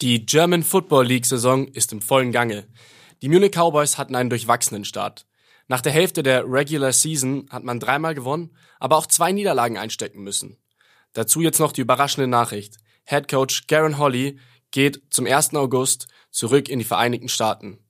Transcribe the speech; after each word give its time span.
Die 0.00 0.24
German 0.24 0.62
Football 0.62 1.06
League 1.06 1.26
Saison 1.26 1.66
ist 1.66 1.92
im 1.92 2.00
vollen 2.00 2.30
Gange. 2.30 2.68
Die 3.20 3.28
Munich 3.28 3.50
Cowboys 3.50 3.98
hatten 3.98 4.14
einen 4.14 4.30
durchwachsenen 4.30 4.84
Start. 4.84 5.26
Nach 5.66 5.80
der 5.80 5.90
Hälfte 5.90 6.22
der 6.22 6.44
Regular 6.44 6.92
Season 6.92 7.48
hat 7.50 7.64
man 7.64 7.80
dreimal 7.80 8.14
gewonnen, 8.14 8.56
aber 8.78 8.96
auch 8.96 9.08
zwei 9.08 9.32
Niederlagen 9.32 9.76
einstecken 9.76 10.22
müssen. 10.22 10.56
Dazu 11.14 11.40
jetzt 11.40 11.58
noch 11.58 11.72
die 11.72 11.80
überraschende 11.80 12.28
Nachricht. 12.28 12.76
Head 13.06 13.26
Coach 13.26 13.66
Garen 13.66 13.98
Holly 13.98 14.38
geht 14.70 15.02
zum 15.10 15.26
1. 15.26 15.56
August 15.56 16.06
zurück 16.30 16.68
in 16.68 16.78
die 16.78 16.84
Vereinigten 16.84 17.28
Staaten. 17.28 17.80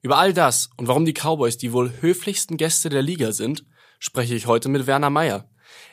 Über 0.00 0.18
all 0.18 0.32
das 0.32 0.68
und 0.76 0.88
warum 0.88 1.04
die 1.04 1.14
Cowboys 1.14 1.58
die 1.58 1.72
wohl 1.72 1.92
höflichsten 2.00 2.56
Gäste 2.56 2.88
der 2.88 3.02
Liga 3.02 3.30
sind, 3.30 3.64
spreche 4.00 4.34
ich 4.34 4.48
heute 4.48 4.68
mit 4.68 4.88
Werner 4.88 5.10
Meyer. 5.10 5.48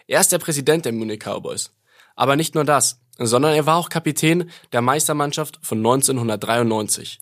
Er 0.08 0.20
ist 0.20 0.32
der 0.32 0.40
Präsident 0.40 0.86
der 0.86 0.94
Munich 0.94 1.20
Cowboys. 1.24 1.76
Aber 2.16 2.36
nicht 2.36 2.56
nur 2.56 2.64
das 2.64 3.00
sondern 3.20 3.54
er 3.54 3.66
war 3.66 3.78
auch 3.78 3.90
Kapitän 3.90 4.50
der 4.72 4.82
Meistermannschaft 4.82 5.60
von 5.62 5.80
1993. 5.80 7.20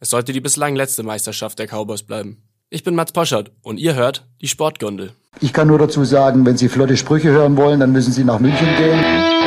Es 0.00 0.10
sollte 0.10 0.32
die 0.32 0.40
bislang 0.40 0.76
letzte 0.76 1.02
Meisterschaft 1.02 1.58
der 1.58 1.66
Cowboys 1.66 2.02
bleiben. 2.02 2.42
Ich 2.70 2.84
bin 2.84 2.94
Mats 2.94 3.12
Poschert 3.12 3.50
und 3.62 3.78
ihr 3.78 3.94
hört 3.94 4.26
die 4.40 4.48
Sportgondel. 4.48 5.12
Ich 5.40 5.52
kann 5.52 5.68
nur 5.68 5.78
dazu 5.78 6.04
sagen, 6.04 6.46
wenn 6.46 6.56
Sie 6.56 6.68
flotte 6.68 6.96
Sprüche 6.96 7.30
hören 7.30 7.56
wollen, 7.56 7.80
dann 7.80 7.92
müssen 7.92 8.12
Sie 8.12 8.24
nach 8.24 8.38
München 8.38 8.68
gehen. 8.76 9.39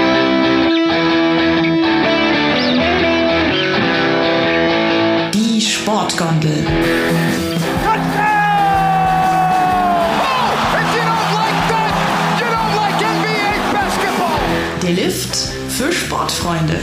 Sportfreunde. 16.54 16.74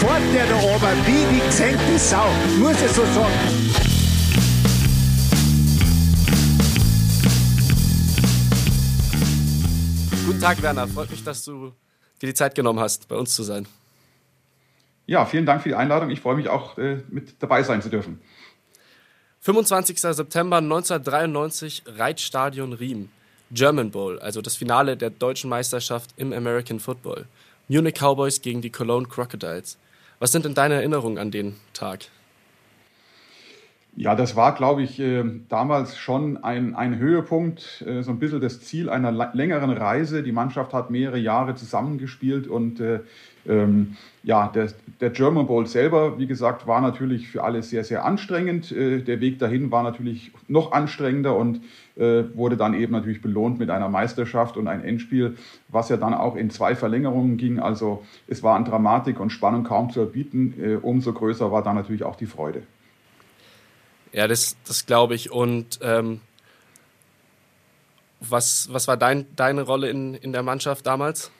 Fort 0.00 0.22
der 0.34 0.46
da 0.46 0.56
oben 0.56 1.06
wie 1.06 1.34
die 1.34 1.46
gesenkte 1.46 1.98
Sau, 1.98 2.28
muss 2.58 2.82
ich 2.82 2.90
so 2.90 3.04
sagen. 3.04 3.32
Guten 10.26 10.40
Tag, 10.40 10.60
Werner. 10.62 10.88
Freut 10.88 11.10
mich, 11.10 11.22
dass 11.22 11.44
du 11.44 11.72
dir 12.20 12.26
die 12.26 12.34
Zeit 12.34 12.54
genommen 12.54 12.80
hast, 12.80 13.08
bei 13.08 13.16
uns 13.16 13.34
zu 13.34 13.42
sein. 13.42 13.66
Ja, 15.06 15.24
vielen 15.24 15.46
Dank 15.46 15.62
für 15.62 15.68
die 15.68 15.76
Einladung. 15.76 16.10
Ich 16.10 16.20
freue 16.20 16.34
mich 16.34 16.48
auch, 16.48 16.78
äh, 16.78 17.02
mit 17.08 17.40
dabei 17.40 17.62
sein 17.62 17.80
zu 17.80 17.88
dürfen. 17.88 18.20
25. 19.40 20.00
September 20.00 20.56
1993, 20.56 21.84
Reitstadion 21.86 22.72
Riem. 22.72 23.08
German 23.52 23.92
Bowl, 23.92 24.18
also 24.18 24.42
das 24.42 24.56
Finale 24.56 24.96
der 24.96 25.10
deutschen 25.10 25.48
Meisterschaft 25.48 26.10
im 26.16 26.32
American 26.32 26.80
Football. 26.80 27.26
Munich 27.68 27.94
Cowboys 27.94 28.42
gegen 28.42 28.62
die 28.62 28.70
Cologne 28.70 29.08
Crocodiles. 29.08 29.76
Was 30.20 30.30
sind 30.30 30.44
denn 30.44 30.54
deine 30.54 30.74
Erinnerungen 30.74 31.18
an 31.18 31.32
den 31.32 31.56
Tag? 31.72 32.06
Ja, 33.98 34.14
das 34.14 34.36
war, 34.36 34.54
glaube 34.54 34.82
ich, 34.82 35.00
äh, 35.00 35.24
damals 35.48 35.96
schon 35.96 36.44
ein, 36.44 36.74
ein 36.74 36.98
Höhepunkt, 36.98 37.82
äh, 37.86 38.02
so 38.02 38.10
ein 38.10 38.18
bisschen 38.18 38.42
das 38.42 38.60
Ziel 38.60 38.90
einer 38.90 39.10
längeren 39.32 39.70
Reise. 39.70 40.22
Die 40.22 40.32
Mannschaft 40.32 40.74
hat 40.74 40.90
mehrere 40.90 41.16
Jahre 41.16 41.54
zusammengespielt 41.54 42.46
und 42.46 42.78
äh, 42.78 43.00
ähm, 43.48 43.96
ja, 44.22 44.48
der, 44.48 44.68
der, 45.00 45.08
German 45.08 45.46
Bowl 45.46 45.66
selber, 45.66 46.18
wie 46.18 46.26
gesagt, 46.26 46.66
war 46.66 46.82
natürlich 46.82 47.28
für 47.28 47.42
alle 47.42 47.62
sehr, 47.62 47.84
sehr 47.84 48.04
anstrengend. 48.04 48.70
Der 48.70 49.20
Weg 49.20 49.38
dahin 49.38 49.70
war 49.70 49.82
natürlich 49.82 50.32
noch 50.46 50.72
anstrengender 50.72 51.34
und 51.34 51.62
äh, 51.96 52.24
wurde 52.34 52.58
dann 52.58 52.74
eben 52.74 52.92
natürlich 52.92 53.22
belohnt 53.22 53.58
mit 53.58 53.70
einer 53.70 53.88
Meisterschaft 53.88 54.58
und 54.58 54.68
ein 54.68 54.84
Endspiel, 54.84 55.36
was 55.68 55.88
ja 55.88 55.96
dann 55.96 56.12
auch 56.12 56.36
in 56.36 56.50
zwei 56.50 56.74
Verlängerungen 56.74 57.38
ging. 57.38 57.60
Also 57.60 58.04
es 58.26 58.42
war 58.42 58.56
an 58.56 58.66
Dramatik 58.66 59.20
und 59.20 59.30
Spannung 59.30 59.64
kaum 59.64 59.88
zu 59.90 60.00
erbieten. 60.00 60.80
Umso 60.82 61.14
größer 61.14 61.50
war 61.50 61.62
dann 61.62 61.76
natürlich 61.76 62.02
auch 62.02 62.16
die 62.16 62.26
Freude. 62.26 62.62
Ja, 64.16 64.26
das, 64.26 64.56
das 64.66 64.86
glaube 64.86 65.14
ich. 65.14 65.30
Und 65.30 65.78
ähm, 65.82 66.22
was, 68.18 68.72
was 68.72 68.88
war 68.88 68.96
dein, 68.96 69.26
deine 69.36 69.60
Rolle 69.60 69.90
in, 69.90 70.14
in 70.14 70.32
der 70.32 70.42
Mannschaft 70.42 70.86
damals? 70.86 71.30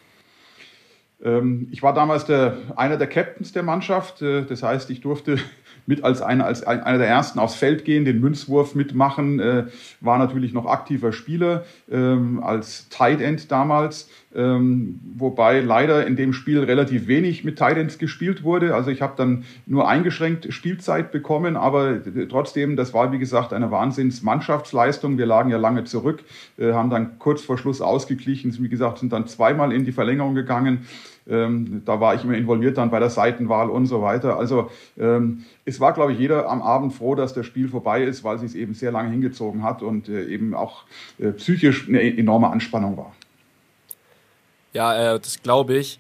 Ähm, 1.25 1.69
ich 1.73 1.83
war 1.83 1.95
damals 1.95 2.27
der, 2.27 2.59
einer 2.77 2.99
der 2.99 3.07
Captains 3.07 3.53
der 3.53 3.63
Mannschaft. 3.63 4.21
Äh, 4.21 4.45
das 4.45 4.63
heißt, 4.63 4.91
ich 4.91 5.01
durfte 5.01 5.39
mit 5.87 6.05
als 6.05 6.21
einer, 6.21 6.45
als 6.45 6.65
einer 6.65 6.99
der 6.99 7.09
ersten 7.09 7.39
aufs 7.39 7.55
Feld 7.55 7.85
gehen, 7.85 8.05
den 8.05 8.21
Münzwurf 8.21 8.75
mitmachen, 8.75 9.41
äh, 9.41 9.65
war 10.01 10.19
natürlich 10.19 10.53
noch 10.53 10.67
aktiver 10.67 11.13
Spieler 11.13 11.65
ähm, 11.91 12.43
als 12.43 12.89
Tight 12.89 13.21
End 13.21 13.51
damals, 13.51 14.11
ähm, 14.35 15.01
wobei 15.17 15.61
leider 15.61 16.07
in 16.07 16.17
dem 16.17 16.33
Spiel 16.33 16.63
relativ 16.63 17.07
wenig 17.07 17.45
mit 17.45 17.59
Tight 17.59 17.79
Ends 17.79 17.99
gespielt 17.99 18.43
wurde. 18.43 18.75
Also 18.75 18.91
ich 18.91 19.01
habe 19.01 19.15
dann 19.17 19.45
nur 19.67 19.89
eingeschränkt 19.89 20.53
Spielzeit 20.53 21.13
bekommen, 21.13 21.57
aber 21.57 22.01
trotzdem, 22.29 22.77
das 22.77 22.93
war 22.93 23.13
wie 23.13 23.19
gesagt 23.19 23.53
eine 23.53 23.71
Wahnsinns-Mannschaftsleistung. 23.71 25.19
Wir 25.19 25.27
lagen 25.27 25.51
ja 25.51 25.57
lange 25.57 25.85
zurück, 25.85 26.25
äh, 26.59 26.73
haben 26.73 26.91
dann 26.91 27.19
kurz 27.19 27.43
vor 27.43 27.59
Schluss 27.59 27.81
ausgeglichen, 27.81 28.57
wie 28.61 28.69
gesagt, 28.69 28.99
sind 28.99 29.13
dann 29.13 29.27
zweimal 29.27 29.73
in 29.73 29.85
die 29.85 29.93
Verlängerung 29.93 30.35
gegangen. 30.35 30.87
Ähm, 31.29 31.83
da 31.85 32.01
war 32.01 32.15
ich 32.15 32.23
immer 32.23 32.35
involviert 32.35 32.79
dann 32.79 32.91
bei 32.91 33.01
der 33.01 33.11
Seitenwahl 33.11 33.69
und 33.69 33.87
so 33.87 34.01
weiter. 34.01 34.37
Also 34.39 34.71
ähm, 34.97 35.45
es 35.65 35.81
war, 35.81 35.93
glaube 35.93 36.13
ich, 36.13 36.19
jeder 36.19 36.49
am 36.49 36.63
Abend 36.63 36.93
froh, 36.93 37.15
dass 37.15 37.35
das 37.35 37.47
Spiel 37.47 37.69
vorbei 37.69 38.05
ist, 38.05 38.23
weil 38.23 38.37
es 38.37 38.43
sich 38.43 38.55
eben 38.55 38.75
sehr 38.75 38.93
lange 38.93 39.11
hingezogen 39.11 39.63
hat 39.63 39.83
und 39.83 40.09
äh, 40.09 40.27
eben 40.27 40.55
auch 40.55 40.85
äh, 41.19 41.33
psychisch 41.33 41.89
eine 41.89 42.01
enorme 42.03 42.49
Anspannung 42.49 42.97
war. 42.97 43.15
Ja, 44.73 45.15
äh, 45.15 45.21
das 45.21 45.43
glaube 45.43 45.77
ich. 45.77 45.99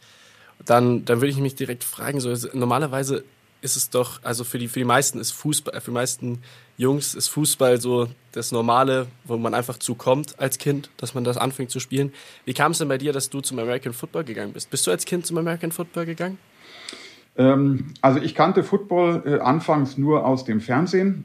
Dann, 0.64 1.04
dann 1.04 1.20
würde 1.20 1.31
ich 1.31 1.38
mich 1.38 1.54
direkt 1.54 1.84
fragen, 1.84 2.20
so, 2.20 2.34
normalerweise 2.53 3.25
ist 3.60 3.76
es 3.76 3.91
doch, 3.91 4.22
also 4.22 4.44
für 4.44 4.58
die, 4.58 4.69
für 4.69 4.81
die 4.81 4.84
meisten 4.84 5.19
ist 5.19 5.32
Fußball, 5.32 5.81
für 5.81 5.91
die 5.91 5.94
meisten 5.94 6.43
Jungs 6.78 7.14
ist 7.14 7.28
Fußball 7.28 7.81
so 7.81 8.09
das 8.32 8.53
Normale, 8.53 9.06
wo 9.25 9.37
man 9.38 9.54
einfach 9.54 9.78
zukommt 9.78 10.38
als 10.38 10.59
Kind, 10.59 10.91
dass 10.98 11.14
man 11.14 11.25
das 11.25 11.38
anfängt 11.38 11.70
zu 11.70 11.81
spielen. 11.81 12.12
Wie 12.44 12.53
kam 12.53 12.72
es 12.72 12.78
denn 12.78 12.88
bei 12.88 12.98
dir, 12.98 13.12
dass 13.12 13.31
du 13.31 13.41
zum 13.41 13.59
American 13.59 13.94
Football 13.94 14.25
gegangen 14.25 14.53
bist? 14.53 14.70
Bist 14.70 14.87
du 14.87 14.91
als 14.91 15.04
Kind 15.06 15.26
zum 15.26 15.38
American 15.38 15.72
Football 15.72 16.04
gegangen? 16.04 16.38
Ähm, 17.37 17.94
also 18.03 18.20
ich 18.20 18.34
kannte 18.34 18.62
Football 18.62 19.22
äh, 19.25 19.38
anfangs 19.41 19.97
nur 19.97 20.26
aus 20.26 20.44
dem 20.44 20.60
Fernsehen. 20.60 21.25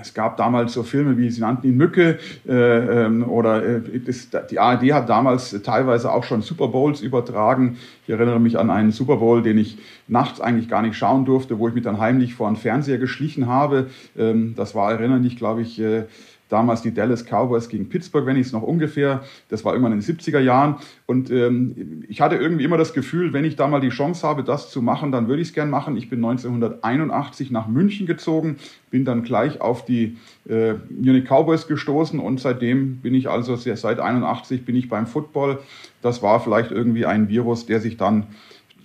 Es 0.00 0.14
gab 0.14 0.36
damals 0.36 0.72
so 0.72 0.82
Filme 0.82 1.18
wie, 1.18 1.30
sie 1.30 1.40
nannten 1.40 1.66
ihn 1.66 1.76
Mücke, 1.76 2.18
äh, 2.48 2.52
ähm, 3.04 3.28
oder 3.28 3.64
äh, 3.64 4.00
das, 4.00 4.28
die 4.50 4.58
ARD 4.58 4.92
hat 4.92 5.08
damals 5.08 5.50
teilweise 5.62 6.10
auch 6.12 6.24
schon 6.24 6.40
Super 6.40 6.68
Bowls 6.68 7.02
übertragen. 7.02 7.76
Ich 8.04 8.10
erinnere 8.10 8.40
mich 8.40 8.58
an 8.58 8.70
einen 8.70 8.90
Super 8.90 9.16
Bowl, 9.16 9.42
den 9.42 9.58
ich 9.58 9.76
nachts 10.08 10.40
eigentlich 10.40 10.68
gar 10.68 10.82
nicht 10.82 10.96
schauen 10.96 11.24
durfte, 11.24 11.58
wo 11.58 11.68
ich 11.68 11.74
mich 11.74 11.84
dann 11.84 11.98
heimlich 11.98 12.34
vor 12.34 12.46
einen 12.46 12.56
Fernseher 12.56 12.98
geschlichen 12.98 13.48
habe. 13.48 13.90
Ähm, 14.16 14.54
das 14.56 14.74
war, 14.74 14.92
erinnere 14.92 15.18
mich, 15.18 15.36
glaube 15.36 15.62
ich, 15.62 15.78
äh, 15.78 16.04
damals 16.48 16.82
die 16.82 16.94
Dallas 16.94 17.24
Cowboys 17.24 17.68
gegen 17.68 17.88
Pittsburgh, 17.88 18.26
wenn 18.26 18.36
ich 18.36 18.46
es 18.46 18.52
noch 18.52 18.62
ungefähr, 18.62 19.22
das 19.48 19.64
war 19.64 19.72
irgendwann 19.72 19.92
in 19.92 20.00
den 20.00 20.16
70er 20.16 20.40
Jahren. 20.40 20.76
Und 21.06 21.30
ähm, 21.30 22.04
ich 22.08 22.20
hatte 22.20 22.36
irgendwie 22.36 22.64
immer 22.64 22.76
das 22.76 22.92
Gefühl, 22.92 23.32
wenn 23.32 23.44
ich 23.44 23.56
da 23.56 23.66
mal 23.66 23.80
die 23.80 23.88
Chance 23.88 24.26
habe, 24.26 24.44
das 24.44 24.70
zu 24.70 24.82
machen, 24.82 25.12
dann 25.12 25.28
würde 25.28 25.42
ich 25.42 25.48
es 25.48 25.54
gern 25.54 25.70
machen. 25.70 25.96
Ich 25.96 26.08
bin 26.08 26.24
1981 26.24 27.50
nach 27.50 27.66
München 27.66 28.06
gezogen, 28.06 28.56
bin 28.90 29.04
dann 29.04 29.22
gleich 29.22 29.60
auf 29.60 29.84
die 29.84 30.16
äh, 30.48 30.74
Munich 30.90 31.24
Cowboys 31.24 31.66
gestoßen 31.66 32.20
und 32.20 32.40
seitdem 32.40 32.98
bin 32.98 33.14
ich 33.14 33.28
also 33.28 33.56
seit 33.56 33.98
81 33.98 34.64
bin 34.64 34.76
ich 34.76 34.88
beim 34.88 35.06
Football. 35.06 35.58
Das 36.02 36.22
war 36.22 36.40
vielleicht 36.40 36.70
irgendwie 36.70 37.06
ein 37.06 37.28
Virus, 37.28 37.66
der 37.66 37.80
sich 37.80 37.96
dann 37.96 38.28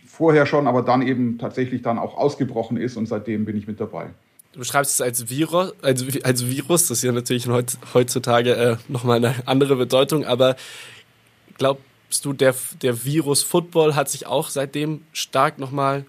vorher 0.06 0.46
schon, 0.46 0.68
aber 0.68 0.82
dann 0.82 1.02
eben 1.02 1.38
tatsächlich 1.38 1.82
dann 1.82 1.98
auch 1.98 2.18
ausgebrochen 2.18 2.78
ist 2.78 2.98
und 2.98 3.08
seitdem 3.08 3.46
bin 3.46 3.58
ich 3.58 3.68
mit 3.68 3.80
dabei. 3.80 4.08
Du 4.54 4.60
beschreibst 4.60 4.94
es 4.94 5.02
als 5.02 5.30
Virus, 5.30 5.74
als, 5.82 6.04
als 6.24 6.46
Virus, 6.46 6.88
das 6.88 6.98
ist 6.98 7.04
ja 7.04 7.14
natürlich 7.14 7.48
heutzutage 7.94 8.56
äh, 8.56 8.78
nochmal 8.90 9.18
eine 9.18 9.36
andere 9.46 9.78
Bedeutung, 9.78 10.26
aber 10.26 10.58
glaubst 11.58 12.26
du, 12.26 12.34
der, 12.34 12.54
der 12.82 13.06
Virus 13.06 13.44
Football 13.44 13.96
hat 13.96 14.10
sich 14.10 14.28
auch 14.28 14.50
seitdem 14.50 15.04
stark 15.14 15.58
nochmal 15.58 16.06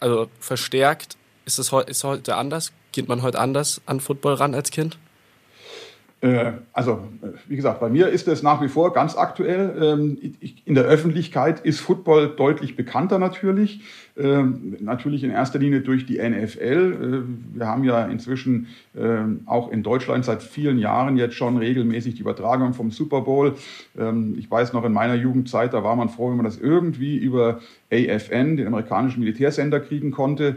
also 0.00 0.28
verstärkt? 0.40 1.16
Ist 1.44 1.58
es 1.58 1.72
ist 1.72 2.04
heute 2.04 2.36
anders? 2.36 2.72
Geht 2.92 3.08
man 3.08 3.22
heute 3.22 3.38
anders 3.38 3.80
an 3.86 4.00
Football 4.00 4.34
ran 4.34 4.54
als 4.54 4.70
Kind? 4.70 4.98
Äh, 6.20 6.52
also, 6.72 7.06
wie 7.48 7.56
gesagt, 7.56 7.80
bei 7.80 7.90
mir 7.90 8.08
ist 8.08 8.26
es 8.28 8.42
nach 8.42 8.62
wie 8.62 8.68
vor 8.68 8.94
ganz 8.94 9.14
aktuell. 9.14 9.76
Ähm, 9.80 10.34
in 10.64 10.74
der 10.74 10.84
Öffentlichkeit 10.84 11.60
ist 11.60 11.80
Football 11.80 12.34
deutlich 12.34 12.76
bekannter 12.76 13.18
natürlich. 13.18 13.82
Ähm, 14.16 14.76
natürlich 14.78 15.24
in 15.24 15.30
erster 15.30 15.58
Linie 15.58 15.80
durch 15.80 16.06
die 16.06 16.18
NFL. 16.18 17.24
Äh, 17.24 17.56
wir 17.58 17.66
haben 17.66 17.82
ja 17.82 18.06
inzwischen 18.06 18.68
ähm, 18.96 19.40
auch 19.46 19.72
in 19.72 19.82
Deutschland 19.82 20.24
seit 20.24 20.42
vielen 20.42 20.78
Jahren 20.78 21.16
jetzt 21.16 21.34
schon 21.34 21.56
regelmäßig 21.56 22.14
die 22.14 22.20
Übertragung 22.20 22.74
vom 22.74 22.90
Super 22.90 23.22
Bowl. 23.22 23.54
Ich 24.36 24.50
weiß 24.50 24.72
noch 24.72 24.84
in 24.84 24.92
meiner 24.92 25.14
Jugendzeit, 25.14 25.72
da 25.72 25.84
war 25.84 25.96
man 25.96 26.08
froh, 26.08 26.30
wenn 26.30 26.36
man 26.36 26.44
das 26.44 26.58
irgendwie 26.58 27.16
über 27.16 27.60
AFN, 27.92 28.56
den 28.56 28.66
amerikanischen 28.66 29.20
Militärsender, 29.20 29.80
kriegen 29.80 30.10
konnte. 30.10 30.56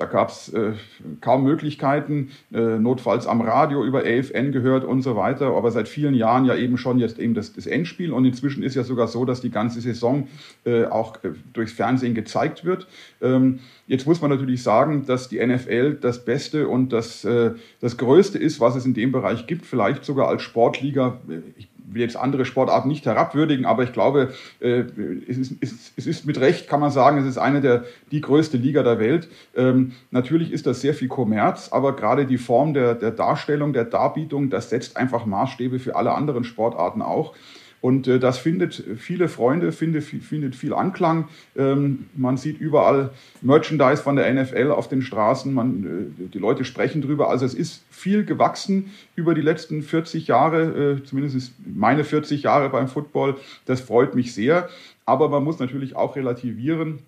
Da 0.00 0.06
gab 0.06 0.30
es 0.30 0.48
äh, 0.54 0.72
kaum 1.20 1.44
Möglichkeiten, 1.44 2.30
äh, 2.54 2.78
notfalls 2.78 3.26
am 3.26 3.42
Radio 3.42 3.84
über 3.84 3.98
AFN 3.98 4.50
gehört 4.50 4.82
und 4.82 5.02
so 5.02 5.14
weiter. 5.14 5.54
Aber 5.54 5.70
seit 5.70 5.88
vielen 5.88 6.14
Jahren 6.14 6.46
ja 6.46 6.56
eben 6.56 6.78
schon 6.78 6.98
jetzt 6.98 7.18
eben 7.18 7.34
das, 7.34 7.52
das 7.52 7.66
Endspiel. 7.66 8.10
Und 8.10 8.24
inzwischen 8.24 8.62
ist 8.62 8.74
ja 8.74 8.82
sogar 8.82 9.08
so, 9.08 9.26
dass 9.26 9.42
die 9.42 9.50
ganze 9.50 9.82
Saison 9.82 10.26
äh, 10.64 10.86
auch 10.86 11.22
äh, 11.22 11.32
durchs 11.52 11.72
Fernsehen 11.72 12.14
gezeigt 12.14 12.64
wird. 12.64 12.86
Ähm, 13.20 13.58
jetzt 13.88 14.06
muss 14.06 14.22
man 14.22 14.30
natürlich 14.30 14.62
sagen, 14.62 15.04
dass 15.04 15.28
die 15.28 15.46
NFL 15.46 15.98
das 16.00 16.24
Beste 16.24 16.66
und 16.66 16.94
das, 16.94 17.26
äh, 17.26 17.50
das 17.82 17.98
Größte 17.98 18.38
ist, 18.38 18.58
was 18.58 18.76
es 18.76 18.86
in 18.86 18.94
dem 18.94 19.12
Bereich 19.12 19.46
gibt. 19.46 19.66
Vielleicht 19.66 20.06
sogar 20.06 20.28
als 20.28 20.40
Sportliga. 20.40 21.18
Ich 21.58 21.68
will 21.94 22.02
jetzt 22.02 22.16
andere 22.16 22.44
Sportarten 22.44 22.88
nicht 22.88 23.06
herabwürdigen, 23.06 23.66
aber 23.66 23.82
ich 23.82 23.92
glaube, 23.92 24.32
äh, 24.60 24.84
es, 25.28 25.38
ist, 25.38 25.92
es, 25.96 26.06
ist, 26.06 26.26
mit 26.26 26.40
Recht, 26.40 26.68
kann 26.68 26.80
man 26.80 26.90
sagen, 26.90 27.18
es 27.18 27.26
ist 27.26 27.38
eine 27.38 27.60
der 27.60 27.84
die 28.10 28.20
größte 28.20 28.56
Liga 28.56 28.82
der 28.82 28.98
Welt. 28.98 29.28
Ähm, 29.56 29.92
natürlich 30.10 30.52
ist 30.52 30.66
das 30.66 30.80
sehr 30.80 30.94
viel 30.94 31.08
Kommerz, 31.08 31.70
aber 31.72 31.96
gerade 31.96 32.26
die 32.26 32.38
Form 32.38 32.74
der, 32.74 32.94
der 32.94 33.10
Darstellung, 33.10 33.72
der 33.72 33.84
Darbietung, 33.84 34.50
das 34.50 34.70
setzt 34.70 34.96
einfach 34.96 35.26
Maßstäbe 35.26 35.78
für 35.78 35.96
alle 35.96 36.12
anderen 36.12 36.44
Sportarten 36.44 37.02
auch. 37.02 37.34
Und 37.80 38.06
äh, 38.08 38.18
das 38.18 38.38
findet 38.38 38.82
viele 38.98 39.28
Freunde, 39.28 39.72
findet, 39.72 40.04
findet 40.04 40.54
viel 40.54 40.74
Anklang. 40.74 41.28
Ähm, 41.56 42.06
man 42.14 42.36
sieht 42.36 42.60
überall 42.60 43.10
Merchandise 43.40 44.02
von 44.02 44.16
der 44.16 44.32
NFL 44.32 44.70
auf 44.70 44.88
den 44.88 45.02
Straßen. 45.02 45.52
Man, 45.52 46.12
äh, 46.18 46.28
die 46.28 46.38
Leute 46.38 46.64
sprechen 46.64 47.00
drüber. 47.00 47.30
Also 47.30 47.46
es 47.46 47.54
ist 47.54 47.82
viel 47.90 48.24
gewachsen 48.24 48.90
über 49.16 49.34
die 49.34 49.40
letzten 49.40 49.82
40 49.82 50.26
Jahre, 50.26 50.98
äh, 51.00 51.04
zumindest 51.04 51.52
meine 51.64 52.04
40 52.04 52.42
Jahre 52.42 52.68
beim 52.68 52.88
Football. 52.88 53.36
Das 53.64 53.80
freut 53.80 54.14
mich 54.14 54.34
sehr. 54.34 54.68
Aber 55.06 55.28
man 55.28 55.42
muss 55.42 55.58
natürlich 55.58 55.96
auch 55.96 56.16
relativieren 56.16 57.00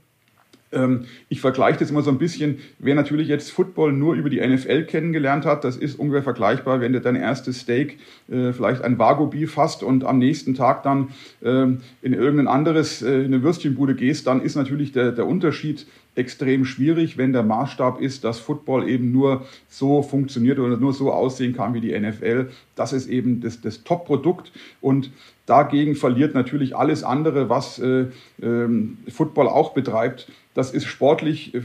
ich 1.29 1.41
vergleiche 1.41 1.81
das 1.81 1.91
immer 1.91 2.03
so 2.03 2.11
ein 2.11 2.19
bisschen, 2.19 2.59
wer 2.79 2.95
natürlich 2.95 3.29
jetzt 3.29 3.53
Football 3.53 3.93
nur 3.93 4.15
über 4.15 4.31
die 4.31 4.41
NFL 4.41 4.85
kennengelernt 4.85 5.45
hat, 5.45 5.65
das 5.65 5.77
ist 5.77 5.99
ungefähr 5.99 6.23
vergleichbar, 6.23 6.81
wenn 6.81 6.93
du 6.93 7.01
dein 7.01 7.17
erstes 7.17 7.61
Steak, 7.61 7.99
äh, 8.31 8.53
vielleicht 8.53 8.83
ein 8.83 8.99
Vago 8.99 9.27
Beef 9.27 9.57
hast 9.57 9.83
und 9.83 10.05
am 10.05 10.19
nächsten 10.19 10.55
Tag 10.55 10.83
dann 10.83 11.11
ähm, 11.43 11.83
in 12.01 12.15
irgendein 12.15 12.49
anderes, 12.49 13.03
äh, 13.03 13.21
in 13.21 13.27
eine 13.27 13.43
Würstchenbude 13.43 13.95
gehst, 13.95 14.27
dann 14.27 14.41
ist 14.41 14.57
natürlich 14.57 14.93
der, 14.93 15.13
der 15.13 15.27
Unterschied 15.27 15.87
extrem 16.15 16.65
schwierig, 16.65 17.17
wenn 17.17 17.33
der 17.33 17.43
Maßstab 17.43 18.01
ist, 18.01 18.25
dass 18.25 18.39
Football 18.39 18.89
eben 18.89 19.13
nur 19.13 19.47
so 19.69 20.03
funktioniert 20.03 20.59
oder 20.59 20.77
nur 20.77 20.93
so 20.93 21.11
aussehen 21.11 21.55
kann 21.55 21.73
wie 21.73 21.81
die 21.81 21.99
NFL. 21.99 22.51
Das 22.75 22.93
ist 22.93 23.09
eben 23.09 23.41
das, 23.41 23.61
das 23.61 23.83
Top-Produkt 23.83 24.53
und 24.81 25.11
dagegen 25.47 25.95
verliert 25.95 26.35
natürlich 26.35 26.77
alles 26.77 27.03
andere, 27.03 27.49
was 27.49 27.79
äh, 27.79 28.07
ähm, 28.43 28.99
Football 29.09 29.49
auch 29.49 29.73
betreibt. 29.73 30.31
Das 30.55 30.73
ist 30.73 30.85
sportlich 30.85 31.55
äh, 31.55 31.63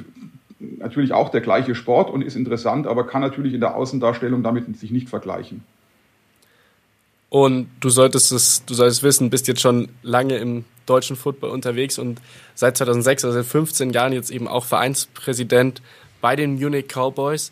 natürlich 0.60 1.12
auch 1.12 1.30
der 1.30 1.42
gleiche 1.42 1.76
Sport 1.76 2.10
und 2.10 2.22
ist 2.22 2.36
interessant, 2.36 2.88
aber 2.88 3.06
kann 3.06 3.22
natürlich 3.22 3.54
in 3.54 3.60
der 3.60 3.76
Außendarstellung 3.76 4.44
damit 4.44 4.78
sich 4.78 4.92
nicht 4.92 5.10
vergleichen. 5.10 5.64
Und 7.30 7.70
du 7.80 7.90
solltest 7.90 8.32
es, 8.32 8.64
du 8.66 8.74
solltest 8.74 9.04
wissen, 9.04 9.30
bist 9.30 9.48
jetzt 9.48 9.62
schon 9.62 9.90
lange 10.02 10.38
im 10.38 10.66
deutschen 10.86 11.16
Football 11.16 11.50
unterwegs 11.50 12.00
und 12.00 12.22
seit 12.56 12.78
2006, 12.78 13.26
also 13.26 13.38
seit 13.38 13.46
15 13.46 13.92
Jahren 13.92 14.14
jetzt 14.14 14.32
eben 14.32 14.48
auch 14.48 14.64
Vereinspräsident 14.64 15.82
bei 16.22 16.36
den 16.36 16.56
Munich 16.56 16.88
Cowboys. 16.88 17.52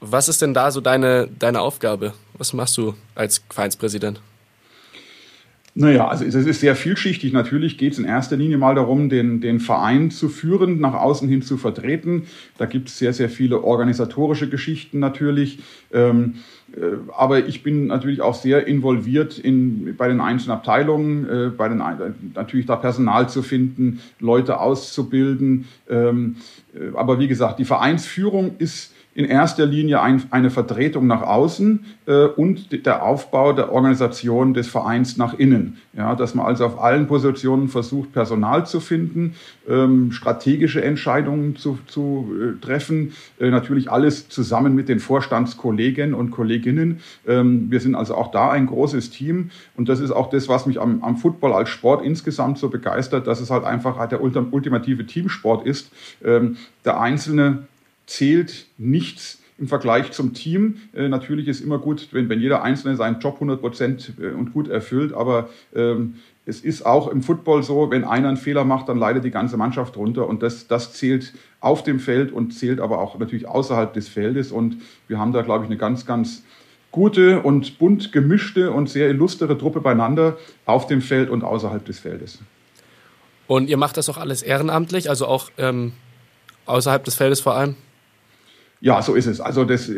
Was 0.00 0.28
ist 0.28 0.42
denn 0.42 0.52
da 0.52 0.72
so 0.72 0.80
deine, 0.80 1.28
deine 1.38 1.60
Aufgabe? 1.60 2.12
Was 2.34 2.52
machst 2.52 2.76
du 2.76 2.94
als 3.14 3.42
Vereinspräsident? 3.50 4.20
Naja, 5.74 6.06
also 6.06 6.26
es 6.26 6.34
ist 6.34 6.60
sehr 6.60 6.76
vielschichtig. 6.76 7.32
Natürlich 7.32 7.78
geht 7.78 7.94
es 7.94 7.98
in 7.98 8.04
erster 8.04 8.36
Linie 8.36 8.58
mal 8.58 8.74
darum, 8.74 9.08
den, 9.08 9.40
den 9.40 9.58
Verein 9.58 10.10
zu 10.10 10.28
führen, 10.28 10.80
nach 10.80 10.92
außen 10.92 11.26
hin 11.30 11.40
zu 11.40 11.56
vertreten. 11.56 12.24
Da 12.58 12.66
gibt 12.66 12.88
es 12.88 12.98
sehr, 12.98 13.14
sehr 13.14 13.30
viele 13.30 13.64
organisatorische 13.64 14.50
Geschichten 14.50 14.98
natürlich. 14.98 15.60
Ähm, 15.90 16.34
äh, 16.76 16.96
aber 17.16 17.46
ich 17.46 17.62
bin 17.62 17.86
natürlich 17.86 18.20
auch 18.20 18.34
sehr 18.34 18.66
involviert 18.66 19.38
in, 19.38 19.96
bei 19.96 20.08
den 20.08 20.20
einzelnen 20.20 20.58
Abteilungen, 20.58 21.28
äh, 21.28 21.48
bei 21.48 21.70
den, 21.70 21.82
natürlich 22.34 22.66
da 22.66 22.76
Personal 22.76 23.30
zu 23.30 23.42
finden, 23.42 24.00
Leute 24.20 24.60
auszubilden. 24.60 25.64
Ähm, 25.88 26.36
äh, 26.74 26.94
aber 26.94 27.18
wie 27.18 27.28
gesagt, 27.28 27.58
die 27.58 27.64
Vereinsführung 27.64 28.56
ist 28.58 28.92
in 29.14 29.26
erster 29.26 29.66
Linie 29.66 30.00
ein, 30.00 30.22
eine 30.30 30.50
Vertretung 30.50 31.06
nach 31.06 31.22
außen 31.22 31.84
äh, 32.06 32.24
und 32.24 32.86
der 32.86 33.02
Aufbau 33.02 33.52
der 33.52 33.70
Organisation 33.70 34.54
des 34.54 34.68
Vereins 34.68 35.18
nach 35.18 35.38
innen. 35.38 35.76
Ja, 35.94 36.14
dass 36.14 36.34
man 36.34 36.46
also 36.46 36.64
auf 36.64 36.80
allen 36.80 37.06
Positionen 37.06 37.68
versucht, 37.68 38.12
Personal 38.12 38.66
zu 38.66 38.80
finden, 38.80 39.34
ähm, 39.68 40.12
strategische 40.12 40.82
Entscheidungen 40.82 41.56
zu, 41.56 41.78
zu 41.86 42.32
äh, 42.34 42.60
treffen, 42.64 43.12
äh, 43.38 43.50
natürlich 43.50 43.90
alles 43.90 44.30
zusammen 44.30 44.74
mit 44.74 44.88
den 44.88 45.00
Vorstandskollegen 45.00 46.14
und 46.14 46.30
Kolleginnen. 46.30 47.00
Ähm, 47.26 47.70
wir 47.70 47.80
sind 47.80 47.94
also 47.94 48.14
auch 48.14 48.30
da 48.30 48.50
ein 48.50 48.66
großes 48.66 49.10
Team 49.10 49.50
und 49.76 49.90
das 49.90 50.00
ist 50.00 50.10
auch 50.10 50.30
das, 50.30 50.48
was 50.48 50.64
mich 50.64 50.80
am, 50.80 51.04
am 51.04 51.18
Football 51.18 51.52
als 51.52 51.68
Sport 51.68 52.02
insgesamt 52.02 52.56
so 52.56 52.70
begeistert, 52.70 53.26
dass 53.26 53.40
es 53.42 53.50
halt 53.50 53.64
einfach 53.64 53.98
halt 53.98 54.12
der 54.12 54.22
ultimative 54.22 55.04
Teamsport 55.04 55.66
ist. 55.66 55.92
Ähm, 56.24 56.56
der 56.86 56.98
Einzelne 56.98 57.64
zählt 58.06 58.66
nichts 58.78 59.40
im 59.58 59.68
Vergleich 59.68 60.10
zum 60.10 60.34
Team. 60.34 60.78
Äh, 60.92 61.08
natürlich 61.08 61.46
ist 61.46 61.60
immer 61.60 61.78
gut, 61.78 62.08
wenn, 62.12 62.28
wenn 62.28 62.40
jeder 62.40 62.62
Einzelne 62.62 62.96
seinen 62.96 63.20
Job 63.20 63.34
100 63.34 63.60
Prozent 63.60 64.12
äh, 64.20 64.30
und 64.30 64.52
gut 64.52 64.68
erfüllt, 64.68 65.12
aber 65.12 65.48
ähm, 65.74 66.14
es 66.44 66.60
ist 66.60 66.84
auch 66.84 67.08
im 67.08 67.22
Football 67.22 67.62
so, 67.62 67.90
wenn 67.90 68.04
einer 68.04 68.28
einen 68.28 68.36
Fehler 68.36 68.64
macht, 68.64 68.88
dann 68.88 68.98
leidet 68.98 69.24
die 69.24 69.30
ganze 69.30 69.56
Mannschaft 69.56 69.94
drunter 69.94 70.26
und 70.26 70.42
das, 70.42 70.66
das 70.66 70.92
zählt 70.92 71.32
auf 71.60 71.84
dem 71.84 72.00
Feld 72.00 72.32
und 72.32 72.52
zählt 72.52 72.80
aber 72.80 72.98
auch 72.98 73.18
natürlich 73.18 73.46
außerhalb 73.46 73.92
des 73.92 74.08
Feldes 74.08 74.50
und 74.50 74.78
wir 75.06 75.18
haben 75.18 75.32
da, 75.32 75.42
glaube 75.42 75.64
ich, 75.64 75.70
eine 75.70 75.78
ganz, 75.78 76.04
ganz 76.06 76.42
gute 76.90 77.40
und 77.42 77.78
bunt 77.78 78.10
gemischte 78.10 78.72
und 78.72 78.90
sehr 78.90 79.08
illustre 79.08 79.56
Truppe 79.56 79.80
beieinander 79.80 80.36
auf 80.66 80.86
dem 80.86 81.00
Feld 81.00 81.30
und 81.30 81.44
außerhalb 81.44 81.84
des 81.84 82.00
Feldes. 82.00 82.40
Und 83.46 83.68
ihr 83.68 83.76
macht 83.76 83.96
das 83.96 84.08
auch 84.08 84.18
alles 84.18 84.42
ehrenamtlich, 84.42 85.08
also 85.08 85.26
auch 85.26 85.50
ähm, 85.58 85.92
außerhalb 86.66 87.04
des 87.04 87.14
Feldes 87.14 87.40
vor 87.40 87.54
allem? 87.54 87.76
Ja, 88.84 89.00
so 89.00 89.14
ist 89.14 89.26
es. 89.26 89.40
Also 89.40 89.64
das, 89.64 89.88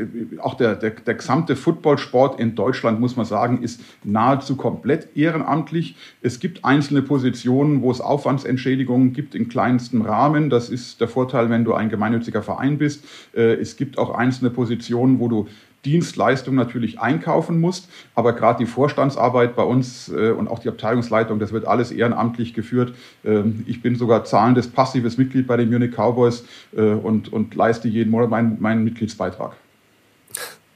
auch 0.40 0.58
der, 0.58 0.74
der, 0.74 0.90
der 0.90 1.14
gesamte 1.14 1.56
Footballsport 1.56 2.38
in 2.38 2.54
Deutschland, 2.54 3.00
muss 3.00 3.16
man 3.16 3.24
sagen, 3.24 3.62
ist 3.62 3.80
nahezu 4.04 4.56
komplett 4.56 5.16
ehrenamtlich. 5.16 5.96
Es 6.20 6.38
gibt 6.38 6.66
einzelne 6.66 7.00
Positionen, 7.00 7.80
wo 7.80 7.90
es 7.90 8.02
Aufwandsentschädigungen 8.02 9.14
gibt 9.14 9.34
im 9.34 9.48
kleinsten 9.48 10.02
Rahmen. 10.02 10.50
Das 10.50 10.68
ist 10.68 11.00
der 11.00 11.08
Vorteil, 11.08 11.48
wenn 11.48 11.64
du 11.64 11.72
ein 11.72 11.88
gemeinnütziger 11.88 12.42
Verein 12.42 12.76
bist. 12.76 13.06
Äh, 13.34 13.54
es 13.54 13.78
gibt 13.78 13.96
auch 13.96 14.14
einzelne 14.14 14.50
Positionen, 14.50 15.18
wo 15.18 15.28
du 15.28 15.48
Dienstleistung 15.84 16.54
natürlich 16.54 17.00
einkaufen 17.00 17.60
musst. 17.60 17.88
Aber 18.14 18.32
gerade 18.32 18.58
die 18.58 18.66
Vorstandsarbeit 18.66 19.56
bei 19.56 19.62
uns 19.62 20.08
äh, 20.08 20.30
und 20.30 20.48
auch 20.48 20.58
die 20.58 20.68
Abteilungsleitung, 20.68 21.38
das 21.38 21.52
wird 21.52 21.66
alles 21.66 21.90
ehrenamtlich 21.90 22.54
geführt. 22.54 22.94
Ähm, 23.24 23.64
ich 23.66 23.82
bin 23.82 23.96
sogar 23.96 24.24
zahlendes 24.24 24.68
passives 24.68 25.18
Mitglied 25.18 25.46
bei 25.46 25.56
den 25.56 25.70
Munich 25.70 25.92
Cowboys 25.92 26.44
äh, 26.76 26.80
und, 26.80 27.32
und 27.32 27.54
leiste 27.54 27.88
jeden 27.88 28.10
Monat 28.10 28.30
meinen, 28.30 28.60
meinen 28.60 28.84
Mitgliedsbeitrag. 28.84 29.56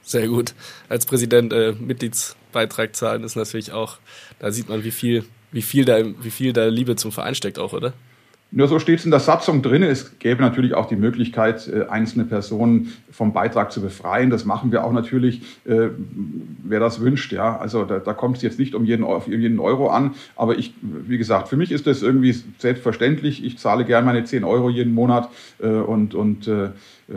Sehr 0.03 0.27
gut. 0.27 0.55
Als 0.87 1.05
Präsident 1.05 1.53
äh, 1.53 1.73
Mitgliedsbeitrag 1.73 2.95
zahlen 2.95 3.23
ist 3.23 3.35
natürlich 3.35 3.71
auch, 3.71 3.97
da 4.39 4.51
sieht 4.51 4.67
man, 4.67 4.83
wie 4.83 4.91
viel, 4.91 5.23
wie 5.51 5.61
viel 5.61 5.85
da, 5.85 6.03
wie 6.03 6.31
viel 6.31 6.51
da 6.51 6.65
Liebe 6.65 6.95
zum 6.95 7.11
Verein 7.11 7.35
steckt 7.35 7.59
auch, 7.59 7.73
oder? 7.73 7.93
Nur 8.51 8.67
so 8.67 8.79
steht 8.79 8.97
es 8.97 9.05
in 9.05 9.11
der 9.11 9.19
Satzung 9.19 9.61
drin. 9.61 9.83
Es 9.83 10.17
gäbe 10.17 10.41
natürlich 10.41 10.73
auch 10.73 10.87
die 10.87 10.95
Möglichkeit, 10.95 11.67
äh, 11.67 11.85
einzelne 11.87 12.25
Personen 12.25 12.93
vom 13.11 13.31
Beitrag 13.31 13.71
zu 13.71 13.79
befreien. 13.79 14.31
Das 14.31 14.43
machen 14.43 14.71
wir 14.71 14.83
auch 14.83 14.91
natürlich, 14.91 15.41
äh, 15.65 15.89
wer 16.63 16.79
das 16.79 16.99
wünscht. 16.99 17.31
Ja, 17.31 17.57
also 17.57 17.85
da, 17.85 17.99
da 17.99 18.13
kommt 18.13 18.37
es 18.37 18.43
jetzt 18.43 18.57
nicht 18.57 18.73
um 18.73 18.85
jeden, 18.85 19.03
auf 19.03 19.27
jeden 19.27 19.59
Euro 19.59 19.89
an. 19.89 20.15
Aber 20.35 20.57
ich, 20.57 20.73
wie 20.81 21.19
gesagt, 21.19 21.47
für 21.47 21.57
mich 21.57 21.71
ist 21.71 21.85
das 21.85 22.01
irgendwie 22.01 22.35
selbstverständlich. 22.57 23.45
Ich 23.45 23.59
zahle 23.59 23.85
gerne 23.85 24.07
meine 24.07 24.23
10 24.23 24.43
Euro 24.43 24.71
jeden 24.71 24.93
Monat 24.95 25.29
äh, 25.59 25.67
und, 25.67 26.15
und 26.15 26.49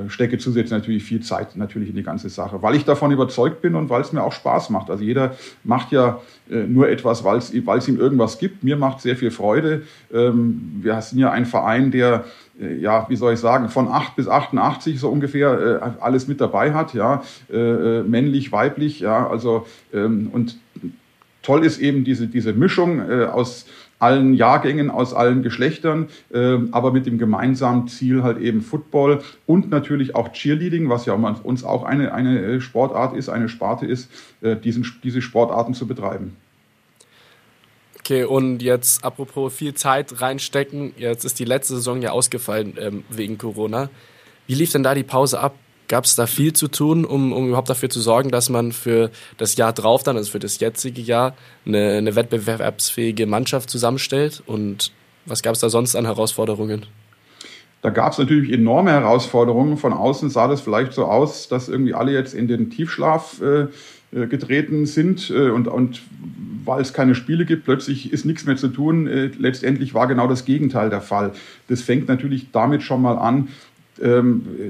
stecke 0.08 0.38
zusätzlich 0.38 0.70
natürlich 0.70 1.04
viel 1.04 1.20
Zeit 1.20 1.56
natürlich 1.56 1.90
in 1.90 1.96
die 1.96 2.02
ganze 2.02 2.28
Sache, 2.28 2.62
weil 2.62 2.74
ich 2.74 2.84
davon 2.84 3.12
überzeugt 3.12 3.60
bin 3.60 3.74
und 3.74 3.90
weil 3.90 4.00
es 4.00 4.12
mir 4.12 4.22
auch 4.22 4.32
Spaß 4.32 4.70
macht. 4.70 4.90
Also 4.90 5.04
jeder 5.04 5.36
macht 5.64 5.92
ja 5.92 6.20
äh, 6.50 6.64
nur 6.66 6.88
etwas, 6.88 7.24
weil 7.24 7.38
es 7.38 7.52
ihm 7.52 7.98
irgendwas 7.98 8.38
gibt. 8.38 8.64
Mir 8.64 8.76
macht 8.76 9.00
sehr 9.00 9.16
viel 9.16 9.30
Freude. 9.30 9.82
Ähm, 10.12 10.80
wir 10.82 11.00
sind 11.02 11.18
ja 11.18 11.30
ein 11.30 11.46
Verein, 11.46 11.90
der 11.90 12.24
äh, 12.60 12.76
ja, 12.76 13.06
wie 13.08 13.16
soll 13.16 13.34
ich 13.34 13.40
sagen, 13.40 13.68
von 13.68 13.88
8 13.88 14.16
bis 14.16 14.28
88 14.28 14.98
so 14.98 15.10
ungefähr 15.10 15.82
äh, 15.82 16.02
alles 16.02 16.26
mit 16.26 16.40
dabei 16.40 16.72
hat, 16.72 16.94
ja, 16.94 17.22
männlich, 17.48 18.52
weiblich, 18.52 19.00
ja, 19.00 19.28
also 19.28 19.66
ähm, 19.92 20.30
und 20.32 20.58
toll 21.42 21.64
ist 21.64 21.78
eben 21.78 22.04
diese, 22.04 22.28
diese 22.28 22.52
Mischung 22.52 23.10
aus 23.10 23.66
allen 24.02 24.34
Jahrgängen, 24.34 24.90
aus 24.90 25.14
allen 25.14 25.42
Geschlechtern, 25.42 26.08
äh, 26.32 26.58
aber 26.72 26.92
mit 26.92 27.06
dem 27.06 27.18
gemeinsamen 27.18 27.86
Ziel 27.88 28.22
halt 28.22 28.38
eben 28.38 28.60
Football 28.60 29.22
und 29.46 29.70
natürlich 29.70 30.14
auch 30.16 30.32
Cheerleading, 30.32 30.88
was 30.88 31.06
ja 31.06 31.14
uns 31.14 31.64
auch 31.64 31.84
eine, 31.84 32.12
eine 32.12 32.60
Sportart 32.60 33.14
ist, 33.14 33.28
eine 33.28 33.48
Sparte 33.48 33.86
ist, 33.86 34.10
äh, 34.40 34.56
diesen, 34.56 34.84
diese 35.04 35.22
Sportarten 35.22 35.74
zu 35.74 35.86
betreiben. 35.86 36.36
Okay, 38.00 38.24
und 38.24 38.62
jetzt 38.62 39.04
apropos 39.04 39.54
viel 39.54 39.74
Zeit 39.74 40.20
reinstecken, 40.20 40.92
jetzt 40.96 41.24
ist 41.24 41.38
die 41.38 41.44
letzte 41.44 41.76
Saison 41.76 42.02
ja 42.02 42.10
ausgefallen 42.10 42.74
ähm, 42.80 43.04
wegen 43.08 43.38
Corona. 43.38 43.90
Wie 44.48 44.54
lief 44.54 44.72
denn 44.72 44.82
da 44.82 44.94
die 44.94 45.04
Pause 45.04 45.38
ab? 45.38 45.54
Gab 45.92 46.06
es 46.06 46.16
da 46.16 46.26
viel 46.26 46.54
zu 46.54 46.68
tun, 46.68 47.04
um, 47.04 47.34
um 47.34 47.48
überhaupt 47.48 47.68
dafür 47.68 47.90
zu 47.90 48.00
sorgen, 48.00 48.30
dass 48.30 48.48
man 48.48 48.72
für 48.72 49.10
das 49.36 49.56
Jahr 49.56 49.74
drauf 49.74 50.02
dann, 50.02 50.16
also 50.16 50.30
für 50.30 50.38
das 50.38 50.58
jetzige 50.58 51.02
Jahr, 51.02 51.34
eine, 51.66 51.98
eine 51.98 52.16
wettbewerbsfähige 52.16 53.26
Mannschaft 53.26 53.68
zusammenstellt? 53.68 54.42
Und 54.46 54.90
was 55.26 55.42
gab 55.42 55.52
es 55.52 55.60
da 55.60 55.68
sonst 55.68 55.94
an 55.94 56.06
Herausforderungen? 56.06 56.86
Da 57.82 57.90
gab 57.90 58.12
es 58.12 58.18
natürlich 58.18 58.50
enorme 58.50 58.90
Herausforderungen. 58.90 59.76
Von 59.76 59.92
außen 59.92 60.30
sah 60.30 60.48
das 60.48 60.62
vielleicht 60.62 60.94
so 60.94 61.04
aus, 61.04 61.48
dass 61.48 61.68
irgendwie 61.68 61.92
alle 61.92 62.12
jetzt 62.12 62.32
in 62.32 62.48
den 62.48 62.70
Tiefschlaf 62.70 63.42
äh, 63.42 63.66
äh 64.18 64.26
getreten 64.28 64.86
sind 64.86 65.28
äh, 65.28 65.50
und, 65.50 65.68
und 65.68 66.00
weil 66.64 66.80
es 66.80 66.94
keine 66.94 67.14
Spiele 67.14 67.44
gibt, 67.44 67.64
plötzlich 67.64 68.14
ist 68.14 68.24
nichts 68.24 68.46
mehr 68.46 68.56
zu 68.56 68.68
tun. 68.68 69.06
Äh, 69.06 69.30
letztendlich 69.38 69.92
war 69.92 70.06
genau 70.06 70.26
das 70.26 70.46
Gegenteil 70.46 70.88
der 70.88 71.02
Fall. 71.02 71.32
Das 71.68 71.82
fängt 71.82 72.08
natürlich 72.08 72.50
damit 72.50 72.82
schon 72.82 73.02
mal 73.02 73.18
an, 73.18 73.48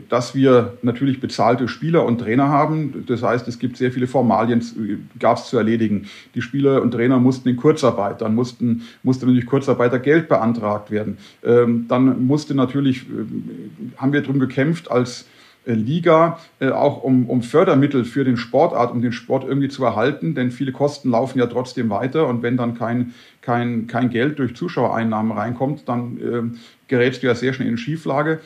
dass 0.08 0.34
wir 0.34 0.76
natürlich 0.82 1.20
bezahlte 1.20 1.68
Spieler 1.68 2.04
und 2.04 2.18
Trainer 2.18 2.48
haben. 2.48 3.04
Das 3.06 3.22
heißt, 3.22 3.46
es 3.46 3.58
gibt 3.58 3.76
sehr 3.76 3.92
viele 3.92 4.08
Formalien, 4.08 4.62
gab 5.18 5.38
es 5.38 5.46
zu 5.46 5.56
erledigen. 5.56 6.06
Die 6.34 6.42
Spieler 6.42 6.82
und 6.82 6.90
Trainer 6.90 7.20
mussten 7.20 7.48
in 7.48 7.56
Kurzarbeit, 7.56 8.20
dann 8.20 8.34
mussten, 8.34 8.82
musste 9.02 9.26
natürlich 9.26 9.46
Kurzarbeitergeld 9.46 10.28
beantragt 10.28 10.90
werden. 10.90 11.18
Ähm, 11.44 11.86
dann 11.88 12.26
musste 12.26 12.54
natürlich, 12.54 13.02
äh, 13.02 13.96
haben 13.96 14.12
wir 14.12 14.22
darum 14.22 14.40
gekämpft 14.40 14.90
als 14.90 15.26
äh, 15.64 15.74
Liga 15.74 16.40
äh, 16.58 16.70
auch 16.70 17.02
um, 17.02 17.28
um 17.28 17.42
Fördermittel 17.42 18.04
für 18.04 18.24
den 18.24 18.36
Sportart, 18.36 18.90
um 18.92 19.02
den 19.02 19.12
Sport 19.12 19.44
irgendwie 19.44 19.68
zu 19.68 19.84
erhalten, 19.84 20.34
denn 20.34 20.50
viele 20.50 20.72
Kosten 20.72 21.10
laufen 21.10 21.38
ja 21.38 21.46
trotzdem 21.46 21.90
weiter 21.90 22.26
und 22.26 22.42
wenn 22.42 22.56
dann 22.56 22.76
kein, 22.76 23.14
kein, 23.42 23.86
kein 23.86 24.10
Geld 24.10 24.38
durch 24.38 24.56
Zuschauereinnahmen 24.56 25.32
reinkommt, 25.32 25.88
dann 25.88 26.18
äh, 26.18 26.58
gerätst 26.88 27.22
du 27.22 27.28
ja 27.28 27.34
sehr 27.34 27.52
schnell 27.52 27.68
in 27.68 27.78
Schieflage. 27.78 28.40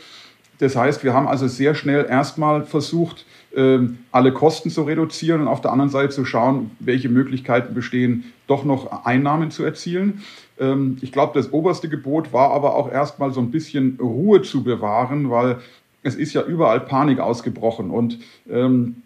Das 0.58 0.76
heißt, 0.76 1.04
wir 1.04 1.12
haben 1.12 1.28
also 1.28 1.48
sehr 1.48 1.74
schnell 1.74 2.06
erstmal 2.08 2.64
versucht, 2.64 3.26
ähm, 3.54 3.98
alle 4.12 4.32
Kosten 4.32 4.70
zu 4.70 4.82
reduzieren 4.82 5.42
und 5.42 5.48
auf 5.48 5.60
der 5.60 5.72
anderen 5.72 5.90
Seite 5.90 6.10
zu 6.10 6.24
schauen, 6.24 6.70
welche 6.78 7.08
Möglichkeiten 7.08 7.74
bestehen, 7.74 8.32
doch 8.46 8.64
noch 8.64 9.04
Einnahmen 9.04 9.50
zu 9.50 9.64
erzielen. 9.64 10.22
Ähm, 10.58 10.98
ich 11.00 11.12
glaube, 11.12 11.38
das 11.38 11.52
oberste 11.52 11.88
Gebot 11.88 12.32
war 12.32 12.50
aber 12.50 12.74
auch 12.74 12.90
erstmal 12.90 13.32
so 13.32 13.40
ein 13.40 13.50
bisschen 13.50 13.98
Ruhe 14.00 14.42
zu 14.42 14.62
bewahren, 14.62 15.30
weil 15.30 15.58
es 16.02 16.14
ist 16.14 16.34
ja 16.34 16.42
überall 16.42 16.80
Panik 16.80 17.18
ausgebrochen 17.18 17.90
und 17.90 18.18
ähm, 18.48 19.02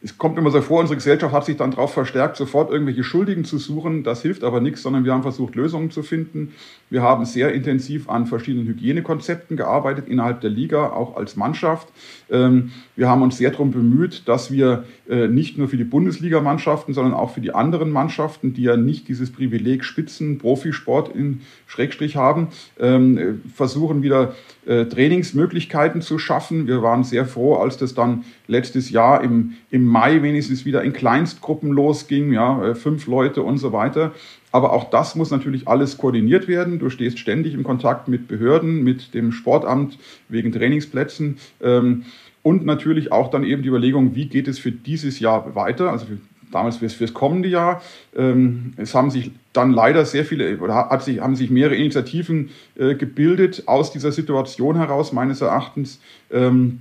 es 0.00 0.16
kommt 0.16 0.38
immer 0.38 0.50
so 0.50 0.60
vor, 0.60 0.78
unsere 0.78 0.96
Gesellschaft 0.96 1.34
hat 1.34 1.44
sich 1.44 1.56
dann 1.56 1.72
darauf 1.72 1.92
verstärkt, 1.92 2.36
sofort 2.36 2.70
irgendwelche 2.70 3.02
Schuldigen 3.02 3.44
zu 3.44 3.58
suchen. 3.58 4.04
Das 4.04 4.22
hilft 4.22 4.44
aber 4.44 4.60
nichts, 4.60 4.82
sondern 4.82 5.04
wir 5.04 5.12
haben 5.12 5.22
versucht, 5.22 5.56
Lösungen 5.56 5.90
zu 5.90 6.04
finden. 6.04 6.52
Wir 6.88 7.02
haben 7.02 7.24
sehr 7.24 7.52
intensiv 7.52 8.08
an 8.08 8.26
verschiedenen 8.26 8.68
Hygienekonzepten 8.68 9.56
gearbeitet, 9.56 10.06
innerhalb 10.06 10.40
der 10.40 10.50
Liga, 10.50 10.90
auch 10.90 11.16
als 11.16 11.34
Mannschaft. 11.34 11.88
Ähm, 12.30 12.70
wir 12.94 13.08
haben 13.08 13.22
uns 13.22 13.38
sehr 13.38 13.50
darum 13.50 13.72
bemüht, 13.72 14.28
dass 14.28 14.52
wir 14.52 14.84
äh, 15.08 15.26
nicht 15.26 15.58
nur 15.58 15.68
für 15.68 15.76
die 15.76 15.84
Bundesligamannschaften, 15.84 16.94
sondern 16.94 17.14
auch 17.14 17.34
für 17.34 17.40
die 17.40 17.52
anderen 17.52 17.90
Mannschaften, 17.90 18.54
die 18.54 18.62
ja 18.62 18.76
nicht 18.76 19.08
dieses 19.08 19.32
Privileg 19.32 19.84
Spitzen, 19.84 20.38
Profisport 20.38 21.12
in 21.14 21.40
Schrägstrich 21.66 22.14
haben, 22.14 22.48
ähm, 22.78 23.42
versuchen 23.52 24.02
wieder 24.02 24.34
äh, 24.64 24.84
Trainingsmöglichkeiten 24.84 26.02
zu 26.02 26.18
schaffen. 26.18 26.68
Wir 26.68 26.82
waren 26.82 27.02
sehr 27.02 27.26
froh, 27.26 27.56
als 27.56 27.78
das 27.78 27.94
dann 27.94 28.24
letztes 28.46 28.90
Jahr 28.90 29.22
im, 29.24 29.54
im 29.70 29.87
Mai 29.88 30.22
wenigstens 30.22 30.64
wieder 30.64 30.82
in 30.82 30.92
Kleinstgruppen 30.92 31.70
losging, 31.70 32.32
ja, 32.32 32.62
äh, 32.64 32.74
fünf 32.74 33.06
Leute 33.06 33.42
und 33.42 33.58
so 33.58 33.72
weiter. 33.72 34.12
Aber 34.52 34.72
auch 34.72 34.90
das 34.90 35.14
muss 35.14 35.30
natürlich 35.30 35.68
alles 35.68 35.98
koordiniert 35.98 36.48
werden. 36.48 36.78
Du 36.78 36.90
stehst 36.90 37.18
ständig 37.18 37.54
im 37.54 37.64
Kontakt 37.64 38.08
mit 38.08 38.28
Behörden, 38.28 38.82
mit 38.82 39.14
dem 39.14 39.32
Sportamt 39.32 39.98
wegen 40.28 40.52
Trainingsplätzen. 40.52 41.38
Ähm, 41.60 42.04
und 42.42 42.64
natürlich 42.64 43.12
auch 43.12 43.30
dann 43.30 43.44
eben 43.44 43.62
die 43.62 43.68
Überlegung, 43.68 44.14
wie 44.14 44.26
geht 44.26 44.48
es 44.48 44.58
für 44.58 44.72
dieses 44.72 45.20
Jahr 45.20 45.54
weiter, 45.54 45.90
also 45.90 46.06
für 46.06 46.18
damals 46.50 46.78
fürs, 46.78 46.94
fürs 46.94 47.14
kommende 47.14 47.48
Jahr. 47.48 47.82
Ähm, 48.16 48.72
es 48.76 48.94
haben 48.94 49.10
sich 49.10 49.32
dann 49.52 49.72
leider 49.72 50.04
sehr 50.04 50.24
viele, 50.24 50.58
oder 50.58 50.74
hat 50.74 51.02
sich, 51.02 51.20
haben 51.20 51.36
sich 51.36 51.50
mehrere 51.50 51.76
Initiativen 51.76 52.50
äh, 52.76 52.94
gebildet 52.94 53.64
aus 53.66 53.92
dieser 53.92 54.12
Situation 54.12 54.76
heraus, 54.76 55.12
meines 55.12 55.40
Erachtens, 55.40 56.00
ähm, 56.30 56.80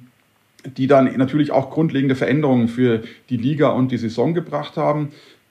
die 0.75 0.87
dann 0.87 1.15
natürlich 1.17 1.51
auch 1.51 1.69
grundlegende 1.69 2.15
Veränderungen 2.15 2.67
für 2.67 3.03
die 3.29 3.37
Liga 3.37 3.69
und 3.69 3.91
die 3.91 3.97
Saison 3.97 4.33
gebracht 4.33 4.77
haben. 4.77 5.09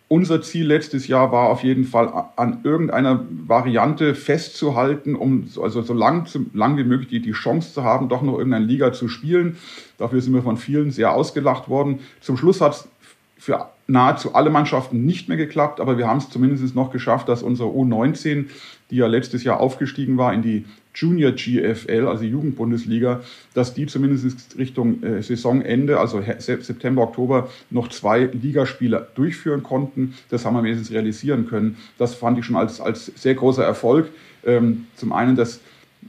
Unser 0.08 0.40
Ziel 0.40 0.66
letztes 0.66 1.08
Jahr 1.08 1.32
war 1.32 1.48
auf 1.48 1.64
jeden 1.64 1.84
Fall 1.84 2.12
an 2.36 2.60
irgendeiner 2.62 3.24
Variante 3.28 4.14
festzuhalten, 4.14 5.16
um 5.16 5.48
also 5.60 5.82
so 5.82 5.94
lang, 5.94 6.26
so 6.26 6.40
lang 6.52 6.76
wie 6.76 6.84
möglich 6.84 7.08
die, 7.08 7.20
die 7.20 7.32
Chance 7.32 7.74
zu 7.74 7.82
haben, 7.82 8.08
doch 8.08 8.22
noch 8.22 8.38
irgendeine 8.38 8.66
Liga 8.66 8.92
zu 8.92 9.08
spielen. 9.08 9.56
Dafür 9.98 10.20
sind 10.20 10.32
wir 10.32 10.42
von 10.42 10.58
vielen 10.58 10.92
sehr 10.92 11.12
ausgelacht 11.12 11.68
worden. 11.68 12.00
Zum 12.20 12.36
Schluss 12.36 12.60
hat 12.60 12.74
es 12.74 12.88
für 13.36 13.66
nahezu 13.86 14.34
alle 14.34 14.50
Mannschaften 14.50 15.04
nicht 15.04 15.28
mehr 15.28 15.36
geklappt, 15.36 15.80
aber 15.80 15.98
wir 15.98 16.06
haben 16.06 16.18
es 16.18 16.28
zumindest 16.28 16.74
noch 16.74 16.90
geschafft, 16.90 17.28
dass 17.28 17.42
unsere 17.42 17.68
U19, 17.68 18.46
die 18.90 18.96
ja 18.96 19.06
letztes 19.06 19.44
Jahr 19.44 19.60
aufgestiegen 19.60 20.16
war 20.16 20.32
in 20.32 20.42
die 20.42 20.64
Junior 20.94 21.32
GFL, 21.32 22.06
also 22.08 22.24
Jugendbundesliga, 22.24 23.20
dass 23.54 23.74
die 23.74 23.86
zumindest 23.86 24.56
Richtung 24.58 25.02
äh, 25.02 25.22
Saisonende, 25.22 26.00
also 26.00 26.22
September, 26.38 27.02
Oktober, 27.02 27.50
noch 27.70 27.88
zwei 27.88 28.24
Ligaspiele 28.24 29.06
durchführen 29.14 29.62
konnten. 29.62 30.14
Das 30.30 30.44
haben 30.44 30.54
wir 30.54 30.62
wenigstens 30.62 30.90
realisieren 30.90 31.48
können. 31.48 31.76
Das 31.98 32.14
fand 32.14 32.38
ich 32.38 32.46
schon 32.46 32.56
als, 32.56 32.80
als 32.80 33.12
sehr 33.14 33.34
großer 33.34 33.62
Erfolg. 33.62 34.08
Ähm, 34.44 34.86
zum 34.96 35.12
einen, 35.12 35.36
dass 35.36 35.60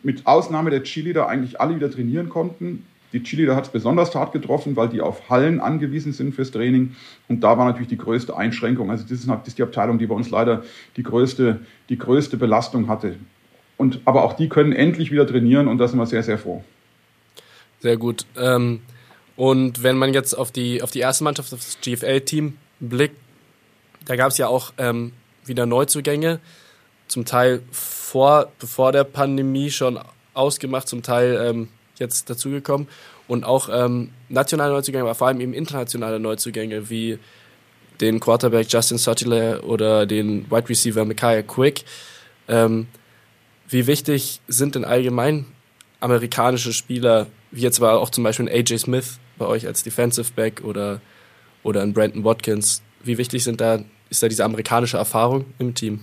mit 0.03 0.25
Ausnahme 0.25 0.69
der 0.69 0.83
da 1.13 1.25
eigentlich 1.25 1.59
alle 1.59 1.75
wieder 1.75 1.91
trainieren 1.91 2.29
konnten. 2.29 2.85
Die 3.13 3.23
Chili, 3.23 3.45
da 3.45 3.55
hat 3.55 3.65
es 3.65 3.71
besonders 3.71 4.13
hart 4.13 4.33
getroffen, 4.33 4.75
weil 4.75 4.89
die 4.89 5.01
auf 5.01 5.29
Hallen 5.29 5.59
angewiesen 5.59 6.11
sind 6.11 6.35
fürs 6.35 6.51
Training. 6.51 6.95
Und 7.29 7.41
da 7.41 7.57
war 7.57 7.65
natürlich 7.65 7.87
die 7.87 7.97
größte 7.97 8.35
Einschränkung. 8.35 8.91
Also 8.91 9.03
das 9.03 9.11
ist, 9.11 9.27
das 9.27 9.47
ist 9.47 9.57
die 9.57 9.63
Abteilung, 9.63 9.97
die 9.97 10.07
bei 10.07 10.15
uns 10.15 10.29
leider 10.29 10.63
die 10.97 11.03
größte, 11.03 11.59
die 11.89 11.97
größte 11.97 12.37
Belastung 12.37 12.87
hatte. 12.87 13.15
Und, 13.77 14.01
aber 14.05 14.23
auch 14.23 14.33
die 14.33 14.49
können 14.49 14.73
endlich 14.73 15.11
wieder 15.11 15.25
trainieren 15.25 15.67
und 15.67 15.77
da 15.77 15.87
sind 15.87 15.99
wir 15.99 16.05
sehr, 16.05 16.23
sehr 16.23 16.37
froh. 16.37 16.63
Sehr 17.79 17.95
gut. 17.95 18.25
Ähm, 18.35 18.81
und 19.35 19.83
wenn 19.83 19.97
man 19.97 20.13
jetzt 20.13 20.33
auf 20.33 20.51
die, 20.51 20.81
auf 20.81 20.91
die 20.91 20.99
erste 20.99 21.23
Mannschaft, 21.23 21.53
auf 21.53 21.59
das 21.59 21.77
GFL-Team 21.81 22.57
blickt, 22.79 23.15
da 24.05 24.15
gab 24.15 24.31
es 24.31 24.37
ja 24.37 24.47
auch 24.47 24.73
ähm, 24.77 25.13
wieder 25.45 25.65
Neuzugänge, 25.65 26.39
zum 27.07 27.23
Teil 27.23 27.61
vor, 27.71 28.51
bevor 28.59 28.91
der 28.91 29.03
Pandemie 29.03 29.69
schon 29.69 29.99
ausgemacht, 30.33 30.87
zum 30.87 31.03
Teil 31.03 31.39
ähm, 31.41 31.67
jetzt 31.99 32.29
dazugekommen 32.29 32.87
und 33.27 33.43
auch 33.43 33.69
ähm, 33.71 34.11
nationale 34.29 34.73
Neuzugänge, 34.73 35.03
aber 35.03 35.15
vor 35.15 35.27
allem 35.27 35.41
eben 35.41 35.53
internationale 35.53 36.19
Neuzugänge 36.19 36.89
wie 36.89 37.19
den 37.99 38.19
Quarterback 38.19 38.67
Justin 38.69 38.97
Suttiler 38.97 39.63
oder 39.63 40.05
den 40.05 40.49
Wide 40.51 40.69
Receiver 40.69 41.05
Micaiah 41.05 41.43
Quick. 41.43 41.83
Ähm, 42.47 42.87
wie 43.69 43.87
wichtig 43.87 44.39
sind 44.47 44.75
denn 44.75 44.85
allgemein 44.85 45.45
amerikanische 45.99 46.73
Spieler, 46.73 47.27
wie 47.51 47.61
jetzt 47.61 47.81
war 47.81 47.99
auch 47.99 48.09
zum 48.09 48.23
Beispiel 48.23 48.47
ein 48.47 48.53
AJ 48.53 48.77
Smith 48.79 49.19
bei 49.37 49.45
euch 49.45 49.67
als 49.67 49.83
Defensive 49.83 50.31
Back 50.33 50.63
oder, 50.63 51.01
oder 51.63 51.81
ein 51.81 51.93
Brandon 51.93 52.23
Watkins? 52.23 52.81
Wie 53.03 53.17
wichtig 53.17 53.43
sind 53.43 53.59
da, 53.59 53.79
ist 54.09 54.23
da 54.23 54.27
diese 54.27 54.45
amerikanische 54.45 54.97
Erfahrung 54.97 55.45
im 55.59 55.73
Team? 55.73 56.01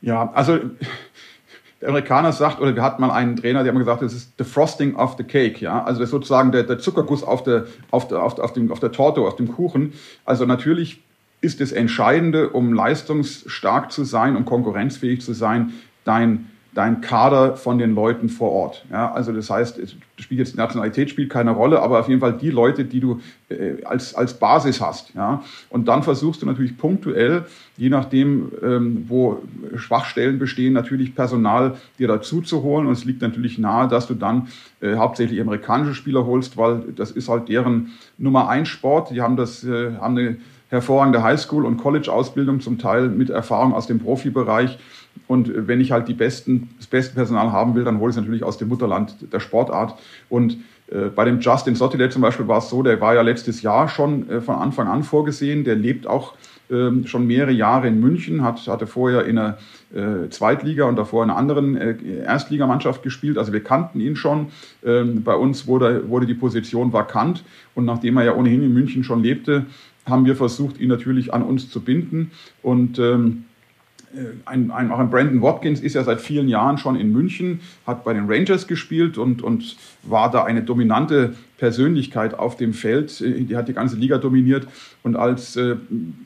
Ja, 0.00 0.30
also 0.32 0.60
der 1.84 1.90
Amerikaner 1.90 2.32
sagt, 2.32 2.62
oder 2.62 2.74
wir 2.74 2.82
hatten 2.82 3.02
mal 3.02 3.10
einen 3.10 3.36
Trainer, 3.36 3.62
der 3.62 3.74
hat 3.74 3.78
gesagt, 3.78 4.00
das 4.00 4.14
ist 4.14 4.32
the 4.38 4.44
frosting 4.44 4.96
of 4.96 5.16
the 5.18 5.22
cake, 5.22 5.60
ja, 5.60 5.84
also 5.84 6.00
das 6.00 6.06
ist 6.06 6.12
sozusagen 6.12 6.50
der, 6.50 6.62
der 6.62 6.78
Zuckerguss 6.78 7.22
auf 7.22 7.42
der, 7.42 7.66
auf, 7.90 8.08
der, 8.08 8.22
auf, 8.22 8.34
der, 8.34 8.44
auf, 8.44 8.54
dem, 8.54 8.72
auf 8.72 8.80
der 8.80 8.90
Torte, 8.90 9.20
auf 9.20 9.36
dem 9.36 9.48
Kuchen. 9.48 9.92
Also 10.24 10.46
natürlich 10.46 11.02
ist 11.42 11.60
das 11.60 11.72
Entscheidende, 11.72 12.48
um 12.48 12.72
leistungsstark 12.72 13.92
zu 13.92 14.04
sein, 14.04 14.34
um 14.34 14.46
konkurrenzfähig 14.46 15.20
zu 15.20 15.34
sein, 15.34 15.74
dein 16.04 16.50
dein 16.74 17.00
Kader 17.00 17.56
von 17.56 17.78
den 17.78 17.94
Leuten 17.94 18.28
vor 18.28 18.50
Ort. 18.50 18.84
Ja, 18.90 19.12
also 19.12 19.32
das 19.32 19.48
heißt, 19.48 19.78
es 19.78 19.94
spielt 20.18 20.40
jetzt 20.40 20.56
Nationalität 20.56 21.08
spielt 21.08 21.30
keine 21.30 21.52
Rolle, 21.52 21.80
aber 21.80 22.00
auf 22.00 22.08
jeden 22.08 22.20
Fall 22.20 22.32
die 22.32 22.50
Leute, 22.50 22.84
die 22.84 22.98
du 23.00 23.20
äh, 23.48 23.84
als, 23.84 24.14
als 24.14 24.34
Basis 24.34 24.80
hast. 24.80 25.14
Ja, 25.14 25.42
und 25.70 25.86
dann 25.86 26.02
versuchst 26.02 26.42
du 26.42 26.46
natürlich 26.46 26.76
punktuell, 26.76 27.44
je 27.76 27.88
nachdem, 27.88 28.50
ähm, 28.62 29.04
wo 29.08 29.42
Schwachstellen 29.76 30.38
bestehen, 30.38 30.72
natürlich 30.72 31.14
Personal 31.14 31.76
dir 31.98 32.08
dazu 32.08 32.40
zu 32.40 32.62
holen. 32.62 32.86
Und 32.86 32.92
es 32.92 33.04
liegt 33.04 33.22
natürlich 33.22 33.56
nahe, 33.58 33.86
dass 33.86 34.08
du 34.08 34.14
dann 34.14 34.48
äh, 34.80 34.96
hauptsächlich 34.96 35.40
amerikanische 35.40 35.94
Spieler 35.94 36.26
holst, 36.26 36.56
weil 36.56 36.82
das 36.96 37.12
ist 37.12 37.28
halt 37.28 37.48
deren 37.48 37.92
Nummer 38.18 38.48
eins 38.48 38.68
Sport. 38.68 39.10
Die 39.10 39.22
haben 39.22 39.36
das, 39.36 39.62
äh, 39.62 39.92
haben 40.00 40.18
eine 40.18 40.36
hervorragende 40.70 41.22
Highschool- 41.22 41.64
und 41.64 41.76
College-Ausbildung, 41.76 42.60
zum 42.60 42.78
Teil 42.78 43.08
mit 43.08 43.30
Erfahrung 43.30 43.74
aus 43.74 43.86
dem 43.86 44.00
Profibereich. 44.00 44.78
Und 45.26 45.50
wenn 45.68 45.80
ich 45.80 45.92
halt 45.92 46.08
die 46.08 46.14
besten, 46.14 46.70
das 46.76 46.86
beste 46.86 47.14
Personal 47.14 47.50
haben 47.50 47.74
will, 47.74 47.84
dann 47.84 47.98
hole 47.98 48.10
ich 48.10 48.16
es 48.16 48.20
natürlich 48.20 48.44
aus 48.44 48.58
dem 48.58 48.68
Mutterland 48.68 49.32
der 49.32 49.40
Sportart. 49.40 49.98
Und 50.28 50.58
äh, 50.90 51.06
bei 51.14 51.24
dem 51.24 51.40
Justin 51.40 51.74
Sottile 51.74 52.10
zum 52.10 52.22
Beispiel 52.22 52.46
war 52.46 52.58
es 52.58 52.68
so, 52.68 52.82
der 52.82 53.00
war 53.00 53.14
ja 53.14 53.22
letztes 53.22 53.62
Jahr 53.62 53.88
schon 53.88 54.28
äh, 54.28 54.40
von 54.40 54.56
Anfang 54.56 54.86
an 54.86 55.02
vorgesehen. 55.02 55.64
Der 55.64 55.76
lebt 55.76 56.06
auch 56.06 56.34
ähm, 56.70 57.06
schon 57.06 57.26
mehrere 57.26 57.52
Jahre 57.52 57.88
in 57.88 58.00
München, 58.00 58.42
hat, 58.42 58.66
hatte 58.66 58.86
vorher 58.86 59.24
in 59.24 59.38
einer 59.38 59.58
äh, 59.94 60.28
Zweitliga 60.30 60.84
und 60.84 60.96
davor 60.96 61.22
in 61.24 61.30
einer 61.30 61.38
anderen 61.38 61.76
äh, 61.76 61.96
Erstligamannschaft 62.24 63.02
gespielt. 63.02 63.38
Also 63.38 63.52
wir 63.52 63.62
kannten 63.62 64.00
ihn 64.00 64.16
schon. 64.16 64.48
Ähm, 64.84 65.22
bei 65.22 65.34
uns 65.34 65.66
wurde, 65.66 66.08
wurde 66.08 66.26
die 66.26 66.34
Position 66.34 66.92
vakant 66.92 67.44
und 67.74 67.84
nachdem 67.84 68.16
er 68.16 68.24
ja 68.24 68.34
ohnehin 68.34 68.62
in 68.62 68.72
München 68.72 69.04
schon 69.04 69.22
lebte, 69.22 69.66
haben 70.06 70.26
wir 70.26 70.36
versucht, 70.36 70.80
ihn 70.80 70.88
natürlich 70.88 71.32
an 71.32 71.42
uns 71.42 71.70
zu 71.70 71.80
binden 71.80 72.30
und 72.62 72.98
ähm, 72.98 73.44
äh, 73.44 73.53
ein, 74.44 74.70
ein, 74.70 74.90
auch 74.90 74.98
ein 74.98 75.10
Brandon 75.10 75.42
Watkins 75.42 75.80
ist 75.80 75.94
ja 75.94 76.04
seit 76.04 76.20
vielen 76.20 76.48
Jahren 76.48 76.78
schon 76.78 76.96
in 76.96 77.12
München, 77.12 77.60
hat 77.86 78.04
bei 78.04 78.12
den 78.12 78.30
Rangers 78.30 78.66
gespielt 78.66 79.18
und, 79.18 79.42
und 79.42 79.76
war 80.02 80.30
da 80.30 80.44
eine 80.44 80.62
dominante 80.62 81.34
Persönlichkeit 81.58 82.34
auf 82.34 82.56
dem 82.56 82.74
Feld. 82.74 83.20
Äh, 83.20 83.42
die 83.44 83.56
hat 83.56 83.68
die 83.68 83.72
ganze 83.72 83.96
Liga 83.96 84.18
dominiert. 84.18 84.66
Und 85.02 85.16
als 85.16 85.56
äh, 85.56 85.76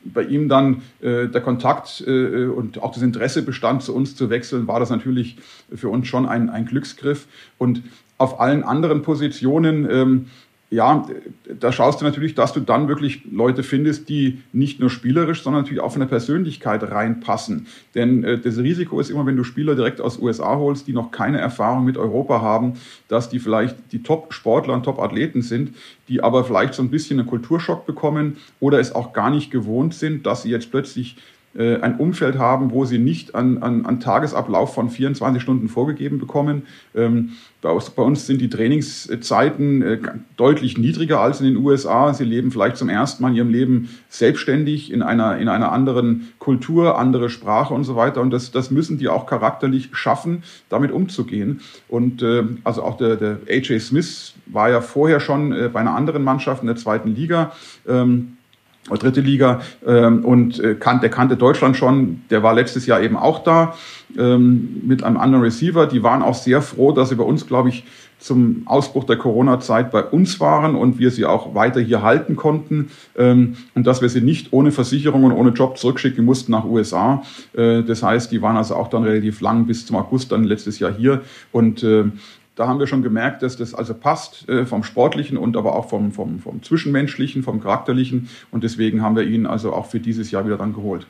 bei 0.05 0.23
ihm 0.23 0.49
dann 0.49 0.81
äh, 1.01 1.27
der 1.27 1.41
Kontakt 1.41 2.03
äh, 2.05 2.45
und 2.45 2.81
auch 2.81 2.93
das 2.93 3.03
Interesse 3.03 3.41
bestand, 3.41 3.83
zu 3.83 3.95
uns 3.95 4.15
zu 4.15 4.29
wechseln, 4.29 4.67
war 4.67 4.79
das 4.79 4.89
natürlich 4.89 5.37
für 5.73 5.89
uns 5.89 6.07
schon 6.07 6.25
ein, 6.25 6.49
ein 6.49 6.65
Glücksgriff. 6.65 7.27
Und 7.57 7.83
auf 8.17 8.39
allen 8.39 8.63
anderen 8.63 9.01
Positionen 9.01 9.87
ähm, 9.89 10.25
ja, 10.71 11.07
da 11.59 11.71
schaust 11.71 11.99
du 11.99 12.05
natürlich, 12.05 12.35
dass 12.35 12.53
du 12.53 12.59
dann 12.59 12.87
wirklich 12.87 13.23
Leute 13.31 13.63
findest, 13.63 14.07
die 14.07 14.43
nicht 14.53 14.79
nur 14.79 14.91
spielerisch, 14.91 15.41
sondern 15.41 15.63
natürlich 15.63 15.81
auch 15.81 15.91
von 15.91 16.01
der 16.01 16.07
Persönlichkeit 16.07 16.83
reinpassen. 16.83 17.65
Denn 17.95 18.23
äh, 18.23 18.37
das 18.37 18.57
Risiko 18.57 18.99
ist 18.99 19.09
immer, 19.09 19.25
wenn 19.25 19.35
du 19.35 19.43
Spieler 19.43 19.73
direkt 19.73 19.99
aus 19.99 20.19
USA 20.19 20.57
holst, 20.57 20.85
die 20.85 20.93
noch 20.93 21.09
keine 21.09 21.39
Erfahrung 21.39 21.85
mit 21.85 21.97
Europa 21.97 22.41
haben, 22.41 22.73
dass 23.07 23.29
die 23.29 23.39
vielleicht 23.39 23.77
die 23.91 24.03
Top-Sportler 24.03 24.75
und 24.75 24.83
Top-Athleten 24.83 25.41
sind, 25.41 25.75
die 26.07 26.21
aber 26.21 26.43
vielleicht 26.43 26.75
so 26.75 26.83
ein 26.83 26.91
bisschen 26.91 27.19
einen 27.19 27.27
Kulturschock 27.27 27.87
bekommen 27.87 28.37
oder 28.59 28.79
es 28.79 28.93
auch 28.93 29.11
gar 29.11 29.31
nicht 29.31 29.49
gewohnt 29.49 29.95
sind, 29.95 30.27
dass 30.27 30.43
sie 30.43 30.51
jetzt 30.51 30.69
plötzlich 30.69 31.17
äh, 31.59 31.81
ein 31.81 31.97
Umfeld 31.97 32.37
haben, 32.37 32.71
wo 32.71 32.85
sie 32.85 32.97
nicht 32.97 33.35
an, 33.35 33.57
an, 33.57 33.85
an 33.85 33.99
Tagesablauf 33.99 34.73
von 34.73 34.89
24 34.89 35.43
Stunden 35.43 35.67
vorgegeben 35.67 36.17
bekommen. 36.17 36.63
Ähm, 36.95 37.31
bei, 37.61 37.77
bei 37.95 38.01
uns 38.01 38.25
sind 38.25 38.39
die 38.39 38.49
Trainingszeiten 38.49 39.81
äh, 39.81 39.99
deutlich 40.37 40.77
niedriger 40.77 41.19
als 41.19 41.41
in 41.41 41.47
den 41.47 41.57
USA. 41.57 42.13
Sie 42.13 42.23
leben 42.23 42.51
vielleicht 42.51 42.77
zum 42.77 42.87
ersten 42.87 43.21
Mal 43.21 43.29
in 43.31 43.35
ihrem 43.35 43.49
Leben 43.49 43.89
selbstständig 44.07 44.89
in 44.89 45.01
einer, 45.01 45.37
in 45.37 45.49
einer 45.49 45.73
anderen 45.73 46.29
Kultur, 46.39 46.97
andere 46.97 47.29
Sprache 47.29 47.73
und 47.73 47.83
so 47.83 47.97
weiter. 47.97 48.21
Und 48.21 48.31
das, 48.31 48.51
das 48.51 48.71
müssen 48.71 48.97
die 48.97 49.09
auch 49.09 49.25
charakterlich 49.25 49.89
schaffen, 49.91 50.43
damit 50.69 50.93
umzugehen. 50.93 51.59
Und 51.89 52.21
äh, 52.21 52.43
also 52.63 52.83
auch 52.83 52.95
der, 52.95 53.17
der 53.17 53.39
AJ 53.49 53.79
Smith 53.79 54.33
war 54.45 54.69
ja 54.69 54.79
vorher 54.79 55.19
schon 55.19 55.51
äh, 55.51 55.67
bei 55.67 55.81
einer 55.81 55.95
anderen 55.95 56.23
Mannschaft 56.23 56.61
in 56.61 56.67
der 56.67 56.77
zweiten 56.77 57.13
Liga. 57.13 57.51
Ähm, 57.85 58.37
dritte 58.97 59.21
Liga 59.21 59.61
ähm, 59.85 60.25
und 60.25 60.59
äh, 60.59 60.75
kan 60.75 61.01
der 61.01 61.09
kannte 61.09 61.37
Deutschland 61.37 61.77
schon, 61.77 62.21
der 62.29 62.43
war 62.43 62.53
letztes 62.53 62.85
Jahr 62.85 63.01
eben 63.01 63.17
auch 63.17 63.43
da 63.43 63.75
ähm, 64.17 64.81
mit 64.85 65.03
einem 65.03 65.17
anderen 65.17 65.43
Receiver. 65.43 65.85
Die 65.85 66.01
waren 66.03 66.21
auch 66.21 66.35
sehr 66.35 66.61
froh, 66.61 66.91
dass 66.91 67.09
sie 67.09 67.15
bei 67.15 67.23
uns, 67.23 67.45
glaube 67.45 67.69
ich, 67.69 67.83
zum 68.19 68.63
Ausbruch 68.65 69.05
der 69.05 69.15
Corona-Zeit 69.15 69.91
bei 69.91 70.03
uns 70.03 70.39
waren 70.39 70.75
und 70.75 70.99
wir 70.99 71.09
sie 71.09 71.25
auch 71.25 71.55
weiter 71.55 71.79
hier 71.79 72.01
halten 72.01 72.35
konnten 72.35 72.91
ähm, 73.17 73.55
und 73.75 73.87
dass 73.87 74.01
wir 74.01 74.09
sie 74.09 74.21
nicht 74.21 74.51
ohne 74.51 74.71
Versicherung 74.71 75.23
und 75.23 75.31
ohne 75.31 75.51
Job 75.51 75.77
zurückschicken 75.77 76.25
mussten 76.25 76.51
nach 76.51 76.65
USA. 76.65 77.23
Äh, 77.53 77.83
das 77.83 78.03
heißt, 78.03 78.31
die 78.31 78.41
waren 78.41 78.57
also 78.57 78.75
auch 78.75 78.89
dann 78.89 79.03
relativ 79.03 79.39
lang 79.39 79.65
bis 79.65 79.85
zum 79.85 79.95
August 79.95 80.31
dann 80.31 80.43
letztes 80.43 80.79
Jahr 80.79 80.91
hier 80.91 81.21
und 81.51 81.81
äh, 81.83 82.05
da 82.59 82.67
haben 82.67 82.77
wir 82.77 82.87
schon 82.87 83.03
gemerkt, 83.03 83.41
dass 83.41 83.55
das 83.55 83.73
also 83.73 83.93
passt 83.93 84.49
äh, 84.49 84.65
vom 84.65 84.83
Sportlichen 84.83 85.37
und 85.37 85.55
aber 85.55 85.77
auch 85.77 85.87
vom, 85.87 86.11
vom, 86.11 86.39
vom 86.39 86.61
Zwischenmenschlichen, 86.61 87.41
vom 87.41 87.61
Charakterlichen. 87.61 88.29
Und 88.51 88.65
deswegen 88.65 89.01
haben 89.01 89.15
wir 89.15 89.23
ihn 89.23 89.45
also 89.45 89.71
auch 89.71 89.85
für 89.85 90.01
dieses 90.01 90.29
Jahr 90.29 90.45
wieder 90.45 90.57
dann 90.57 90.73
geholt. 90.73 91.07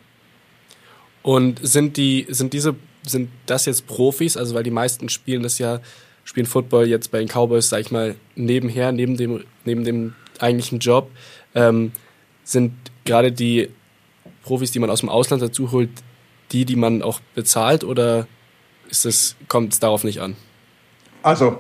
Und 1.24 1.60
sind 1.64 1.98
die, 1.98 2.28
sind 2.30 2.54
diese, 2.54 2.76
sind 3.02 3.32
das 3.48 3.66
jetzt 3.66 3.88
Profis? 3.88 4.38
Also 4.38 4.54
weil 4.54 4.62
die 4.62 4.70
meisten 4.70 5.10
spielen 5.10 5.42
das 5.42 5.58
ja, 5.58 5.80
spielen 6.24 6.46
Football 6.46 6.86
jetzt 6.86 7.10
bei 7.10 7.18
den 7.18 7.28
Cowboys, 7.28 7.68
sag 7.68 7.82
ich 7.82 7.90
mal, 7.90 8.14
nebenher, 8.36 8.92
neben 8.92 9.18
dem, 9.18 9.44
neben 9.66 9.84
dem 9.84 10.14
eigentlichen 10.38 10.78
Job. 10.78 11.10
Ähm, 11.56 11.94
sind 12.44 12.74
gerade 13.06 13.32
die 13.32 13.70
Profis, 14.44 14.70
die 14.70 14.78
man 14.78 14.92
aus 14.92 15.00
dem 15.00 15.10
Ausland 15.10 15.42
dazu 15.42 15.72
holt, 15.72 15.90
die, 16.52 16.66
die 16.66 16.76
man 16.76 17.02
auch 17.02 17.22
bezahlt 17.34 17.84
oder 17.84 18.28
kommt 19.48 19.74
es 19.74 19.80
darauf 19.80 20.04
nicht 20.04 20.20
an? 20.22 20.36
Also, 21.22 21.60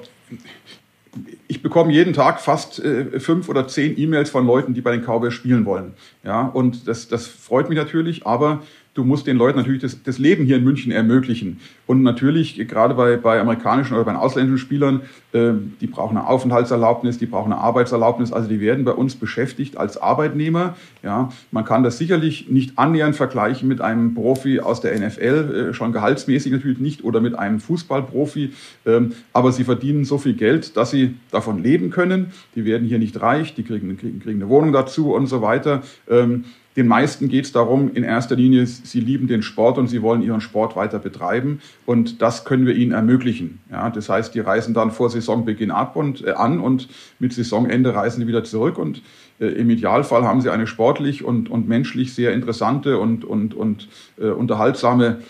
ich 1.47 1.61
bekomme 1.61 1.91
jeden 1.91 2.13
Tag 2.13 2.39
fast 2.39 2.79
äh, 2.79 3.19
fünf 3.19 3.49
oder 3.49 3.67
zehn 3.67 3.97
E-Mails 3.97 4.29
von 4.29 4.45
Leuten, 4.45 4.73
die 4.73 4.81
bei 4.81 4.91
den 4.91 5.03
Cowboys 5.03 5.33
spielen 5.33 5.65
wollen. 5.65 5.93
Ja, 6.23 6.43
und 6.43 6.87
das, 6.87 7.07
das 7.07 7.27
freut 7.27 7.69
mich 7.69 7.77
natürlich, 7.77 8.25
aber 8.25 8.61
du 8.99 9.05
musst 9.05 9.27
den 9.27 9.37
Leuten 9.37 9.57
natürlich 9.57 9.81
das, 9.81 10.03
das 10.03 10.19
Leben 10.19 10.43
hier 10.43 10.57
in 10.57 10.63
München 10.65 10.91
ermöglichen. 10.91 11.61
Und 11.87 12.03
natürlich, 12.03 12.55
gerade 12.67 12.93
bei, 12.95 13.15
bei 13.15 13.39
amerikanischen 13.39 13.93
oder 13.93 14.03
bei 14.03 14.13
ausländischen 14.13 14.57
Spielern, 14.57 15.01
äh, 15.31 15.53
die 15.79 15.87
brauchen 15.87 16.17
eine 16.17 16.27
Aufenthaltserlaubnis, 16.27 17.17
die 17.17 17.25
brauchen 17.25 17.53
eine 17.53 17.61
Arbeitserlaubnis, 17.61 18.33
also 18.33 18.49
die 18.49 18.59
werden 18.59 18.83
bei 18.83 18.91
uns 18.91 19.15
beschäftigt 19.15 19.77
als 19.77 19.95
Arbeitnehmer. 19.97 20.75
Ja, 21.01 21.31
man 21.51 21.63
kann 21.63 21.83
das 21.83 21.97
sicherlich 21.97 22.49
nicht 22.49 22.77
annähernd 22.77 23.15
vergleichen 23.15 23.69
mit 23.69 23.79
einem 23.79 24.13
Profi 24.13 24.59
aus 24.59 24.81
der 24.81 24.99
NFL, 24.99 25.69
äh, 25.69 25.73
schon 25.73 25.93
gehaltsmäßig 25.93 26.51
natürlich 26.51 26.79
nicht, 26.79 27.05
oder 27.05 27.21
mit 27.21 27.39
einem 27.39 27.61
Fußballprofi, 27.61 28.51
ähm, 28.85 29.13
aber 29.31 29.53
sie 29.53 29.63
verdienen 29.63 30.03
so 30.03 30.17
viel 30.17 30.33
Geld, 30.33 30.75
dass 30.75 30.91
sie 30.91 31.15
davon 31.31 31.63
leben 31.63 31.89
können. 31.89 32.33
Die 32.55 32.65
werden 32.65 32.85
hier 32.85 32.99
nicht 32.99 33.21
reich, 33.21 33.55
die 33.55 33.63
kriegen, 33.63 33.97
kriegen, 33.97 34.19
kriegen 34.19 34.41
eine 34.41 34.49
Wohnung 34.49 34.73
dazu 34.73 35.13
und 35.13 35.27
so 35.27 35.41
weiter. 35.41 35.83
Ähm, 36.09 36.43
den 36.75 36.87
meisten 36.87 37.29
geht 37.29 37.45
es 37.45 37.51
darum, 37.51 37.91
in 37.93 38.03
erster 38.03 38.35
Linie, 38.35 38.65
sie 38.65 38.99
lieben 38.99 39.27
den 39.27 39.41
Sport 39.41 39.77
und 39.77 39.87
sie 39.87 40.01
wollen 40.01 40.21
ihren 40.21 40.39
Sport 40.39 40.75
weiter 40.75 40.99
betreiben. 40.99 41.61
Und 41.85 42.21
das 42.21 42.45
können 42.45 42.65
wir 42.65 42.75
ihnen 42.75 42.91
ermöglichen. 42.91 43.59
Ja, 43.71 43.89
das 43.89 44.07
heißt, 44.07 44.35
die 44.35 44.39
reisen 44.39 44.73
dann 44.73 44.91
vor 44.91 45.09
Saisonbeginn 45.09 45.71
ab 45.71 45.95
und 45.95 46.25
äh, 46.25 46.31
an 46.31 46.59
und 46.59 46.87
mit 47.17 47.33
Saisonende 47.33 47.95
reisen 47.95 48.21
sie 48.21 48.27
wieder 48.27 48.43
zurück. 48.43 48.77
Und 48.77 49.01
äh, 49.39 49.47
im 49.47 49.69
Idealfall 49.69 50.23
haben 50.23 50.41
sie 50.41 50.51
eine 50.51 50.67
sportlich 50.67 51.23
und, 51.23 51.49
und 51.49 51.67
menschlich 51.67 52.13
sehr 52.13 52.33
interessante 52.33 52.99
und, 52.99 53.25
und, 53.25 53.55
und 53.55 53.87
äh, 54.19 54.27
unterhaltsame 54.27 55.21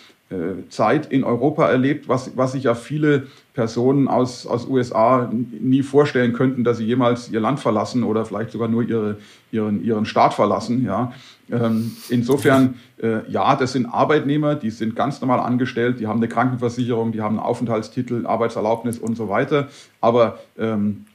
Zeit 0.69 1.07
in 1.11 1.23
Europa 1.23 1.67
erlebt, 1.67 2.07
was, 2.07 2.37
was 2.37 2.51
sich 2.51 2.63
ja 2.63 2.75
viele 2.75 3.27
Personen 3.55 4.07
aus, 4.07 4.45
aus 4.45 4.67
USA 4.67 5.29
nie 5.33 5.81
vorstellen 5.81 6.33
könnten, 6.33 6.63
dass 6.63 6.77
sie 6.77 6.85
jemals 6.85 7.31
ihr 7.31 7.39
Land 7.39 7.59
verlassen 7.59 8.03
oder 8.03 8.25
vielleicht 8.25 8.51
sogar 8.51 8.67
nur 8.67 8.83
ihre, 8.83 9.17
ihren, 9.51 9.83
ihren 9.83 10.05
Staat 10.05 10.35
verlassen. 10.35 10.85
Ja. 10.85 11.13
Ähm, 11.51 11.93
insofern, 12.09 12.75
äh, 13.01 13.27
ja, 13.29 13.55
das 13.55 13.73
sind 13.73 13.87
Arbeitnehmer, 13.87 14.53
die 14.53 14.69
sind 14.69 14.95
ganz 14.95 15.19
normal 15.19 15.39
angestellt, 15.39 15.99
die 15.99 16.05
haben 16.05 16.19
eine 16.19 16.27
Krankenversicherung, 16.27 17.11
die 17.11 17.21
haben 17.21 17.39
einen 17.39 17.45
Aufenthaltstitel, 17.45 18.27
Arbeitserlaubnis 18.27 18.99
und 18.99 19.15
so 19.15 19.29
weiter. 19.29 19.67
Aber 19.99 20.37
ähm, 20.59 21.05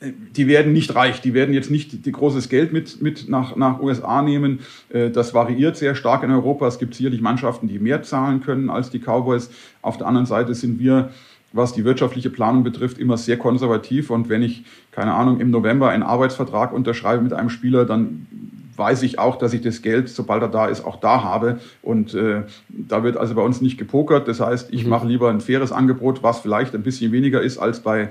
die 0.00 0.46
werden 0.46 0.72
nicht 0.72 0.94
reich, 0.94 1.20
die 1.20 1.34
werden 1.34 1.52
jetzt 1.52 1.70
nicht 1.70 2.06
die 2.06 2.12
großes 2.12 2.48
Geld 2.48 2.72
mit, 2.72 3.02
mit 3.02 3.28
nach, 3.28 3.56
nach 3.56 3.80
USA 3.80 4.22
nehmen. 4.22 4.60
Äh, 4.90 5.10
das 5.10 5.34
variiert 5.34 5.76
sehr 5.76 5.94
stark 5.94 6.22
in 6.22 6.30
Europa. 6.30 6.68
Es 6.68 6.78
gibt 6.78 6.94
sicherlich 6.94 7.20
Mannschaften, 7.20 7.66
die 7.66 7.78
mehr 7.78 8.02
zahlen 8.02 8.40
können 8.40 8.70
als 8.70 8.90
die 8.90 9.00
Cowboys. 9.00 9.50
Auf 9.82 9.96
der 9.96 10.06
anderen 10.06 10.26
Seite 10.26 10.54
sind 10.54 10.78
wir, 10.78 11.10
was 11.52 11.72
die 11.72 11.84
wirtschaftliche 11.84 12.30
Planung 12.30 12.62
betrifft, 12.62 12.98
immer 12.98 13.16
sehr 13.16 13.38
konservativ. 13.38 14.10
Und 14.10 14.28
wenn 14.28 14.42
ich, 14.42 14.64
keine 14.92 15.14
Ahnung, 15.14 15.40
im 15.40 15.50
November 15.50 15.88
einen 15.88 16.04
Arbeitsvertrag 16.04 16.72
unterschreibe 16.72 17.22
mit 17.22 17.32
einem 17.32 17.50
Spieler, 17.50 17.84
dann 17.84 18.26
weiß 18.76 19.02
ich 19.02 19.18
auch, 19.18 19.36
dass 19.36 19.52
ich 19.52 19.62
das 19.62 19.82
Geld, 19.82 20.08
sobald 20.08 20.42
er 20.42 20.48
da 20.48 20.66
ist, 20.66 20.84
auch 20.84 21.00
da 21.00 21.24
habe. 21.24 21.58
Und 21.82 22.14
äh, 22.14 22.42
da 22.68 23.02
wird 23.02 23.16
also 23.16 23.34
bei 23.34 23.42
uns 23.42 23.60
nicht 23.60 23.78
gepokert. 23.78 24.28
Das 24.28 24.38
heißt, 24.38 24.72
ich 24.72 24.84
mhm. 24.84 24.90
mache 24.90 25.08
lieber 25.08 25.28
ein 25.28 25.40
faires 25.40 25.72
Angebot, 25.72 26.22
was 26.22 26.38
vielleicht 26.38 26.76
ein 26.76 26.84
bisschen 26.84 27.10
weniger 27.10 27.42
ist 27.42 27.58
als 27.58 27.80
bei 27.80 28.10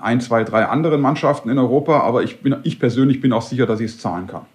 ein, 0.00 0.20
zwei, 0.20 0.44
drei 0.44 0.66
anderen 0.66 1.00
Mannschaften 1.00 1.48
in 1.50 1.58
Europa, 1.58 2.00
aber 2.00 2.22
ich, 2.22 2.40
bin, 2.40 2.56
ich 2.62 2.78
persönlich 2.78 3.20
bin 3.20 3.32
auch 3.32 3.42
sicher, 3.42 3.66
dass 3.66 3.80
ich 3.80 3.92
es 3.92 3.98
zahlen 3.98 4.26
kann. 4.26 4.46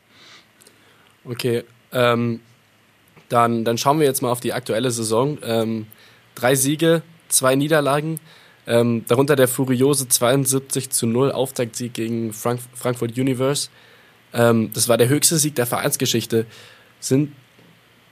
Okay, 1.25 1.63
ähm, 1.91 2.39
dann, 3.29 3.63
dann 3.63 3.77
schauen 3.77 3.99
wir 3.99 4.05
jetzt 4.05 4.21
mal 4.21 4.31
auf 4.31 4.39
die 4.39 4.53
aktuelle 4.53 4.89
Saison. 4.89 5.37
Ähm, 5.43 5.85
drei 6.33 6.55
Siege, 6.55 7.03
zwei 7.27 7.55
Niederlagen, 7.55 8.19
ähm, 8.65 9.05
darunter 9.07 9.35
der 9.35 9.47
furiose 9.47 10.07
72 10.07 10.89
zu 10.89 11.05
0 11.05 11.31
Auftaktsieg 11.31 11.93
gegen 11.93 12.33
Frank 12.33 12.59
Frankfurt 12.73 13.17
Universe. 13.17 13.69
Ähm, 14.33 14.71
das 14.73 14.87
war 14.87 14.97
der 14.97 15.09
höchste 15.09 15.37
Sieg 15.37 15.55
der 15.55 15.65
Vereinsgeschichte. 15.65 16.45
Sind 16.99 17.33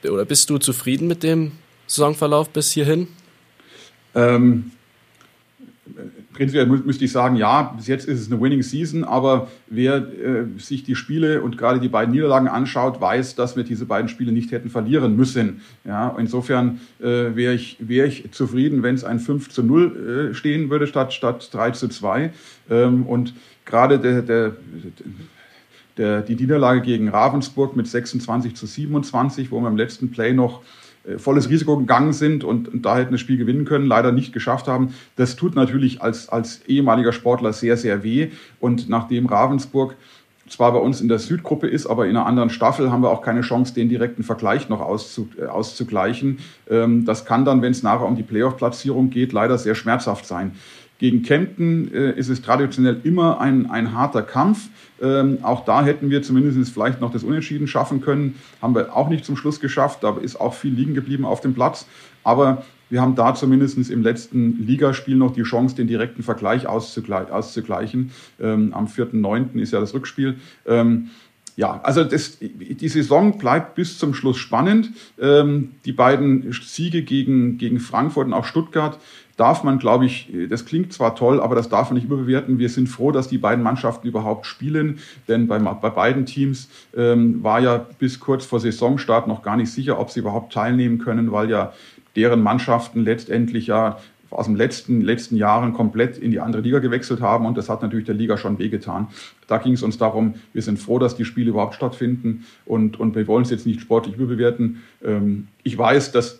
oder 0.04 0.26
bist 0.26 0.50
du 0.50 0.58
zufrieden 0.60 1.08
mit 1.08 1.24
dem 1.24 1.54
Saisonverlauf 1.88 2.50
bis 2.50 2.72
hierhin? 2.72 3.08
Ähm, 4.14 4.72
prinzipiell 6.38 6.68
müsste 6.68 7.04
ich 7.04 7.12
sagen, 7.12 7.36
ja, 7.36 7.74
bis 7.76 7.88
jetzt 7.88 8.08
ist 8.08 8.22
es 8.22 8.32
eine 8.32 8.40
Winning 8.40 8.62
Season, 8.62 9.04
aber 9.04 9.48
wer 9.66 9.96
äh, 9.96 10.46
sich 10.60 10.84
die 10.84 10.96
Spiele 10.96 11.42
und 11.42 11.58
gerade 11.58 11.80
die 11.80 11.90
beiden 11.90 12.14
Niederlagen 12.14 12.48
anschaut, 12.48 13.02
weiß, 13.02 13.34
dass 13.34 13.56
wir 13.56 13.64
diese 13.64 13.86
beiden 13.86 14.08
Spiele 14.08 14.32
nicht 14.32 14.52
hätten 14.52 14.70
verlieren 14.70 15.16
müssen. 15.16 15.62
Ja, 15.84 16.16
insofern 16.20 16.80
äh, 17.00 17.36
wäre 17.36 17.56
ich, 17.56 17.78
wär 17.80 18.06
ich 18.06 18.32
zufrieden, 18.32 18.84
wenn 18.84 18.94
es 18.94 19.04
ein 19.04 19.20
5 19.20 19.50
zu 19.50 19.64
0 19.64 20.30
äh, 20.30 20.34
stehen 20.36 20.70
würde 20.70 20.86
statt, 20.86 21.12
statt 21.12 21.50
3 21.52 21.72
zu 21.72 21.88
2. 21.88 22.32
Ähm, 22.70 23.08
und 23.08 23.34
gerade 23.66 23.98
der, 23.98 24.22
der, 24.22 24.56
der, 25.98 26.22
die 26.22 26.36
Niederlage 26.36 26.82
gegen 26.82 27.10
Ravensburg 27.10 27.76
mit 27.76 27.88
26 27.88 28.56
zu 28.56 28.68
27, 28.68 29.50
wo 29.50 29.60
wir 29.60 29.70
im 29.70 29.78
letzten 29.78 30.12
Play 30.12 30.34
noch 30.34 30.62
volles 31.18 31.50
Risiko 31.50 31.78
gegangen 31.78 32.14
sind 32.14 32.44
und, 32.44 32.68
und, 32.68 32.86
da 32.86 32.98
hätten 32.98 33.14
das 33.14 33.22
Spiel 33.22 33.38
gewinnen 33.38 33.66
können, 33.66 33.86
leider 33.86 34.12
nicht 34.12 34.34
geschafft 34.34 34.68
haben. 34.68 34.94
Das 35.16 35.36
tut 35.36 35.56
natürlich 35.56 36.02
als, 36.02 36.30
als 36.30 36.62
ehemaliger 36.68 37.14
Sportler 37.14 37.54
sehr, 37.54 37.78
sehr 37.78 38.04
weh. 38.04 38.30
Und 38.60 38.90
nachdem 38.90 39.26
Ravensburg 39.26 39.96
zwar 40.50 40.72
bei 40.72 40.80
uns 40.80 41.02
in 41.02 41.08
der 41.08 41.20
Südgruppe 41.20 41.68
ist, 41.68 41.88
aber 41.88 42.06
in 42.06 42.16
einer 42.16 42.26
anderen 42.26 42.50
Staffel 42.50 42.92
haben 42.92 43.02
wir 43.04 43.10
auch 43.10 43.22
keine 43.22 43.42
Chance, 43.42 43.74
den 43.74 43.90
direkten 43.90 44.24
Vergleich 44.24 44.70
noch 44.70 44.82
auszu, 44.82 45.30
äh, 45.40 45.46
auszugleichen. 45.46 46.40
Ähm, 46.70 47.06
das 47.06 47.26
kann 47.26 47.46
dann, 47.46 47.62
wenn 47.62 47.72
es 47.72 47.84
nachher 47.84 48.06
um 48.06 48.16
die 48.16 48.24
Playoff-Platzierung 48.24 49.10
geht, 49.10 49.34
leider 49.34 49.58
sehr 49.58 49.76
schmerzhaft 49.76 50.26
sein. 50.26 50.54
Gegen 51.00 51.22
Kempten 51.22 51.94
äh, 51.94 52.12
ist 52.14 52.30
es 52.30 52.42
traditionell 52.42 53.02
immer 53.04 53.40
ein, 53.40 53.70
ein 53.70 53.94
harter 53.94 54.24
Kampf. 54.24 54.70
Ähm, 55.02 55.40
auch 55.44 55.64
da 55.64 55.84
hätten 55.86 56.10
wir 56.10 56.24
zumindest 56.24 56.72
vielleicht 56.72 57.02
noch 57.02 57.12
das 57.12 57.24
Unentschieden 57.24 57.68
schaffen 57.68 58.02
können. 58.02 58.36
Haben 58.62 58.74
wir 58.74 58.96
auch 58.96 59.10
nicht 59.10 59.24
zum 59.24 59.38
Schluss 59.38 59.60
geschafft. 59.60 60.04
Da 60.04 60.18
ist 60.18 60.40
auch 60.42 60.56
viel 60.56 60.74
liegen 60.74 60.96
geblieben 60.96 61.26
auf 61.26 61.42
dem 61.42 61.54
Platz. 61.54 61.86
Aber 62.24 62.64
wir 62.90 63.02
haben 63.02 63.16
da 63.16 63.36
zumindest 63.36 63.90
im 63.90 64.02
letzten 64.02 64.66
Ligaspiel 64.66 65.18
noch 65.18 65.34
die 65.34 65.44
Chance, 65.44 65.76
den 65.76 65.88
direkten 65.88 66.24
Vergleich 66.24 66.68
auszugleichen. 66.68 68.12
Ähm, 68.40 68.74
am 68.74 68.88
4.9. 68.88 69.60
ist 69.60 69.74
ja 69.74 69.80
das 69.80 69.94
Rückspiel. 69.94 70.38
Ähm, 70.66 71.10
ja, 71.58 71.82
also 71.82 72.04
das, 72.04 72.38
die 72.40 72.88
Saison 72.88 73.40
bleibt 73.40 73.76
bis 73.76 73.98
zum 73.98 74.14
Schluss 74.14 74.38
spannend. 74.38 74.92
Ähm, 75.20 75.72
die 75.86 75.92
beiden 75.92 76.52
Siege 76.54 77.02
gegen, 77.02 77.58
gegen 77.58 77.80
Frankfurt 77.80 78.28
und 78.28 78.34
auch 78.34 78.46
Stuttgart 78.46 79.00
darf 79.38 79.64
man, 79.64 79.78
glaube 79.78 80.06
ich, 80.06 80.32
das 80.50 80.66
klingt 80.66 80.92
zwar 80.92 81.16
toll, 81.16 81.40
aber 81.40 81.56
das 81.56 81.70
darf 81.70 81.90
man 81.90 81.96
nicht 81.96 82.06
überbewerten. 82.06 82.60
Wir 82.60 82.70
sind 82.70 82.88
froh, 82.88 83.12
dass 83.12 83.28
die 83.28 83.38
beiden 83.38 83.64
Mannschaften 83.64 84.08
überhaupt 84.08 84.46
spielen, 84.48 85.00
denn 85.28 85.48
bei, 85.48 85.60
bei 85.60 85.90
beiden 85.90 86.26
Teams 86.26 86.70
ähm, 86.96 87.44
war 87.44 87.60
ja 87.60 87.86
bis 88.00 88.20
kurz 88.20 88.46
vor 88.46 88.60
Saisonstart 88.60 89.28
noch 89.28 89.44
gar 89.44 89.56
nicht 89.56 89.72
sicher, 89.72 90.00
ob 90.00 90.10
sie 90.10 90.20
überhaupt 90.20 90.54
teilnehmen 90.54 90.98
können, 90.98 91.32
weil 91.32 91.50
ja 91.50 91.72
deren 92.16 92.42
Mannschaften 92.42 93.04
letztendlich 93.04 93.68
ja 93.68 94.00
aus 94.30 94.48
den 94.48 94.56
letzten, 94.56 95.02
letzten 95.02 95.38
Jahren 95.38 95.74
komplett 95.74 96.18
in 96.18 96.32
die 96.32 96.40
andere 96.40 96.62
Liga 96.62 96.80
gewechselt 96.80 97.22
haben 97.22 97.46
und 97.46 97.58
das 97.58 97.70
hat 97.70 97.82
natürlich 97.82 98.06
der 98.06 98.16
Liga 98.16 98.38
schon 98.38 98.60
wehgetan. 98.60 99.08
Da 99.48 99.58
ging 99.58 99.74
es 99.74 99.84
uns 99.84 99.98
darum, 99.98 100.36
wir 100.52 100.62
sind 100.62 100.80
froh, 100.80 101.00
dass 101.00 101.16
die 101.16 101.26
Spiele 101.26 101.52
überhaupt 101.52 101.76
stattfinden 101.76 102.46
und, 102.66 103.00
und 103.00 103.16
wir 103.16 103.28
wollen 103.28 103.44
es 103.44 103.52
jetzt 103.52 103.66
nicht 103.66 103.82
sportlich 103.82 104.16
überbewerten. 104.16 104.84
Ähm, 105.04 105.48
ich 105.64 105.78
weiß, 105.78 106.12
dass 106.12 106.40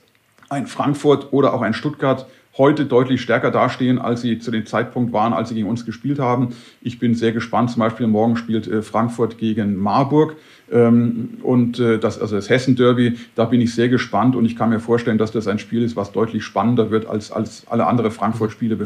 ein 0.50 0.68
Frankfurt 0.68 1.32
oder 1.32 1.54
auch 1.54 1.62
ein 1.62 1.74
Stuttgart 1.74 2.26
heute 2.58 2.86
deutlich 2.86 3.22
stärker 3.22 3.52
dastehen, 3.52 4.00
als 4.00 4.22
sie 4.22 4.40
zu 4.40 4.52
dem 4.52 4.66
Zeitpunkt 4.66 5.14
waren, 5.14 5.34
als 5.34 5.50
sie 5.50 5.56
gegen 5.56 5.68
uns 5.68 5.86
gespielt 5.86 6.20
haben. 6.20 6.56
Ich 6.82 7.00
bin 7.00 7.16
sehr 7.16 7.32
gespannt. 7.32 7.72
Zum 7.72 7.80
Beispiel 7.80 8.08
morgen 8.08 8.38
spielt 8.38 8.68
äh, 8.68 8.82
Frankfurt 8.82 9.38
gegen 9.38 9.76
Marburg. 9.76 10.36
Ähm, 10.72 11.38
und 11.44 11.80
äh, 11.80 12.00
das, 12.00 12.20
also 12.20 12.36
das 12.36 12.50
Hessen-Derby, 12.50 13.18
da 13.36 13.46
bin 13.46 13.62
ich 13.62 13.74
sehr 13.74 13.90
gespannt 13.90 14.36
und 14.36 14.46
ich 14.46 14.56
kann 14.56 14.70
mir 14.70 14.80
vorstellen, 14.80 15.18
dass 15.18 15.32
das 15.32 15.48
ein 15.48 15.60
Spiel 15.60 15.84
ist, 15.84 15.96
was 15.96 16.12
deutlich 16.12 16.44
spannender 16.44 16.92
wird 16.92 17.06
als, 17.06 17.32
als 17.32 17.66
alle 17.68 17.86
anderen 17.86 18.12
Frankfurt-Spiele 18.12 18.78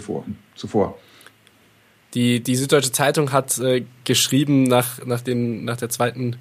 zuvor. 0.56 0.98
Die, 2.14 2.42
die 2.42 2.56
Süddeutsche 2.56 2.92
Zeitung 2.92 3.32
hat 3.32 3.58
äh, 3.60 3.84
geschrieben 4.04 4.64
nach, 4.64 5.06
nach, 5.06 5.22
den, 5.22 5.64
nach 5.64 5.78
der 5.78 5.90
zweiten 5.90 6.36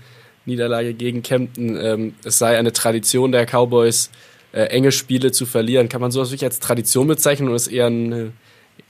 Niederlage 0.47 0.95
gegen 0.95 1.23
Kempten, 1.23 1.77
ähm, 1.81 2.15
es 2.25 2.39
sei 2.39 2.59
eine 2.59 2.73
Tradition 2.73 3.31
der 3.31 3.47
Cowboys, 3.47 4.11
äh, 4.53 4.63
enge 4.65 4.93
Spiele 4.93 5.33
zu 5.33 5.47
verlieren. 5.47 5.89
Kann 5.89 6.01
man 6.01 6.11
sowas 6.11 6.31
wirklich 6.31 6.45
als 6.45 6.61
Tradition 6.61 7.07
bezeichnen 7.07 7.49
oder 7.49 7.57
ist 7.57 7.69
eher 7.69 7.87
eine 7.87 8.33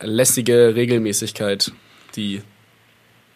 lästige 0.01 0.75
Regelmäßigkeit, 0.75 1.73
die, 2.17 2.43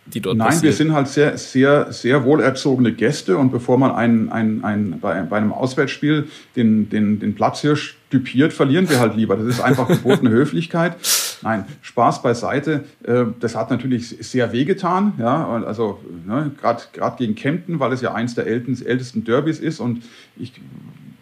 die 0.06 0.20
dort 0.20 0.36
Nein, 0.36 0.48
passiert? 0.48 0.64
wir 0.64 0.72
sind 0.72 0.92
halt 0.92 1.08
sehr, 1.08 1.36
sehr, 1.36 1.92
sehr 1.92 2.24
wohlerzogene 2.24 2.92
Gäste 2.92 3.36
und 3.36 3.50
bevor 3.50 3.78
man 3.78 3.92
ein, 3.92 4.30
ein, 4.30 4.64
ein, 4.64 5.00
bei, 5.00 5.22
bei 5.22 5.36
einem 5.36 5.52
Auswärtsspiel 5.52 6.28
den, 6.56 6.88
den, 6.88 7.20
den 7.20 7.34
Platzhirsch 7.34 7.98
typiert, 8.10 8.52
verlieren 8.52 8.88
wir 8.88 9.00
halt 9.00 9.16
lieber. 9.16 9.36
Das 9.36 9.46
ist 9.46 9.60
einfach 9.60 9.88
gebotene 9.88 10.30
Höflichkeit. 10.34 10.96
Nein, 11.42 11.66
Spaß 11.82 12.22
beiseite. 12.22 12.84
Äh, 13.02 13.24
das 13.40 13.54
hat 13.54 13.70
natürlich 13.70 14.08
sehr 14.08 14.52
wehgetan. 14.52 15.12
Ja, 15.18 15.46
also 15.66 16.00
ne, 16.26 16.52
gerade 16.58 16.82
gegen 17.18 17.34
Kempten, 17.34 17.80
weil 17.80 17.92
es 17.92 18.00
ja 18.00 18.14
eins 18.14 18.34
der 18.34 18.46
ältesten, 18.46 18.86
ältesten 18.86 19.24
Derbys 19.24 19.58
ist 19.58 19.80
und 19.80 20.02
ich 20.36 20.52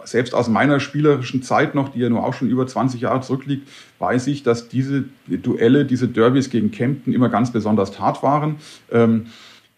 selbst 0.05 0.35
aus 0.35 0.49
meiner 0.49 0.81
spielerischen 0.81 1.43
Zeit 1.43 1.75
noch, 1.75 1.91
die 1.91 2.01
ja 2.01 2.09
nur 2.09 2.25
auch 2.25 2.35
schon 2.35 2.49
über 2.49 2.67
20 2.67 3.01
Jahre 3.01 3.21
zurückliegt, 3.21 3.69
weiß 3.99 4.27
ich, 4.27 4.43
dass 4.43 4.69
diese 4.69 5.05
Duelle, 5.27 5.85
diese 5.85 6.09
Derbys 6.09 6.51
gegen 6.51 6.71
Kempten 6.71 7.13
immer 7.13 7.29
ganz 7.29 7.53
besonders 7.53 7.99
hart 7.99 8.23
waren. 8.23 8.57
Ähm, 8.91 9.27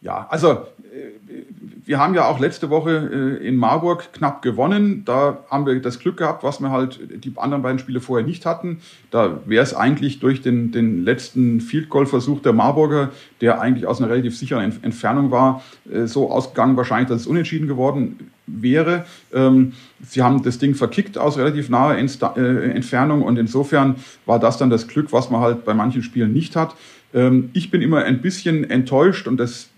ja, 0.04 0.26
also 0.28 0.50
äh, 0.50 0.62
wir 1.86 1.98
haben 1.98 2.14
ja 2.14 2.26
auch 2.26 2.38
letzte 2.38 2.70
Woche 2.70 3.38
äh, 3.40 3.46
in 3.46 3.56
Marburg 3.56 4.12
knapp 4.12 4.42
gewonnen. 4.42 5.04
Da 5.04 5.44
haben 5.50 5.66
wir 5.66 5.80
das 5.80 5.98
Glück 5.98 6.18
gehabt, 6.18 6.42
was 6.42 6.60
wir 6.60 6.70
halt 6.70 7.00
die 7.24 7.32
anderen 7.36 7.62
beiden 7.62 7.78
Spiele 7.78 8.00
vorher 8.00 8.26
nicht 8.26 8.46
hatten. 8.46 8.80
Da 9.10 9.40
wäre 9.46 9.62
es 9.62 9.74
eigentlich 9.74 10.20
durch 10.20 10.42
den, 10.42 10.72
den 10.72 11.04
letzten 11.04 11.60
Field 11.60 11.88
Goal 11.88 12.06
Versuch 12.06 12.40
der 12.40 12.52
Marburger, 12.52 13.10
der 13.40 13.60
eigentlich 13.60 13.86
aus 13.86 14.00
einer 14.00 14.10
relativ 14.10 14.36
sicheren 14.36 14.82
Entfernung 14.82 15.30
war, 15.30 15.62
äh, 15.90 16.06
so 16.06 16.30
ausgegangen 16.30 16.76
wahrscheinlich, 16.76 17.08
dass 17.08 17.22
es 17.22 17.26
unentschieden 17.26 17.66
geworden 17.66 18.30
wäre. 18.46 19.06
Ähm, 19.32 19.72
sie 20.06 20.22
haben 20.22 20.42
das 20.42 20.58
Ding 20.58 20.74
verkickt 20.74 21.18
aus 21.18 21.38
relativ 21.38 21.68
naher 21.68 21.98
äh, 21.98 22.70
Entfernung 22.70 23.22
und 23.22 23.38
insofern 23.38 23.96
war 24.26 24.38
das 24.38 24.58
dann 24.58 24.70
das 24.70 24.88
Glück, 24.88 25.12
was 25.12 25.30
man 25.30 25.40
halt 25.40 25.64
bei 25.64 25.74
manchen 25.74 26.02
Spielen 26.02 26.32
nicht 26.32 26.56
hat. 26.56 26.74
Ähm, 27.14 27.50
ich 27.52 27.70
bin 27.70 27.82
immer 27.82 28.04
ein 28.04 28.20
bisschen 28.20 28.68
enttäuscht 28.68 29.26
und 29.26 29.38
das 29.38 29.70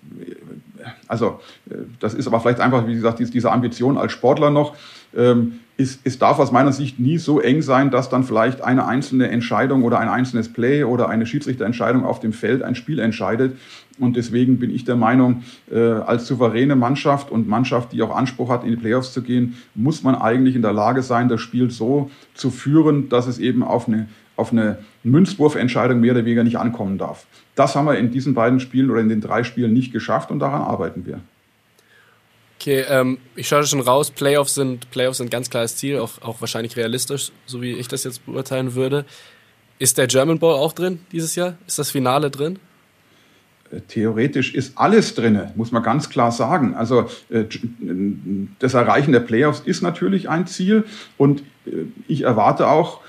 also 1.08 1.40
äh, 1.70 1.74
das 2.00 2.14
ist 2.14 2.26
aber 2.26 2.40
vielleicht 2.40 2.60
einfach, 2.60 2.86
wie 2.86 2.94
gesagt, 2.94 3.18
diese 3.20 3.52
Ambition 3.52 3.98
als 3.98 4.12
Sportler 4.12 4.50
noch. 4.50 4.76
Ähm, 5.16 5.60
es, 5.78 5.98
es 6.04 6.18
darf 6.18 6.38
aus 6.38 6.52
meiner 6.52 6.72
Sicht 6.72 6.98
nie 6.98 7.18
so 7.18 7.40
eng 7.40 7.60
sein, 7.60 7.90
dass 7.90 8.08
dann 8.08 8.24
vielleicht 8.24 8.62
eine 8.62 8.86
einzelne 8.86 9.28
Entscheidung 9.28 9.82
oder 9.82 9.98
ein 9.98 10.08
einzelnes 10.08 10.50
Play 10.50 10.84
oder 10.84 11.08
eine 11.08 11.26
Schiedsrichterentscheidung 11.26 12.04
auf 12.04 12.18
dem 12.20 12.32
Feld 12.32 12.62
ein 12.62 12.74
Spiel 12.74 12.98
entscheidet. 12.98 13.56
Und 13.98 14.16
deswegen 14.16 14.58
bin 14.58 14.74
ich 14.74 14.84
der 14.84 14.96
Meinung, 14.96 15.42
äh, 15.70 15.78
als 15.78 16.26
souveräne 16.26 16.76
Mannschaft 16.76 17.30
und 17.30 17.46
Mannschaft, 17.46 17.92
die 17.92 18.02
auch 18.02 18.14
Anspruch 18.14 18.48
hat, 18.48 18.64
in 18.64 18.70
die 18.70 18.76
Playoffs 18.76 19.12
zu 19.12 19.22
gehen, 19.22 19.56
muss 19.74 20.02
man 20.02 20.14
eigentlich 20.14 20.56
in 20.56 20.62
der 20.62 20.72
Lage 20.72 21.02
sein, 21.02 21.28
das 21.28 21.40
Spiel 21.40 21.70
so 21.70 22.10
zu 22.34 22.50
führen, 22.50 23.10
dass 23.10 23.26
es 23.26 23.38
eben 23.38 23.62
auf 23.62 23.86
eine, 23.86 24.08
auf 24.36 24.52
eine 24.52 24.78
Münzwurfentscheidung 25.04 26.00
mehr 26.00 26.12
oder 26.12 26.24
weniger 26.24 26.44
nicht 26.44 26.58
ankommen 26.58 26.96
darf. 26.96 27.26
Das 27.54 27.76
haben 27.76 27.86
wir 27.86 27.98
in 27.98 28.10
diesen 28.10 28.34
beiden 28.34 28.60
Spielen 28.60 28.90
oder 28.90 29.00
in 29.00 29.08
den 29.08 29.20
drei 29.20 29.44
Spielen 29.44 29.74
nicht 29.74 29.92
geschafft 29.92 30.30
und 30.30 30.38
daran 30.38 30.62
arbeiten 30.62 31.04
wir. 31.04 31.20
Okay, 32.58 32.84
ähm, 32.88 33.18
ich 33.34 33.48
schaue 33.48 33.64
schon 33.66 33.80
raus, 33.80 34.10
Playoffs 34.10 34.54
sind, 34.54 34.90
Playoffs 34.90 35.18
sind 35.18 35.30
ganz 35.30 35.50
klares 35.50 35.76
Ziel, 35.76 35.98
auch, 35.98 36.22
auch 36.22 36.40
wahrscheinlich 36.40 36.76
realistisch, 36.76 37.30
so 37.44 37.60
wie 37.60 37.72
ich 37.72 37.88
das 37.88 38.04
jetzt 38.04 38.24
beurteilen 38.24 38.74
würde. 38.74 39.04
Ist 39.78 39.98
der 39.98 40.06
German 40.06 40.38
Bowl 40.38 40.54
auch 40.54 40.72
drin 40.72 41.00
dieses 41.12 41.34
Jahr? 41.36 41.58
Ist 41.66 41.78
das 41.78 41.90
Finale 41.90 42.30
drin? 42.30 42.58
Äh, 43.70 43.80
theoretisch 43.88 44.54
ist 44.54 44.78
alles 44.78 45.14
drin, 45.14 45.40
muss 45.54 45.72
man 45.72 45.82
ganz 45.82 46.08
klar 46.08 46.32
sagen. 46.32 46.74
Also 46.74 47.10
äh, 47.28 47.44
das 48.58 48.74
Erreichen 48.74 49.12
der 49.12 49.20
Playoffs 49.20 49.60
ist 49.60 49.82
natürlich 49.82 50.28
ein 50.28 50.46
Ziel 50.46 50.84
und 51.16 51.42
äh, 51.66 51.84
ich 52.08 52.22
erwarte 52.22 52.68
auch 52.68 53.00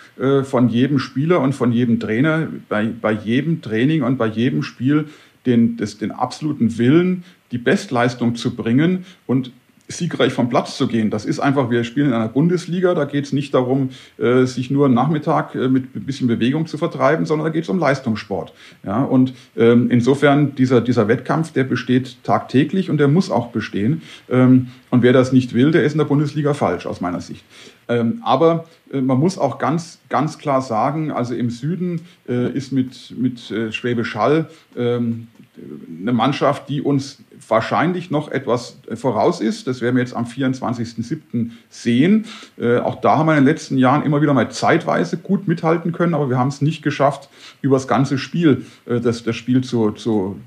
von 0.46 0.70
jedem 0.70 0.98
Spieler 0.98 1.42
und 1.42 1.54
von 1.54 1.72
jedem 1.72 2.00
Trainer 2.00 2.48
bei, 2.70 2.88
bei 2.88 3.12
jedem 3.12 3.62
Training 3.62 4.02
und 4.02 4.18
bei 4.18 4.26
jedem 4.26 4.64
Spiel 4.64 5.10
den, 5.46 5.78
das, 5.78 6.00
den 6.00 6.12
absoluten 6.12 6.80
Willen, 6.80 7.24
die 7.52 7.58
Bestleistung 7.58 8.36
zu 8.36 8.56
bringen 8.56 9.06
und 9.26 9.52
siegreich 9.88 10.34
vom 10.34 10.50
Platz 10.50 10.78
zu 10.78 10.88
gehen. 10.88 11.10
Das 11.10 11.26
ist 11.26 11.40
einfach, 11.40 11.70
wir 11.70 11.84
spielen 11.84 12.08
in 12.08 12.14
einer 12.14 12.28
Bundesliga, 12.28 12.94
da 12.94 13.06
geht 13.06 13.26
es 13.26 13.34
nicht 13.34 13.54
darum, 13.54 13.90
äh, 14.18 14.46
sich 14.46 14.70
nur 14.70 14.86
einen 14.86 14.96
Nachmittag 14.96 15.56
äh, 15.56 15.70
mit 15.70 15.96
ein 15.96 16.04
bisschen 16.04 16.28
Bewegung 16.28 16.68
zu 16.68 16.78
vertreiben, 16.78 17.26
sondern 17.26 17.46
da 17.46 17.52
geht 17.52 17.64
es 17.64 17.70
um 17.70 17.80
Leistungssport. 17.80 18.54
Ja, 18.86 19.04
und 19.04 19.34
ähm, 19.56 19.90
insofern 19.90 20.56
dieser, 20.56 20.82
dieser 20.82 21.08
Wettkampf, 21.08 21.54
der 21.54 21.64
besteht 21.64 22.18
tagtäglich 22.24 22.90
und 22.90 22.98
der 22.98 23.08
muss 23.08 23.32
auch 23.32 23.48
bestehen. 23.48 24.02
Ähm, 24.30 24.68
und 24.90 25.04
wer 25.04 25.14
das 25.14 25.32
nicht 25.32 25.54
will, 25.54 25.72
der 25.72 25.84
ist 25.84 25.94
in 25.94 26.00
der 26.00 26.06
Bundesliga 26.06 26.54
falsch, 26.54 26.86
aus 26.86 27.02
meiner 27.02 27.22
Sicht. 27.22 27.46
Ähm, 27.88 28.22
aber 28.24 28.66
äh, 28.92 29.00
man 29.00 29.18
muss 29.18 29.38
auch 29.38 29.58
ganz, 29.58 30.00
ganz 30.10 30.38
klar 30.38 30.62
sagen, 30.62 31.12
also 31.12 31.34
im 31.34 31.50
Süden 31.50 32.02
ist 32.26 32.74
mit, 32.74 33.14
mit 33.18 33.54
Schwäbisch 33.74 34.16
Hall 34.16 34.50
eine 34.76 36.14
Mannschaft, 36.14 36.68
die 36.70 36.82
uns 36.82 37.20
wahrscheinlich 37.48 38.12
noch 38.12 38.30
etwas 38.30 38.80
voraus 38.96 39.42
ist. 39.42 39.68
Das 39.68 39.82
werden 39.82 39.96
wir 39.96 40.04
jetzt 40.04 40.16
am 40.16 40.26
24.07. 40.26 41.52
sehen. 41.70 42.26
Äh, 42.58 42.80
auch 42.80 43.02
da 43.02 43.18
haben 43.18 43.28
wir 43.28 43.38
in 43.38 43.44
den 43.44 43.48
letzten 43.48 43.78
Jahren 43.78 44.04
immer 44.04 44.22
wieder 44.22 44.34
mal 44.34 44.50
zeitweise 44.52 45.18
gut 45.18 45.48
mithalten 45.48 45.92
können, 45.92 46.14
aber 46.14 46.30
wir 46.30 46.38
haben 46.38 46.50
es 46.50 46.62
nicht 46.62 46.84
geschafft, 46.84 47.30
über 47.62 47.76
das 47.76 47.88
ganze 47.88 48.18
Spiel 48.18 48.66
äh, 48.86 49.00
das, 49.00 49.24
das 49.24 49.36
Spiel 49.36 49.64
zu, 49.64 49.92
zu 49.92 50.40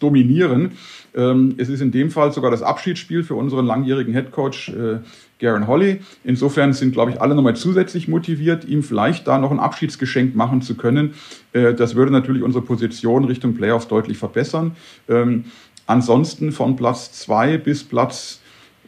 dominieren. 0.00 0.72
Ähm, 1.14 1.54
es 1.58 1.68
ist 1.68 1.80
in 1.80 1.92
dem 1.92 2.10
Fall 2.10 2.32
sogar 2.32 2.50
das 2.50 2.62
Abschiedsspiel 2.62 3.22
für 3.22 3.34
unseren 3.34 3.66
langjährigen 3.66 4.14
Headcoach 4.14 4.68
äh, 4.68 4.98
Garen 5.38 5.66
Holly. 5.66 6.00
Insofern 6.24 6.72
sind, 6.72 6.92
glaube 6.92 7.10
ich, 7.10 7.20
alle 7.20 7.34
nochmal 7.34 7.56
zusätzlich 7.56 8.08
motiviert, 8.08 8.64
ihm 8.64 8.82
vielleicht 8.82 9.26
da 9.26 9.38
noch 9.38 9.50
ein 9.50 9.60
Abschiedsgeschenk 9.60 10.34
machen 10.34 10.62
zu 10.62 10.76
können. 10.76 11.14
Äh, 11.52 11.74
das 11.74 11.94
würde 11.94 12.12
natürlich 12.12 12.42
unsere 12.42 12.64
Position 12.64 13.24
Richtung 13.24 13.54
Playoffs 13.54 13.88
deutlich 13.88 14.18
verbessern. 14.18 14.76
Ähm, 15.08 15.44
ansonsten 15.86 16.52
von 16.52 16.76
Platz 16.76 17.12
zwei 17.12 17.58
bis 17.58 17.84
Platz 17.84 18.40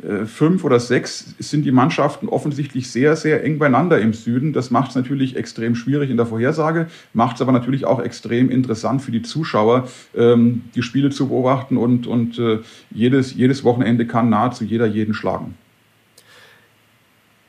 äh, 0.03 0.45
oder 0.63 0.81
sechs 0.81 1.35
sind 1.39 1.65
die 1.65 1.71
Mannschaften 1.71 2.29
offensichtlich 2.29 2.91
sehr, 2.91 3.17
sehr 3.17 3.45
eng 3.45 3.59
beieinander 3.59 4.01
im 4.01 4.13
Süden. 4.13 4.53
Das 4.53 4.71
macht 4.71 4.91
es 4.91 4.97
natürlich 4.97 5.37
extrem 5.37 5.75
schwierig 5.75 6.11
in 6.11 6.17
der 6.17 6.27
Vorhersage, 6.27 6.89
macht 7.13 7.37
es 7.37 7.43
aber 7.43 7.53
natürlich 7.53 7.85
auch 7.85 8.01
extrem 8.01 8.51
interessant 8.51 9.03
für 9.03 9.13
die 9.13 9.23
Zuschauer, 9.23 9.89
ähm, 10.17 10.65
die 10.75 10.83
Spiele 10.83 11.11
zu 11.11 11.29
beobachten 11.29 11.77
und, 11.77 12.07
und 12.07 12.39
äh, 12.39 12.59
jedes, 12.91 13.35
jedes 13.35 13.65
Wochenende 13.65 14.07
kann 14.07 14.29
nahezu 14.29 14.65
jeder 14.65 14.87
jeden 14.87 15.15
schlagen. 15.15 15.55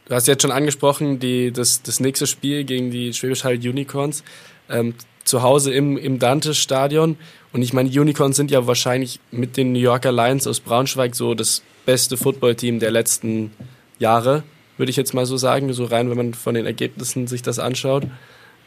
Du 0.07 0.13
hast 0.13 0.27
jetzt 0.27 0.43
schon 0.43 0.51
angesprochen, 0.51 1.19
die, 1.19 1.51
das, 1.51 1.81
das 1.81 1.99
nächste 1.99 2.27
Spiel 2.27 2.63
gegen 2.63 2.91
die 2.91 3.11
Schwäbisch 3.11 3.43
Hall 3.43 3.55
Unicorns 3.55 4.23
ähm, 4.69 4.93
zu 5.25 5.41
Hause 5.41 5.73
im, 5.73 5.97
im 5.97 6.19
Dante-Stadion. 6.19 7.17
Und 7.51 7.61
ich 7.61 7.73
meine, 7.73 7.89
Unicorns 7.89 8.37
sind 8.37 8.51
ja 8.51 8.67
wahrscheinlich 8.67 9.19
mit 9.31 9.57
den 9.57 9.73
New 9.73 9.79
Yorker 9.79 10.11
Lions 10.11 10.47
aus 10.47 10.59
Braunschweig 10.59 11.15
so 11.15 11.33
das 11.33 11.61
beste 11.85 12.15
Footballteam 12.15 12.79
der 12.79 12.91
letzten 12.91 13.51
Jahre, 13.99 14.43
würde 14.77 14.89
ich 14.89 14.95
jetzt 14.95 15.13
mal 15.13 15.25
so 15.25 15.37
sagen, 15.37 15.71
so 15.73 15.85
rein, 15.85 16.09
wenn 16.09 16.17
man 16.17 16.33
von 16.33 16.55
den 16.55 16.65
Ergebnissen 16.65 17.27
sich 17.27 17.41
das 17.41 17.59
anschaut. 17.59 18.03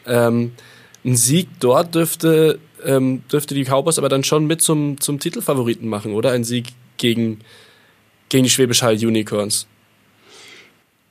Ähm, 0.05 0.53
ein 1.05 1.15
Sieg 1.15 1.47
dort 1.59 1.95
dürfte, 1.95 2.59
ähm, 2.83 3.23
dürfte 3.31 3.55
die 3.55 3.63
Cowboys 3.63 3.97
aber 3.97 4.09
dann 4.09 4.23
schon 4.23 4.45
mit 4.45 4.61
zum, 4.61 4.99
zum 4.99 5.19
Titelfavoriten 5.19 5.87
machen, 5.87 6.13
oder? 6.13 6.31
Ein 6.31 6.43
Sieg 6.43 6.67
gegen, 6.97 7.39
gegen 8.29 8.43
die 8.43 8.49
Schwäbisch 8.49 8.81
Hall 8.81 8.95
Unicorns. 8.95 9.67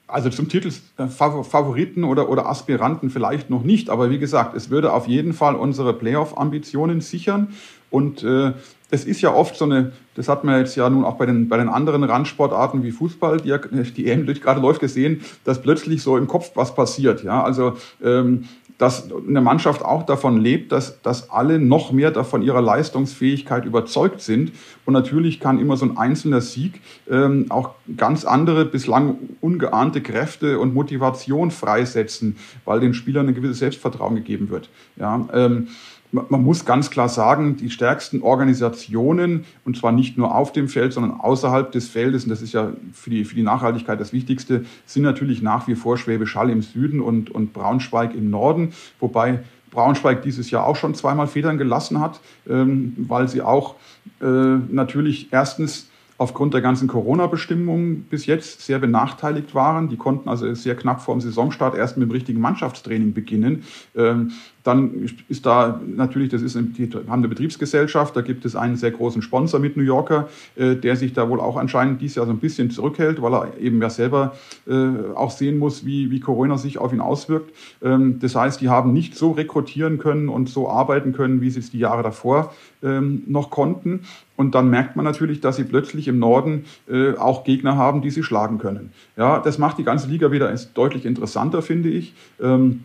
Also 0.08 0.30
zum 0.30 0.48
Titel 0.48 0.72
äh, 0.96 1.06
Favoriten 1.06 2.02
oder, 2.02 2.30
oder 2.30 2.46
Aspiranten 2.46 3.10
vielleicht 3.10 3.50
noch 3.50 3.62
nicht, 3.62 3.90
aber 3.90 4.10
wie 4.10 4.18
gesagt, 4.18 4.56
es 4.56 4.70
würde 4.70 4.92
auf 4.94 5.06
jeden 5.06 5.34
Fall 5.34 5.54
unsere 5.54 5.92
Playoff-Ambitionen 5.92 7.02
sichern. 7.02 7.48
Und 7.90 8.22
äh, 8.22 8.52
es 8.90 9.04
ist 9.04 9.20
ja 9.20 9.34
oft 9.34 9.56
so 9.56 9.66
eine, 9.66 9.92
das 10.14 10.28
hat 10.28 10.44
man 10.44 10.58
jetzt 10.60 10.76
ja 10.76 10.88
nun 10.88 11.04
auch 11.04 11.16
bei 11.16 11.26
den, 11.26 11.48
bei 11.48 11.58
den 11.58 11.68
anderen 11.68 12.04
Randsportarten 12.04 12.82
wie 12.82 12.90
Fußball, 12.90 13.38
die, 13.38 13.54
die 13.92 14.06
EM 14.06 14.26
gerade 14.26 14.60
läuft, 14.60 14.80
gesehen, 14.80 15.20
dass 15.44 15.60
plötzlich 15.60 16.02
so 16.02 16.16
im 16.16 16.26
Kopf 16.26 16.52
was 16.54 16.74
passiert. 16.74 17.22
Ja, 17.22 17.42
also 17.42 17.74
ähm, 18.02 18.44
dass 18.78 19.10
eine 19.12 19.40
Mannschaft 19.40 19.84
auch 19.84 20.04
davon 20.04 20.40
lebt, 20.40 20.70
dass, 20.70 21.02
dass 21.02 21.30
alle 21.30 21.58
noch 21.58 21.90
mehr 21.90 22.12
davon 22.12 22.42
ihrer 22.42 22.62
Leistungsfähigkeit 22.62 23.64
überzeugt 23.64 24.20
sind. 24.20 24.52
Und 24.86 24.94
natürlich 24.94 25.40
kann 25.40 25.58
immer 25.58 25.76
so 25.76 25.84
ein 25.84 25.98
einzelner 25.98 26.40
Sieg 26.40 26.80
ähm, 27.10 27.46
auch 27.48 27.72
ganz 27.96 28.24
andere, 28.24 28.64
bislang 28.64 29.18
ungeahnte 29.40 30.00
Kräfte 30.00 30.60
und 30.60 30.74
Motivation 30.74 31.50
freisetzen, 31.50 32.36
weil 32.64 32.78
den 32.78 32.94
Spielern 32.94 33.26
ein 33.26 33.34
gewisses 33.34 33.58
Selbstvertrauen 33.58 34.14
gegeben 34.14 34.48
wird. 34.48 34.70
Ja, 34.96 35.28
ähm, 35.32 35.68
man 36.12 36.42
muss 36.42 36.64
ganz 36.64 36.90
klar 36.90 37.08
sagen, 37.08 37.56
die 37.56 37.70
stärksten 37.70 38.22
Organisationen, 38.22 39.44
und 39.64 39.76
zwar 39.76 39.92
nicht 39.92 40.16
nur 40.16 40.34
auf 40.34 40.52
dem 40.52 40.68
Feld, 40.68 40.92
sondern 40.92 41.20
außerhalb 41.20 41.70
des 41.70 41.88
Feldes, 41.88 42.24
und 42.24 42.30
das 42.30 42.40
ist 42.40 42.52
ja 42.52 42.72
für 42.92 43.10
die, 43.10 43.24
für 43.24 43.34
die 43.34 43.42
Nachhaltigkeit 43.42 44.00
das 44.00 44.12
Wichtigste, 44.12 44.64
sind 44.86 45.02
natürlich 45.02 45.42
nach 45.42 45.68
wie 45.68 45.74
vor 45.74 45.98
Schwäbisch 45.98 46.34
Hall 46.34 46.50
im 46.50 46.62
Süden 46.62 47.00
und, 47.00 47.30
und 47.30 47.52
Braunschweig 47.52 48.14
im 48.14 48.30
Norden, 48.30 48.72
wobei 49.00 49.40
Braunschweig 49.70 50.22
dieses 50.22 50.50
Jahr 50.50 50.66
auch 50.66 50.76
schon 50.76 50.94
zweimal 50.94 51.26
Federn 51.26 51.58
gelassen 51.58 52.00
hat, 52.00 52.20
ähm, 52.48 52.94
weil 52.96 53.28
sie 53.28 53.42
auch 53.42 53.74
äh, 54.20 54.24
natürlich 54.24 55.28
erstens 55.30 55.88
aufgrund 56.18 56.52
der 56.52 56.60
ganzen 56.60 56.88
Corona-Bestimmungen 56.88 58.02
bis 58.02 58.26
jetzt 58.26 58.62
sehr 58.62 58.80
benachteiligt 58.80 59.54
waren. 59.54 59.88
Die 59.88 59.96
konnten 59.96 60.28
also 60.28 60.52
sehr 60.54 60.74
knapp 60.74 61.00
vor 61.00 61.14
dem 61.14 61.20
Saisonstart 61.20 61.76
erst 61.76 61.96
mit 61.96 62.08
dem 62.08 62.12
richtigen 62.12 62.40
Mannschaftstraining 62.40 63.14
beginnen. 63.14 63.62
Ähm, 63.96 64.32
dann 64.64 65.08
ist 65.28 65.46
da 65.46 65.80
natürlich, 65.86 66.28
das 66.28 66.42
ist, 66.42 66.54
die 66.56 66.90
haben 66.92 67.20
eine 67.20 67.28
Betriebsgesellschaft, 67.28 68.16
da 68.16 68.20
gibt 68.20 68.44
es 68.44 68.56
einen 68.56 68.76
sehr 68.76 68.90
großen 68.90 69.22
Sponsor 69.22 69.60
mit 69.60 69.76
New 69.76 69.82
Yorker, 69.82 70.28
äh, 70.56 70.74
der 70.74 70.96
sich 70.96 71.12
da 71.12 71.30
wohl 71.30 71.40
auch 71.40 71.56
anscheinend 71.56 72.02
dieses 72.02 72.16
Jahr 72.16 72.26
so 72.26 72.32
ein 72.32 72.38
bisschen 72.38 72.70
zurückhält, 72.70 73.22
weil 73.22 73.32
er 73.32 73.56
eben 73.58 73.80
ja 73.80 73.88
selber 73.88 74.34
äh, 74.66 74.88
auch 75.14 75.30
sehen 75.30 75.58
muss, 75.58 75.86
wie, 75.86 76.10
wie 76.10 76.18
Corona 76.18 76.58
sich 76.58 76.78
auf 76.78 76.92
ihn 76.92 77.00
auswirkt. 77.00 77.54
Ähm, 77.80 78.18
das 78.20 78.34
heißt, 78.34 78.60
die 78.60 78.68
haben 78.68 78.92
nicht 78.92 79.14
so 79.14 79.30
rekrutieren 79.30 79.98
können 79.98 80.28
und 80.28 80.48
so 80.48 80.68
arbeiten 80.68 81.12
können, 81.12 81.40
wie 81.40 81.50
sie 81.50 81.60
es 81.60 81.70
die 81.70 81.78
Jahre 81.78 82.02
davor 82.02 82.52
ähm, 82.82 83.22
noch 83.26 83.50
konnten. 83.50 84.00
Und 84.38 84.54
dann 84.54 84.70
merkt 84.70 84.94
man 84.94 85.04
natürlich, 85.04 85.40
dass 85.40 85.56
sie 85.56 85.64
plötzlich 85.64 86.06
im 86.06 86.20
Norden 86.20 86.64
äh, 86.88 87.16
auch 87.16 87.42
Gegner 87.42 87.76
haben, 87.76 88.02
die 88.02 88.10
sie 88.10 88.22
schlagen 88.22 88.58
können. 88.58 88.92
Ja, 89.16 89.40
das 89.40 89.58
macht 89.58 89.78
die 89.78 89.82
ganze 89.82 90.08
Liga 90.08 90.30
wieder 90.30 90.54
deutlich 90.74 91.06
interessanter, 91.06 91.60
finde 91.60 91.88
ich. 91.88 92.14
Ähm, 92.40 92.84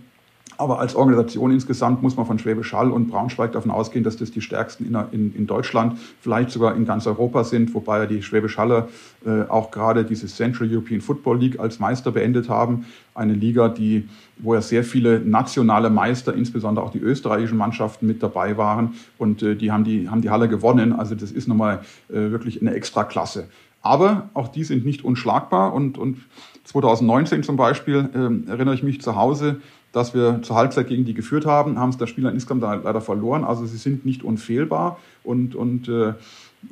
aber 0.57 0.79
als 0.79 0.95
Organisation 0.95 1.51
insgesamt 1.51 2.01
muss 2.01 2.15
man 2.15 2.25
von 2.25 2.39
Schwäbisch 2.39 2.73
Hall 2.73 2.91
und 2.91 3.09
Braunschweig 3.09 3.51
davon 3.51 3.71
ausgehen, 3.71 4.03
dass 4.03 4.17
das 4.17 4.31
die 4.31 4.41
stärksten 4.41 4.85
in, 4.85 4.95
in, 5.11 5.35
in 5.35 5.47
Deutschland, 5.47 5.97
vielleicht 6.21 6.51
sogar 6.51 6.75
in 6.75 6.85
ganz 6.85 7.07
Europa 7.07 7.43
sind, 7.43 7.73
wobei 7.73 7.99
ja 7.99 8.05
die 8.05 8.21
Schwäbisch 8.21 8.57
Haller 8.57 8.87
äh, 9.25 9.43
auch 9.43 9.71
gerade 9.71 10.03
diese 10.03 10.27
Central 10.27 10.69
European 10.71 11.01
Football 11.01 11.39
League 11.39 11.59
als 11.59 11.79
Meister 11.79 12.11
beendet 12.11 12.49
haben. 12.49 12.85
Eine 13.15 13.33
Liga, 13.33 13.69
die, 13.69 14.07
wo 14.37 14.53
ja 14.53 14.61
sehr 14.61 14.83
viele 14.83 15.19
nationale 15.19 15.89
Meister, 15.89 16.33
insbesondere 16.33 16.85
auch 16.85 16.91
die 16.91 16.99
österreichischen 16.99 17.57
Mannschaften 17.57 18.07
mit 18.07 18.21
dabei 18.23 18.57
waren. 18.57 18.93
Und 19.17 19.43
äh, 19.43 19.55
die, 19.55 19.71
haben 19.71 19.83
die 19.83 20.09
haben 20.09 20.21
die 20.21 20.29
Halle 20.29 20.49
gewonnen. 20.49 20.93
Also 20.93 21.15
das 21.15 21.31
ist 21.31 21.47
nochmal 21.47 21.81
äh, 22.09 22.13
wirklich 22.13 22.61
eine 22.61 22.73
Extraklasse. 22.73 23.47
Aber 23.81 24.29
auch 24.33 24.47
die 24.47 24.63
sind 24.63 24.85
nicht 24.85 25.03
unschlagbar. 25.03 25.73
Und, 25.73 25.97
und 25.97 26.17
2019 26.63 27.43
zum 27.43 27.57
Beispiel 27.57 28.09
äh, 28.13 28.49
erinnere 28.49 28.75
ich 28.75 28.83
mich 28.83 29.01
zu 29.01 29.15
Hause, 29.15 29.61
dass 29.93 30.13
wir 30.13 30.41
zur 30.41 30.57
Halbzeit 30.57 30.87
gegen 30.87 31.05
die 31.05 31.13
geführt 31.13 31.45
haben, 31.45 31.79
haben 31.79 31.91
es 31.91 31.97
der 31.97 32.07
Spieler 32.07 32.31
insgesamt 32.31 32.63
leider 32.83 32.99
verloren. 32.99 33.45
Also 33.45 33.65
sie 33.65 33.77
sind 33.77 34.05
nicht 34.05 34.23
unfehlbar 34.23 34.99
und, 35.23 35.55
und 35.55 35.87
äh, 35.87 36.13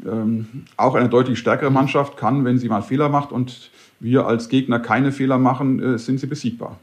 ähm, 0.05 0.47
auch 0.75 0.95
eine 0.95 1.07
deutlich 1.07 1.39
stärkere 1.39 1.69
Mannschaft 1.69 2.17
kann, 2.17 2.43
wenn 2.43 2.57
sie 2.57 2.67
mal 2.67 2.81
Fehler 2.81 3.09
macht 3.09 3.31
und 3.31 3.69
wir 3.99 4.25
als 4.25 4.49
Gegner 4.49 4.79
keine 4.79 5.11
Fehler 5.11 5.37
machen, 5.37 5.95
äh, 5.95 5.97
sind 5.99 6.19
sie 6.19 6.27
besiegbar. 6.27 6.79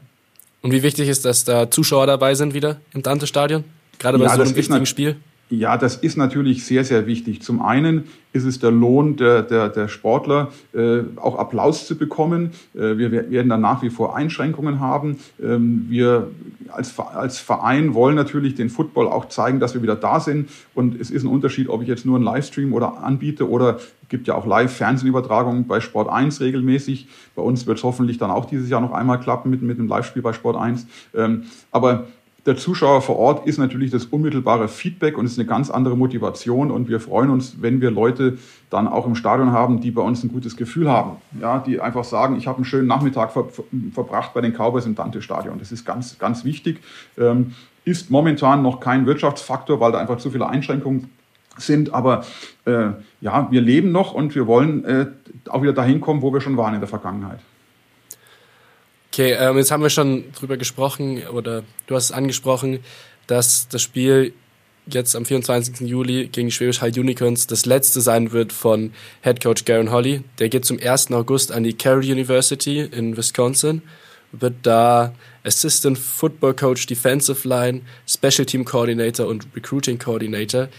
Und 0.61 0.71
wie 0.71 0.81
wichtig 0.81 1.09
ist, 1.09 1.25
dass 1.25 1.43
da 1.43 1.69
Zuschauer 1.69 2.07
dabei 2.07 2.35
sind 2.35 2.53
wieder 2.53 2.77
im 2.93 3.03
Dante-Stadion? 3.03 3.65
Gerade 3.97 4.17
bei 4.17 4.25
ja, 4.25 4.35
so 4.35 4.41
einem 4.41 4.55
wichtigen 4.55 4.85
Spiel? 4.85 5.17
Ja, 5.51 5.77
das 5.77 5.95
ist 5.95 6.15
natürlich 6.15 6.63
sehr, 6.63 6.83
sehr 6.83 7.07
wichtig. 7.07 7.41
Zum 7.41 7.59
einen 7.61 8.03
ist 8.33 8.45
es 8.45 8.59
der 8.59 8.69
Lohn 8.69 9.15
der, 9.15 9.41
der, 9.41 9.69
der 9.69 9.87
Sportler, 9.87 10.51
äh, 10.73 10.99
auch 11.15 11.39
Applaus 11.39 11.87
zu 11.87 11.97
bekommen. 11.97 12.51
Äh, 12.75 12.97
wir 12.97 13.11
werden 13.11 13.49
dann 13.49 13.61
nach 13.61 13.81
wie 13.81 13.89
vor 13.89 14.15
Einschränkungen 14.15 14.79
haben. 14.79 15.17
Ähm, 15.41 15.87
wir 15.89 16.29
als, 16.71 16.97
als 16.99 17.39
Verein 17.39 17.95
wollen 17.95 18.15
natürlich 18.15 18.53
den 18.53 18.69
Football 18.69 19.07
auch 19.07 19.27
zeigen, 19.29 19.59
dass 19.59 19.73
wir 19.73 19.81
wieder 19.81 19.95
da 19.95 20.19
sind. 20.19 20.49
Und 20.75 21.01
es 21.01 21.09
ist 21.09 21.23
ein 21.23 21.29
Unterschied, 21.29 21.67
ob 21.67 21.81
ich 21.81 21.87
jetzt 21.87 22.05
nur 22.05 22.17
einen 22.17 22.25
Livestream 22.25 22.73
oder 22.73 23.01
anbiete 23.01 23.49
oder 23.49 23.79
gibt 24.09 24.27
ja 24.27 24.35
auch 24.35 24.45
Live-Fernsehübertragungen 24.45 25.67
bei 25.67 25.79
Sport 25.79 26.09
1 26.09 26.41
regelmäßig. 26.41 27.07
Bei 27.35 27.41
uns 27.41 27.65
wird 27.65 27.77
es 27.77 27.83
hoffentlich 27.83 28.17
dann 28.17 28.31
auch 28.31 28.45
dieses 28.45 28.69
Jahr 28.69 28.81
noch 28.81 28.91
einmal 28.91 29.19
klappen 29.19 29.49
mit, 29.49 29.61
mit 29.61 29.79
einem 29.79 29.87
Live-Spiel 29.87 30.21
bei 30.21 30.33
Sport 30.33 30.57
1. 30.57 30.85
Ähm, 31.15 31.43
aber 31.71 32.07
der 32.49 32.57
Zuschauer 32.57 33.03
vor 33.03 33.17
Ort 33.17 33.45
ist 33.45 33.59
natürlich 33.59 33.91
das 33.91 34.05
unmittelbare 34.05 34.67
Feedback 34.67 35.19
und 35.19 35.25
ist 35.27 35.37
eine 35.37 35.47
ganz 35.47 35.69
andere 35.69 35.95
Motivation. 35.95 36.71
Und 36.71 36.89
wir 36.89 36.99
freuen 36.99 37.29
uns, 37.29 37.61
wenn 37.61 37.79
wir 37.79 37.91
Leute 37.91 38.39
dann 38.71 38.87
auch 38.87 39.05
im 39.05 39.13
Stadion 39.13 39.51
haben, 39.51 39.81
die 39.81 39.91
bei 39.91 40.01
uns 40.01 40.23
ein 40.23 40.29
gutes 40.29 40.57
Gefühl 40.57 40.89
haben. 40.89 41.17
Ja, 41.39 41.59
die 41.59 41.79
einfach 41.79 42.03
sagen, 42.03 42.37
ich 42.37 42.47
habe 42.47 42.57
einen 42.57 42.65
schönen 42.65 42.87
Nachmittag 42.87 43.31
ver 43.33 43.45
verbracht 43.93 44.33
bei 44.33 44.41
den 44.41 44.53
Cowboys 44.53 44.87
im 44.87 44.95
Dante-Stadion. 44.95 45.59
Das 45.59 45.71
ist 45.71 45.85
ganz, 45.85 46.17
ganz 46.17 46.43
wichtig. 46.43 46.79
Ähm, 47.19 47.53
ist 47.85 48.09
momentan 48.09 48.63
noch 48.63 48.79
kein 48.79 49.05
Wirtschaftsfaktor, 49.05 49.79
weil 49.79 49.91
da 49.91 49.99
einfach 49.99 50.17
zu 50.17 50.31
viele 50.31 50.49
Einschränkungen 50.49 51.11
sind. 51.55 51.93
Aber 51.93 52.25
äh, 52.65 52.87
ja, 53.21 53.47
wir 53.51 53.61
leben 53.61 53.91
noch 53.91 54.15
und 54.15 54.33
wir 54.33 54.47
wollen 54.47 54.85
äh, 54.85 55.05
auch 55.49 55.61
wieder 55.61 55.73
dahin 55.73 56.01
kommen, 56.01 56.23
wo 56.23 56.33
wir 56.33 56.41
schon 56.41 56.57
waren 56.57 56.73
in 56.73 56.79
der 56.79 56.89
Vergangenheit. 56.89 57.41
Okay, 59.11 59.31
ähm, 59.33 59.57
jetzt 59.57 59.71
haben 59.71 59.81
wir 59.81 59.89
schon 59.89 60.31
drüber 60.33 60.57
gesprochen 60.57 61.27
oder 61.27 61.63
du 61.87 61.95
hast 61.95 62.05
es 62.05 62.11
angesprochen, 62.11 62.79
dass 63.25 63.67
das 63.67 63.81
Spiel 63.81 64.33
jetzt 64.93 65.15
am 65.15 65.25
24. 65.25 65.87
Juli 65.87 66.27
gegen 66.27 66.51
Schwäbisch 66.51 66.81
High 66.81 66.95
Unicorns 66.95 67.47
das 67.47 67.65
letzte 67.65 68.01
sein 68.01 68.31
wird 68.31 68.53
von 68.53 68.93
Head 69.21 69.41
Coach 69.41 69.65
Garen 69.65 69.91
Holly. 69.91 70.23
Der 70.37 70.49
geht 70.49 70.65
zum 70.65 70.79
1. 70.79 71.11
August 71.11 71.51
an 71.51 71.63
die 71.63 71.73
Carroll 71.73 72.03
University 72.03 72.81
in 72.81 73.17
Wisconsin, 73.17 73.81
wird 74.31 74.55
da 74.61 75.13
Assistant 75.43 75.97
Football 75.97 76.53
Coach, 76.53 76.85
Defensive 76.85 77.47
Line, 77.47 77.81
Special 78.07 78.45
Team 78.45 78.63
Coordinator 78.63 79.27
und 79.27 79.47
Recruiting 79.55 79.97
Coordinator. 79.97 80.69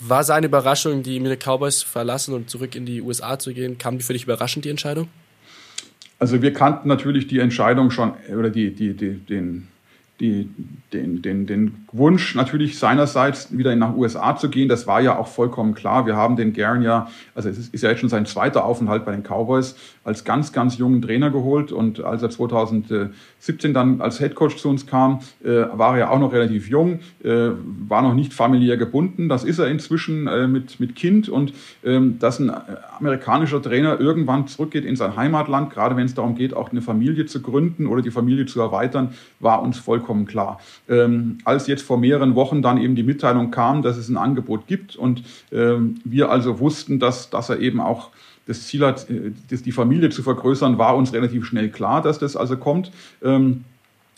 War 0.00 0.24
seine 0.24 0.46
Überraschung, 0.46 1.02
die 1.02 1.20
Munich 1.20 1.40
Cowboys 1.40 1.80
zu 1.80 1.88
verlassen 1.88 2.32
und 2.32 2.48
zurück 2.48 2.74
in 2.74 2.86
die 2.86 3.02
USA 3.02 3.38
zu 3.38 3.52
gehen, 3.52 3.76
kam 3.76 3.98
die 3.98 4.04
für 4.04 4.12
dich 4.12 4.24
überraschend, 4.24 4.64
die 4.64 4.70
Entscheidung? 4.70 5.08
Also 6.18 6.42
wir 6.42 6.52
kannten 6.52 6.88
natürlich 6.88 7.28
die 7.28 7.38
Entscheidung 7.38 7.90
schon 7.90 8.12
oder 8.36 8.50
die, 8.50 8.74
die, 8.74 8.94
die, 8.94 9.14
den, 9.14 9.68
die, 10.18 10.50
den, 10.92 11.22
den, 11.22 11.46
den 11.46 11.86
Wunsch 11.92 12.34
natürlich 12.34 12.78
seinerseits 12.78 13.56
wieder 13.56 13.74
nach 13.76 13.94
USA 13.94 14.36
zu 14.36 14.50
gehen. 14.50 14.68
Das 14.68 14.88
war 14.88 15.00
ja 15.00 15.16
auch 15.16 15.28
vollkommen 15.28 15.74
klar. 15.74 16.06
Wir 16.06 16.16
haben 16.16 16.34
den 16.34 16.52
Gern 16.52 16.82
ja, 16.82 17.08
also 17.36 17.48
es 17.48 17.68
ist 17.68 17.82
ja 17.82 17.90
jetzt 17.90 18.00
schon 18.00 18.08
sein 18.08 18.26
zweiter 18.26 18.64
Aufenthalt 18.64 19.04
bei 19.04 19.12
den 19.12 19.22
Cowboys. 19.22 19.76
Als 20.08 20.24
ganz, 20.24 20.52
ganz 20.52 20.78
jungen 20.78 21.02
Trainer 21.02 21.30
geholt. 21.30 21.70
Und 21.70 22.02
als 22.02 22.22
er 22.22 22.30
2017 22.30 23.74
dann 23.74 24.00
als 24.00 24.18
Head 24.18 24.34
Coach 24.34 24.56
zu 24.56 24.70
uns 24.70 24.86
kam, 24.86 25.20
äh, 25.44 25.66
war 25.72 25.92
er 25.92 25.98
ja 25.98 26.10
auch 26.10 26.18
noch 26.18 26.32
relativ 26.32 26.68
jung, 26.68 27.00
äh, 27.22 27.50
war 27.88 28.00
noch 28.00 28.14
nicht 28.14 28.32
familiär 28.32 28.78
gebunden. 28.78 29.28
Das 29.28 29.44
ist 29.44 29.58
er 29.58 29.68
inzwischen 29.68 30.26
äh, 30.26 30.48
mit, 30.48 30.80
mit 30.80 30.96
Kind. 30.96 31.28
Und 31.28 31.52
ähm, 31.84 32.18
dass 32.18 32.38
ein 32.38 32.50
amerikanischer 32.98 33.60
Trainer 33.60 34.00
irgendwann 34.00 34.48
zurückgeht 34.48 34.86
in 34.86 34.96
sein 34.96 35.14
Heimatland, 35.14 35.70
gerade 35.70 35.94
wenn 35.94 36.06
es 36.06 36.14
darum 36.14 36.34
geht, 36.34 36.54
auch 36.54 36.70
eine 36.70 36.80
Familie 36.80 37.26
zu 37.26 37.42
gründen 37.42 37.86
oder 37.86 38.00
die 38.00 38.10
Familie 38.10 38.46
zu 38.46 38.60
erweitern, 38.60 39.10
war 39.40 39.62
uns 39.62 39.78
vollkommen 39.78 40.24
klar. 40.24 40.58
Ähm, 40.88 41.38
als 41.44 41.66
jetzt 41.66 41.82
vor 41.82 41.98
mehreren 41.98 42.34
Wochen 42.34 42.62
dann 42.62 42.78
eben 42.78 42.94
die 42.94 43.02
Mitteilung 43.02 43.50
kam, 43.50 43.82
dass 43.82 43.98
es 43.98 44.08
ein 44.08 44.16
Angebot 44.16 44.66
gibt 44.66 44.96
und 44.96 45.22
ähm, 45.52 46.00
wir 46.04 46.30
also 46.30 46.60
wussten, 46.60 46.98
dass, 46.98 47.28
dass 47.28 47.50
er 47.50 47.58
eben 47.58 47.80
auch 47.80 48.10
das 48.48 48.66
Ziel 48.66 48.84
hat, 48.84 49.08
äh, 49.08 49.30
das 49.50 49.62
die 49.62 49.72
Familie 49.72 50.10
zu 50.10 50.24
vergrößern, 50.24 50.78
war 50.78 50.96
uns 50.96 51.12
relativ 51.12 51.46
schnell 51.46 51.68
klar, 51.68 52.02
dass 52.02 52.18
das 52.18 52.34
also 52.34 52.56
kommt. 52.56 52.90
Ähm, 53.22 53.64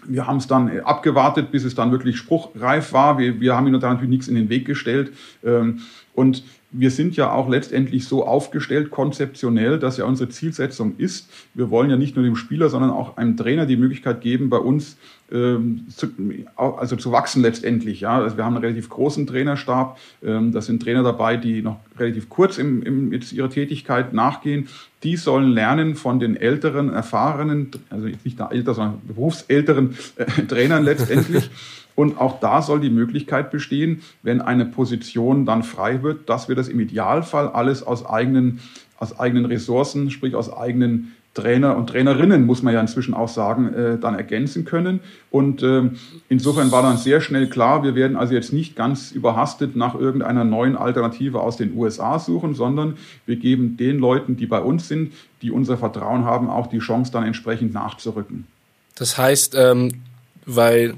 wir 0.06 0.26
haben 0.26 0.38
es 0.38 0.46
dann 0.46 0.68
äh, 0.68 0.80
abgewartet, 0.80 1.50
bis 1.50 1.64
es 1.64 1.74
dann 1.74 1.92
wirklich 1.92 2.16
spruchreif 2.16 2.94
war. 2.94 3.18
Wir, 3.18 3.40
wir 3.40 3.54
haben 3.54 3.66
ihm 3.66 3.74
natürlich 3.74 4.08
nichts 4.08 4.28
in 4.28 4.36
den 4.36 4.48
Weg 4.48 4.64
gestellt. 4.64 5.12
Ähm, 5.44 5.80
und 6.14 6.42
wir 6.72 6.90
sind 6.90 7.16
ja 7.16 7.32
auch 7.32 7.48
letztendlich 7.48 8.06
so 8.06 8.26
aufgestellt, 8.26 8.90
konzeptionell, 8.90 9.78
dass 9.78 9.96
ja 9.96 10.04
unsere 10.04 10.30
Zielsetzung 10.30 10.94
ist, 10.98 11.28
wir 11.54 11.70
wollen 11.70 11.90
ja 11.90 11.96
nicht 11.96 12.16
nur 12.16 12.24
dem 12.24 12.36
Spieler, 12.36 12.68
sondern 12.68 12.90
auch 12.90 13.16
einem 13.16 13.36
Trainer 13.36 13.66
die 13.66 13.76
Möglichkeit 13.76 14.20
geben, 14.20 14.50
bei 14.50 14.58
uns 14.58 14.96
ähm, 15.32 15.86
zu, 15.94 16.08
also 16.56 16.96
zu 16.96 17.12
wachsen 17.12 17.42
letztendlich. 17.42 18.00
Ja. 18.00 18.18
Also 18.18 18.36
wir 18.36 18.44
haben 18.44 18.54
einen 18.54 18.64
relativ 18.64 18.88
großen 18.88 19.26
Trainerstab. 19.26 19.98
Ähm, 20.22 20.52
das 20.52 20.66
sind 20.66 20.82
Trainer 20.82 21.02
dabei, 21.02 21.36
die 21.36 21.62
noch 21.62 21.80
relativ 21.98 22.28
kurz 22.28 22.58
im, 22.58 22.82
im, 22.82 23.12
jetzt 23.12 23.32
ihrer 23.32 23.50
Tätigkeit 23.50 24.12
nachgehen. 24.12 24.68
Die 25.02 25.16
sollen 25.16 25.50
lernen 25.50 25.94
von 25.94 26.20
den 26.20 26.36
älteren, 26.36 26.92
erfahrenen, 26.92 27.70
also 27.90 28.06
nicht 28.06 28.40
älter, 28.40 28.74
sondern 28.74 29.00
berufsälteren 29.06 29.96
äh, 30.16 30.24
Trainern 30.46 30.84
letztendlich. 30.84 31.50
Und 31.94 32.18
auch 32.18 32.40
da 32.40 32.62
soll 32.62 32.80
die 32.80 32.90
Möglichkeit 32.90 33.50
bestehen, 33.50 34.02
wenn 34.22 34.40
eine 34.40 34.64
Position 34.64 35.46
dann 35.46 35.62
frei 35.62 36.02
wird, 36.02 36.28
dass 36.28 36.48
wir 36.48 36.56
das 36.56 36.68
im 36.68 36.80
Idealfall 36.80 37.48
alles 37.48 37.82
aus 37.82 38.06
eigenen, 38.06 38.60
aus 38.98 39.18
eigenen 39.18 39.44
Ressourcen, 39.44 40.10
sprich 40.10 40.34
aus 40.34 40.52
eigenen 40.52 41.14
Trainer 41.34 41.76
und 41.76 41.88
Trainerinnen, 41.88 42.44
muss 42.44 42.62
man 42.62 42.74
ja 42.74 42.80
inzwischen 42.80 43.14
auch 43.14 43.28
sagen, 43.28 43.72
äh, 43.72 43.98
dann 43.98 44.16
ergänzen 44.16 44.64
können. 44.64 45.00
Und 45.30 45.62
äh, 45.62 45.82
insofern 46.28 46.72
war 46.72 46.82
dann 46.82 46.96
sehr 46.96 47.20
schnell 47.20 47.48
klar, 47.48 47.84
wir 47.84 47.94
werden 47.94 48.16
also 48.16 48.34
jetzt 48.34 48.52
nicht 48.52 48.74
ganz 48.74 49.12
überhastet 49.12 49.76
nach 49.76 49.94
irgendeiner 49.94 50.44
neuen 50.44 50.76
Alternative 50.76 51.40
aus 51.40 51.56
den 51.56 51.76
USA 51.76 52.18
suchen, 52.18 52.54
sondern 52.54 52.96
wir 53.26 53.36
geben 53.36 53.76
den 53.76 53.98
Leuten, 53.98 54.36
die 54.36 54.46
bei 54.46 54.60
uns 54.60 54.88
sind, 54.88 55.12
die 55.40 55.52
unser 55.52 55.78
Vertrauen 55.78 56.24
haben, 56.24 56.50
auch 56.50 56.66
die 56.66 56.80
Chance, 56.80 57.12
dann 57.12 57.24
entsprechend 57.24 57.72
nachzurücken. 57.74 58.46
Das 58.96 59.16
heißt, 59.16 59.54
ähm, 59.56 60.02
weil 60.46 60.94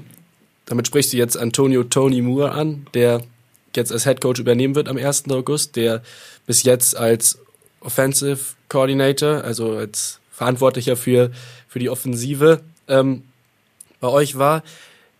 damit 0.65 0.87
sprichst 0.87 1.13
du 1.13 1.17
jetzt 1.17 1.37
Antonio 1.37 1.83
Tony 1.83 2.21
Moore 2.21 2.51
an, 2.51 2.87
der 2.93 3.21
jetzt 3.75 3.91
als 3.91 4.03
Head 4.03 4.21
Coach 4.21 4.39
übernehmen 4.39 4.75
wird 4.75 4.87
am 4.87 4.97
1. 4.97 5.29
August, 5.29 5.75
der 5.75 6.01
bis 6.45 6.63
jetzt 6.63 6.95
als 6.95 7.39
Offensive 7.81 8.39
Coordinator, 8.69 9.43
also 9.43 9.73
als 9.73 10.19
Verantwortlicher 10.31 10.95
für, 10.95 11.31
für 11.67 11.79
die 11.79 11.89
Offensive 11.89 12.61
ähm, 12.87 13.23
bei 13.99 14.07
euch 14.07 14.37
war. 14.37 14.63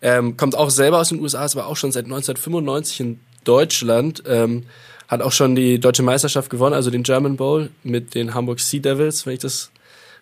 Ähm, 0.02 0.36
kommt 0.36 0.56
auch 0.56 0.70
selber 0.70 0.98
aus 0.98 1.08
den 1.08 1.20
USA, 1.20 1.44
ist 1.44 1.56
aber 1.56 1.66
auch 1.66 1.76
schon 1.76 1.92
seit 1.92 2.04
1995 2.04 3.00
in 3.00 3.20
Deutschland. 3.44 4.22
Ähm, 4.26 4.64
hat 5.08 5.22
auch 5.22 5.32
schon 5.32 5.54
die 5.54 5.78
deutsche 5.78 6.02
Meisterschaft 6.02 6.50
gewonnen, 6.50 6.74
also 6.74 6.90
den 6.90 7.02
German 7.02 7.36
Bowl 7.36 7.70
mit 7.82 8.14
den 8.14 8.34
Hamburg 8.34 8.60
Sea 8.60 8.80
Devils, 8.80 9.26
wenn 9.26 9.34
ich 9.34 9.40
das 9.40 9.70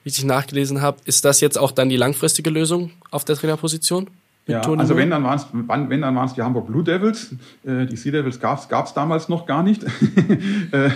richtig 0.05 0.25
nachgelesen 0.25 0.83
habe. 0.83 0.99
Ist 1.05 1.25
das 1.25 1.41
jetzt 1.41 1.57
auch 1.57 1.71
dann 1.71 1.89
die 1.89 1.97
langfristige 1.97 2.51
Lösung 2.51 2.91
auf 3.11 3.25
der 3.25 3.37
Trainerposition? 3.37 4.09
Ja, 4.47 4.61
also 4.61 4.97
wenn 4.97 5.09
dann 5.09 5.23
waren 5.23 5.37
es 5.37 5.47
wenn 5.53 6.01
dann 6.01 6.17
waren 6.17 6.27
es 6.27 6.35
die 6.35 6.43
Hamburg 6.43 6.67
Blue 6.67 6.83
Devils, 6.83 7.31
äh, 7.65 7.87
die 7.87 7.95
Sea 7.95 8.11
Devils 8.11 8.41
gab 8.41 8.87
es 8.87 8.93
damals 8.93 9.29
noch 9.29 9.47
gar 9.47 9.63
nicht, 9.63 9.85
äh, 10.73 10.91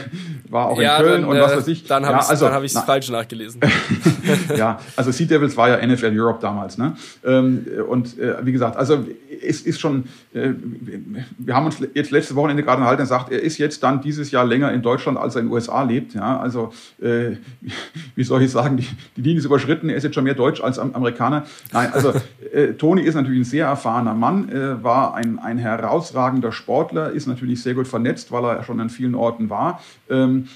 war 0.49 0.67
auch 0.67 0.81
ja, 0.81 0.97
in 0.97 1.05
Köln 1.05 1.21
dann, 1.23 1.31
und 1.31 1.39
was 1.39 1.53
äh, 1.53 1.57
weiß 1.59 1.69
ich. 1.69 1.85
Dann 1.85 2.05
habe 2.05 2.15
ja, 2.15 2.19
ich 2.19 2.25
es 2.25 2.31
also, 2.43 2.51
hab 2.51 2.87
falsch 2.87 3.09
nachgelesen. 3.09 3.61
ja, 4.57 4.81
also 4.97 5.13
Sea 5.13 5.29
Devils 5.29 5.57
war 5.57 5.69
ja 5.69 5.87
NFL 5.87 6.19
Europe 6.19 6.41
damals, 6.41 6.77
ne? 6.77 6.97
Ähm, 7.25 7.65
und 7.89 8.19
äh, 8.19 8.45
wie 8.45 8.51
gesagt, 8.51 8.77
also 8.77 9.05
es 9.47 9.63
ist 9.63 9.79
schon, 9.79 10.05
äh, 10.35 10.51
wir 11.39 11.55
haben 11.55 11.67
uns 11.67 11.79
jetzt 11.95 12.11
letzte 12.11 12.35
Wochenende 12.35 12.65
gerade 12.65 12.79
unterhalten 12.79 13.03
und 13.03 13.09
gesagt, 13.09 13.31
er 13.31 13.43
ist 13.43 13.59
jetzt 13.59 13.81
dann 13.83 14.01
dieses 14.01 14.33
Jahr 14.33 14.45
länger 14.45 14.73
in 14.73 14.83
Deutschland, 14.83 15.19
als 15.19 15.37
er 15.37 15.43
in 15.43 15.47
den 15.47 15.53
USA 15.53 15.83
lebt. 15.85 16.15
Ja, 16.15 16.41
also 16.41 16.73
äh, 17.01 17.37
wie 18.17 18.25
soll 18.25 18.43
ich 18.43 18.51
sagen, 18.51 18.77
die, 18.77 18.89
die 19.17 19.21
Linie 19.21 19.39
ist 19.39 19.45
überschritten, 19.45 19.89
er 19.89 19.97
ist 19.97 20.03
jetzt 20.03 20.15
schon 20.15 20.25
mehr 20.25 20.35
Deutsch 20.35 20.61
als 20.61 20.81
Amerikaner. 20.81 21.47
Nein, 21.73 21.93
also 21.93 22.13
äh, 22.53 22.75
Toni 22.75 23.03
ist 23.03 23.15
natürlich 23.15 23.41
ein 23.41 23.45
sehr 23.45 23.67
erfahrener 23.67 24.15
Mann, 24.15 24.49
äh, 24.49 24.83
war 24.83 25.15
ein, 25.15 25.39
ein 25.39 25.59
herausragender 25.59 26.53
Sportler, 26.53 27.11
ist 27.11 27.27
natürlich 27.27 27.63
sehr 27.63 27.75
gut 27.75 27.89
vernetzt, 27.89 28.33
weil 28.33 28.45
er 28.45 28.65
schon 28.65 28.81
an 28.81 28.91
vielen 28.91 29.15
Orten 29.15 29.51
war. 29.51 29.81
Ähm, 30.09 30.49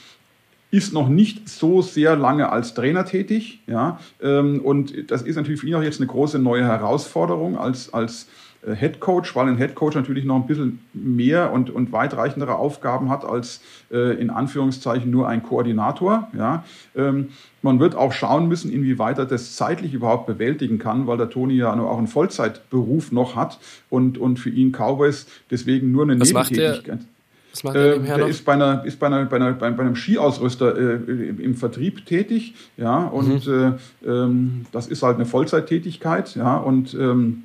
ist 0.70 0.92
noch 0.92 1.09
nicht 1.09 1.48
so 1.48 1.83
sehr 1.83 2.14
lange 2.14 2.50
als 2.50 2.74
Trainer 2.74 3.05
tätig, 3.05 3.61
ja, 3.66 3.98
ähm, 4.22 4.61
und 4.61 5.11
das 5.11 5.22
ist 5.22 5.35
natürlich 5.35 5.61
für 5.61 5.66
ihn 5.66 5.74
auch 5.74 5.83
jetzt 5.83 6.00
eine 6.00 6.07
große 6.07 6.38
neue 6.38 6.64
Herausforderung 6.64 7.59
als, 7.59 7.92
als 7.92 8.29
Head 8.66 9.01
Coach, 9.01 9.35
weil 9.35 9.49
ein 9.49 9.57
Head 9.57 9.75
Coach 9.75 9.96
natürlich 9.96 10.25
noch 10.25 10.37
ein 10.37 10.46
bisschen 10.46 10.81
mehr 10.92 11.53
und, 11.53 11.70
und 11.70 11.92
weitreichendere 11.92 12.57
Aufgaben 12.57 13.09
hat 13.09 13.25
als 13.25 13.62
äh, 13.90 14.20
in 14.20 14.29
Anführungszeichen 14.29 15.11
nur 15.11 15.29
ein 15.29 15.42
Koordinator. 15.42 16.29
Ja. 16.37 16.64
Ähm, 16.94 17.31
man 17.62 17.81
wird 17.81 17.94
auch 17.94 18.12
schauen 18.12 18.49
müssen, 18.49 18.70
inwieweit 18.70 19.18
er 19.18 19.25
das 19.25 19.57
zeitlich 19.57 19.94
überhaupt 19.94 20.27
bewältigen 20.27 20.79
kann, 20.79 21.07
weil 21.07 21.16
der 21.16 21.31
Toni 21.31 21.55
ja 21.55 21.73
auch 21.73 21.99
einen 21.99 22.07
Vollzeitberuf 22.07 23.12
noch 23.12 23.35
hat 23.35 23.59
und, 23.88 24.18
und 24.18 24.38
für 24.38 24.51
ihn 24.51 24.73
Cowboys 24.73 25.27
deswegen 25.51 25.90
nur 25.90 26.03
eine 26.03 26.20
Was 26.20 26.33
Nebentätigkeit. 26.33 27.01
Was 27.53 27.64
macht 27.64 27.75
der, 27.77 27.96
äh, 27.96 28.01
der 28.01 28.27
ist 28.29 28.44
bei 28.44 28.53
einer 28.53 28.85
ist 28.85 29.01
bei 29.01 29.07
einer, 29.07 29.25
bei, 29.25 29.37
einer, 29.37 29.53
bei 29.53 29.66
einem 29.66 29.96
Skiausrüster 29.96 30.77
äh, 30.77 31.29
im 31.42 31.57
Vertrieb 31.57 32.07
tätig, 32.07 32.55
ja 32.77 33.07
und 33.07 33.46
mhm. 33.46 33.79
äh, 34.05 34.09
ähm, 34.09 34.66
das 34.70 34.87
ist 34.87 35.03
halt 35.03 35.16
eine 35.16 35.27
Vollzeittätigkeit, 35.27 36.37
ja 36.37 36.57
und 36.59 36.94
ähm, 36.94 37.44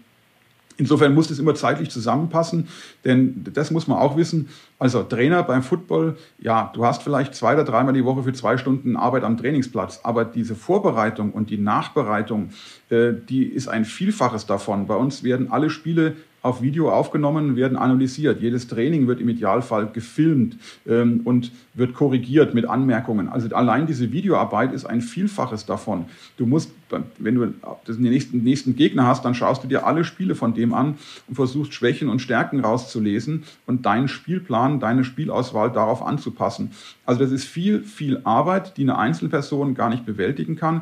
Insofern 0.78 1.14
muss 1.14 1.28
das 1.30 1.40
immer 1.40 1.56
zeitlich 1.56 1.90
zusammenpassen, 1.90 2.68
denn 3.06 3.46
das 3.54 3.72
muss 3.72 3.88
man 3.88 3.98
auch 3.98 4.18
wissen. 4.18 4.50
Also 4.78 5.04
Trainer 5.04 5.44
beim 5.44 5.64
Football, 5.64 6.18
ja, 6.38 6.72
du 6.74 6.86
hast 6.86 7.02
vielleicht 7.02 7.34
zwei 7.34 7.54
oder 7.54 7.64
dreimal 7.64 7.94
die 7.94 8.04
Woche 8.04 8.24
für 8.24 8.34
zwei 8.34 8.58
Stunden 8.58 8.98
Arbeit 8.98 9.24
am 9.24 9.38
Trainingsplatz, 9.38 10.02
aber 10.04 10.26
diese 10.26 10.56
Vorbereitung 10.56 11.32
und 11.32 11.50
die 11.50 11.58
Nachbereitung, 11.58 12.50
äh, 12.90 13.14
die 13.14 13.46
ist 13.46 13.70
ein 13.70 13.86
Vielfaches 13.86 14.46
davon. 14.46 14.88
Bei 14.88 14.96
uns 14.96 15.24
werden 15.24 15.52
alle 15.52 15.70
Spiele 15.70 16.16
auf 16.46 16.62
Video 16.62 16.92
aufgenommen, 16.92 17.56
werden 17.56 17.76
analysiert. 17.76 18.40
Jedes 18.40 18.68
Training 18.68 19.08
wird 19.08 19.20
im 19.20 19.30
Idealfall 19.30 19.88
gefilmt 19.88 20.58
ähm, 20.88 21.22
und 21.24 21.52
wird 21.74 21.96
korrigiert 21.96 22.54
mit 22.54 22.70
Anmerkungen. 22.70 23.30
Also 23.30 23.54
allein 23.56 23.88
diese 23.88 24.12
Videoarbeit 24.12 24.72
ist 24.72 24.86
ein 24.86 25.02
Vielfaches 25.02 25.66
davon. 25.66 26.06
Du 26.38 26.46
musst, 26.46 26.72
wenn 27.18 27.36
du 27.36 27.48
den 27.48 28.02
nächsten, 28.04 28.44
nächsten 28.44 28.76
Gegner 28.76 29.08
hast, 29.08 29.26
dann 29.26 29.34
schaust 29.34 29.64
du 29.64 29.68
dir 29.68 29.88
alle 29.88 30.04
Spiele 30.04 30.36
von 30.36 30.54
dem 30.54 30.76
an 30.76 31.00
und 31.28 31.34
versuchst 31.34 31.74
Schwächen 31.74 32.10
und 32.10 32.20
Stärken 32.20 32.60
rauszulesen 32.60 33.44
und 33.66 33.88
deinen 33.88 34.08
Spielplan, 34.08 34.80
deine 34.80 35.04
Spielauswahl 35.04 35.72
darauf 35.72 36.06
anzupassen. 36.06 36.72
Also 37.08 37.22
das 37.22 37.32
ist 37.32 37.46
viel, 37.46 37.82
viel 37.82 38.22
Arbeit, 38.24 38.78
die 38.78 38.84
eine 38.84 39.00
Einzelperson 39.00 39.74
gar 39.74 39.90
nicht 39.90 40.06
bewältigen 40.06 40.56
kann. 40.56 40.82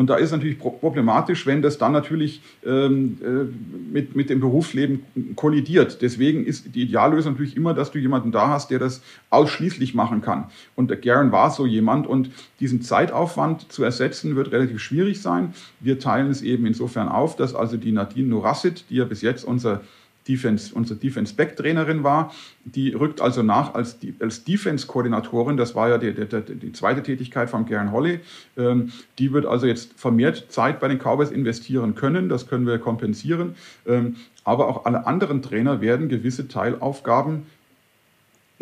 Und 0.00 0.06
da 0.06 0.16
ist 0.16 0.30
natürlich 0.30 0.58
problematisch, 0.58 1.44
wenn 1.44 1.60
das 1.60 1.76
dann 1.76 1.92
natürlich 1.92 2.40
ähm, 2.64 3.18
äh, 3.22 3.92
mit, 3.92 4.16
mit 4.16 4.30
dem 4.30 4.40
Berufsleben 4.40 5.02
kollidiert. 5.36 6.00
Deswegen 6.00 6.46
ist 6.46 6.74
die 6.74 6.84
Ideallösung 6.84 7.32
natürlich 7.32 7.54
immer, 7.54 7.74
dass 7.74 7.90
du 7.90 7.98
jemanden 7.98 8.32
da 8.32 8.48
hast, 8.48 8.70
der 8.70 8.78
das 8.78 9.02
ausschließlich 9.28 9.92
machen 9.94 10.22
kann. 10.22 10.46
Und 10.74 10.88
der 10.88 10.96
Garen 10.96 11.32
war 11.32 11.50
so 11.50 11.66
jemand 11.66 12.06
und 12.06 12.30
diesen 12.60 12.80
Zeitaufwand 12.80 13.70
zu 13.70 13.84
ersetzen 13.84 14.36
wird 14.36 14.52
relativ 14.52 14.80
schwierig 14.80 15.20
sein. 15.20 15.52
Wir 15.80 15.98
teilen 15.98 16.30
es 16.30 16.40
eben 16.40 16.64
insofern 16.64 17.10
auf, 17.10 17.36
dass 17.36 17.54
also 17.54 17.76
die 17.76 17.92
Nadine 17.92 18.28
Nurassit, 18.28 18.86
die 18.88 18.94
ja 18.94 19.04
bis 19.04 19.20
jetzt 19.20 19.44
unser 19.44 19.82
Defense, 20.28 20.74
unsere 20.74 20.98
Defense-Back-Trainerin 20.98 22.04
war. 22.04 22.32
Die 22.64 22.92
rückt 22.92 23.20
also 23.20 23.42
nach 23.42 23.74
als, 23.74 23.98
als 24.20 24.44
Defense-Koordinatorin. 24.44 25.56
Das 25.56 25.74
war 25.74 25.88
ja 25.88 25.98
die, 25.98 26.12
die, 26.12 26.54
die, 26.56 26.72
zweite 26.72 27.02
Tätigkeit 27.02 27.50
von 27.50 27.66
Garen 27.66 27.92
Holly. 27.92 28.20
Ähm, 28.56 28.92
die 29.18 29.32
wird 29.32 29.46
also 29.46 29.66
jetzt 29.66 29.98
vermehrt 29.98 30.46
Zeit 30.50 30.80
bei 30.80 30.88
den 30.88 30.98
Cowboys 30.98 31.30
investieren 31.30 31.94
können. 31.94 32.28
Das 32.28 32.46
können 32.48 32.66
wir 32.66 32.78
kompensieren. 32.78 33.54
Ähm, 33.86 34.16
aber 34.44 34.68
auch 34.68 34.84
alle 34.84 35.06
anderen 35.06 35.42
Trainer 35.42 35.80
werden 35.80 36.08
gewisse 36.08 36.48
Teilaufgaben 36.48 37.46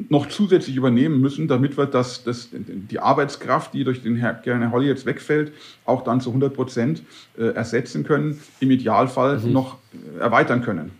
noch 0.08 0.28
zusätzlich 0.28 0.76
übernehmen 0.76 1.20
müssen, 1.20 1.48
damit 1.48 1.76
wir 1.76 1.86
das, 1.86 2.22
das, 2.22 2.50
die 2.52 3.00
Arbeitskraft, 3.00 3.74
die 3.74 3.82
durch 3.82 4.02
den 4.02 4.16
Herr 4.16 4.34
Gern 4.34 4.70
Holly 4.70 4.86
jetzt 4.86 5.06
wegfällt, 5.06 5.52
auch 5.84 6.04
dann 6.04 6.20
zu 6.20 6.30
100 6.30 6.54
Prozent 6.54 7.02
äh, 7.36 7.46
ersetzen 7.46 8.04
können, 8.04 8.40
im 8.60 8.70
Idealfall 8.70 9.38
mhm. 9.40 9.52
noch 9.52 9.78
erweitern 10.20 10.62
können. 10.62 10.92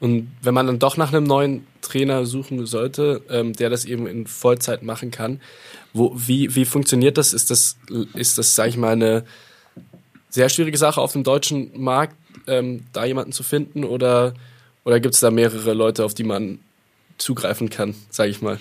Und 0.00 0.32
wenn 0.42 0.54
man 0.54 0.66
dann 0.66 0.78
doch 0.78 0.96
nach 0.96 1.12
einem 1.12 1.24
neuen 1.24 1.66
Trainer 1.82 2.24
suchen 2.24 2.64
sollte, 2.66 3.22
ähm, 3.28 3.52
der 3.52 3.68
das 3.68 3.84
eben 3.84 4.06
in 4.06 4.26
Vollzeit 4.26 4.82
machen 4.82 5.10
kann. 5.10 5.40
Wo, 5.92 6.12
wie, 6.14 6.54
wie 6.54 6.64
funktioniert 6.64 7.18
das? 7.18 7.34
Ist 7.34 7.50
das, 7.50 7.76
ist 8.14 8.38
das, 8.38 8.54
sag 8.54 8.68
ich 8.68 8.78
mal, 8.78 8.92
eine 8.92 9.24
sehr 10.30 10.48
schwierige 10.48 10.78
Sache 10.78 11.00
auf 11.00 11.12
dem 11.12 11.22
deutschen 11.22 11.70
Markt, 11.78 12.16
ähm, 12.46 12.84
da 12.92 13.04
jemanden 13.04 13.32
zu 13.32 13.42
finden? 13.42 13.84
Oder, 13.84 14.34
oder 14.84 15.00
gibt 15.00 15.14
es 15.14 15.20
da 15.20 15.30
mehrere 15.30 15.74
Leute, 15.74 16.04
auf 16.04 16.14
die 16.14 16.24
man 16.24 16.60
zugreifen 17.18 17.68
kann, 17.68 17.94
sage 18.08 18.30
ich 18.30 18.40
mal? 18.40 18.58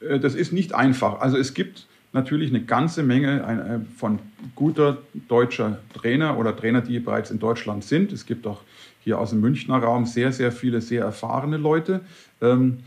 Äh, 0.00 0.20
das 0.20 0.34
ist 0.34 0.52
nicht 0.52 0.74
einfach. 0.74 1.20
Also 1.20 1.38
es 1.38 1.54
gibt 1.54 1.86
natürlich 2.12 2.50
eine 2.50 2.62
ganze 2.62 3.02
Menge 3.02 3.40
äh, 3.40 3.98
von 3.98 4.18
guter 4.54 4.98
deutscher 5.28 5.78
Trainer 5.94 6.36
oder 6.38 6.56
Trainer, 6.56 6.82
die 6.82 6.98
bereits 6.98 7.30
in 7.30 7.38
Deutschland 7.38 7.84
sind. 7.84 8.12
Es 8.12 8.26
gibt 8.26 8.46
auch 8.46 8.60
hier 9.06 9.20
aus 9.20 9.30
dem 9.30 9.40
Münchner 9.40 9.78
Raum 9.78 10.04
sehr, 10.04 10.32
sehr 10.32 10.50
viele 10.50 10.80
sehr 10.80 11.04
erfahrene 11.04 11.58
Leute. 11.58 12.00
Ähm, 12.42 12.78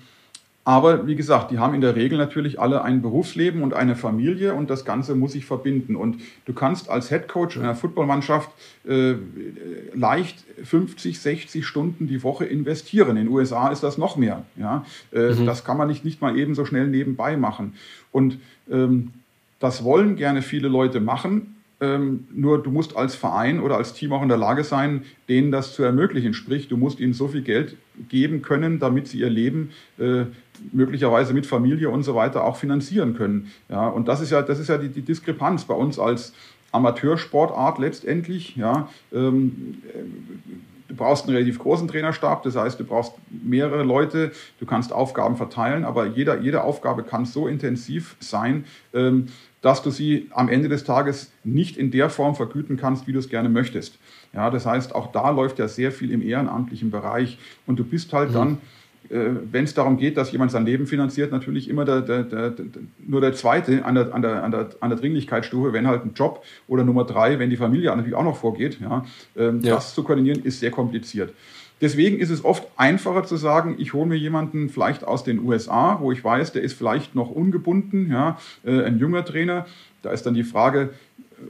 aber 0.65 1.07
wie 1.07 1.15
gesagt, 1.15 1.49
die 1.49 1.59
haben 1.59 1.73
in 1.73 1.79
der 1.79 1.95
Regel 1.95 2.17
natürlich 2.17 2.59
alle 2.59 2.83
ein 2.83 3.01
Berufsleben 3.01 3.63
und 3.63 3.73
eine 3.73 3.95
Familie 3.95 4.53
und 4.53 4.69
das 4.69 4.83
Ganze 4.83 5.15
muss 5.15 5.31
sich 5.31 5.45
verbinden. 5.45 5.95
Und 5.95 6.17
du 6.45 6.51
kannst 6.51 6.89
als 6.89 7.07
Head 7.07 7.29
Coach 7.29 7.57
einer 7.57 7.73
Footballmannschaft 7.73 8.49
äh, 8.85 9.13
leicht 9.93 10.43
50, 10.61 11.21
60 11.21 11.65
Stunden 11.65 12.07
die 12.07 12.21
Woche 12.21 12.43
investieren. 12.43 13.11
In 13.11 13.27
den 13.27 13.29
USA 13.29 13.69
ist 13.69 13.81
das 13.81 13.97
noch 13.97 14.17
mehr. 14.17 14.43
Ja? 14.57 14.85
Äh, 15.13 15.35
mhm. 15.35 15.45
Das 15.45 15.63
kann 15.63 15.77
man 15.77 15.87
nicht, 15.87 16.03
nicht 16.03 16.21
mal 16.21 16.37
eben 16.37 16.53
so 16.53 16.65
schnell 16.65 16.87
nebenbei 16.87 17.37
machen. 17.37 17.75
Und 18.11 18.39
ähm, 18.69 19.13
das 19.61 19.85
wollen 19.85 20.17
gerne 20.17 20.41
viele 20.41 20.67
Leute 20.67 20.99
machen, 20.99 21.55
ähm, 21.81 22.27
nur 22.33 22.61
du 22.61 22.71
musst 22.71 22.95
als 22.95 23.15
Verein 23.15 23.59
oder 23.59 23.77
als 23.77 23.93
Team 23.93 24.11
auch 24.11 24.21
in 24.21 24.29
der 24.29 24.37
Lage 24.37 24.63
sein, 24.63 25.03
denen 25.27 25.51
das 25.51 25.73
zu 25.73 25.83
ermöglichen. 25.83 26.33
Sprich, 26.33 26.67
du 26.67 26.77
musst 26.77 26.99
ihnen 26.99 27.13
so 27.13 27.27
viel 27.27 27.41
Geld 27.41 27.77
geben 28.09 28.41
können, 28.41 28.79
damit 28.79 29.07
sie 29.07 29.19
ihr 29.19 29.29
Leben 29.29 29.71
äh, 29.97 30.25
möglicherweise 30.73 31.33
mit 31.33 31.45
Familie 31.45 31.89
und 31.89 32.03
so 32.03 32.15
weiter 32.15 32.43
auch 32.43 32.57
finanzieren 32.57 33.15
können. 33.15 33.51
Ja, 33.69 33.87
und 33.87 34.07
das 34.07 34.21
ist 34.21 34.31
ja, 34.31 34.41
das 34.41 34.59
ist 34.59 34.67
ja 34.67 34.77
die, 34.77 34.89
die 34.89 35.01
Diskrepanz 35.01 35.65
bei 35.65 35.73
uns 35.73 35.99
als 35.99 36.33
Amateursportart 36.71 37.79
letztendlich. 37.79 38.55
Ja, 38.55 38.89
ähm, 39.13 39.77
Du 40.89 40.95
brauchst 40.95 41.27
einen 41.27 41.35
relativ 41.35 41.59
großen 41.59 41.87
Trainerstab, 41.87 42.41
das 42.41 42.55
heißt, 42.55 42.79
du 42.79 42.83
brauchst 42.83 43.13
mehrere 43.29 43.83
Leute, 43.83 44.31
du 44.59 44.65
kannst 44.65 44.91
Aufgaben 44.91 45.37
verteilen, 45.37 45.85
aber 45.85 46.07
jeder, 46.07 46.39
jede 46.39 46.63
Aufgabe 46.63 47.03
kann 47.03 47.25
so 47.25 47.47
intensiv 47.47 48.15
sein, 48.19 48.65
ähm, 48.91 49.27
dass 49.61 49.81
du 49.81 49.91
sie 49.91 50.27
am 50.31 50.49
Ende 50.49 50.69
des 50.69 50.83
Tages 50.83 51.31
nicht 51.43 51.77
in 51.77 51.91
der 51.91 52.09
Form 52.09 52.35
vergüten 52.35 52.77
kannst, 52.77 53.07
wie 53.07 53.13
du 53.13 53.19
es 53.19 53.29
gerne 53.29 53.49
möchtest. 53.49 53.97
Ja, 54.33 54.49
das 54.49 54.65
heißt, 54.65 54.95
auch 54.95 55.11
da 55.11 55.29
läuft 55.31 55.59
ja 55.59 55.67
sehr 55.67 55.91
viel 55.91 56.11
im 56.11 56.21
ehrenamtlichen 56.21 56.91
Bereich 56.91 57.37
und 57.65 57.77
du 57.77 57.83
bist 57.83 58.13
halt 58.13 58.29
mhm. 58.29 58.33
dann, 58.33 58.57
äh, 59.09 59.31
wenn 59.51 59.63
es 59.63 59.73
darum 59.73 59.97
geht, 59.97 60.17
dass 60.17 60.31
jemand 60.31 60.51
sein 60.51 60.65
Leben 60.65 60.85
finanziert, 60.85 61.31
natürlich 61.31 61.69
immer 61.69 61.83
der, 61.83 62.01
der, 62.01 62.23
der, 62.23 62.53
nur 63.05 63.21
der 63.21 63.33
Zweite 63.33 63.83
an 63.83 63.95
der, 63.95 64.13
an, 64.13 64.21
der, 64.21 64.43
an, 64.43 64.51
der, 64.51 64.69
an 64.79 64.89
der 64.89 64.99
Dringlichkeitsstufe, 64.99 65.73
wenn 65.73 65.87
halt 65.87 66.05
ein 66.05 66.13
Job 66.13 66.43
oder 66.67 66.83
Nummer 66.83 67.03
drei, 67.03 67.39
wenn 67.39 67.49
die 67.49 67.57
Familie 67.57 67.89
natürlich 67.89 68.15
auch 68.15 68.23
noch 68.23 68.37
vorgeht. 68.37 68.79
Ja, 68.79 69.05
ähm, 69.35 69.61
ja. 69.61 69.75
Das 69.75 69.93
zu 69.93 70.03
koordinieren 70.03 70.43
ist 70.43 70.59
sehr 70.59 70.71
kompliziert. 70.71 71.33
Deswegen 71.81 72.19
ist 72.19 72.29
es 72.29 72.43
oft 72.43 72.67
einfacher 72.75 73.23
zu 73.23 73.37
sagen, 73.37 73.75
ich 73.77 73.93
hole 73.93 74.05
mir 74.05 74.17
jemanden 74.17 74.69
vielleicht 74.69 75.03
aus 75.03 75.23
den 75.23 75.39
USA, 75.39 75.99
wo 76.01 76.11
ich 76.11 76.23
weiß, 76.23 76.51
der 76.51 76.61
ist 76.61 76.73
vielleicht 76.73 77.15
noch 77.15 77.29
ungebunden, 77.29 78.11
ja, 78.11 78.37
äh, 78.65 78.83
ein 78.83 78.99
junger 78.99 79.23
Trainer. 79.23 79.65
Da 80.01 80.11
ist 80.11 80.25
dann 80.25 80.33
die 80.33 80.43
Frage, 80.43 80.89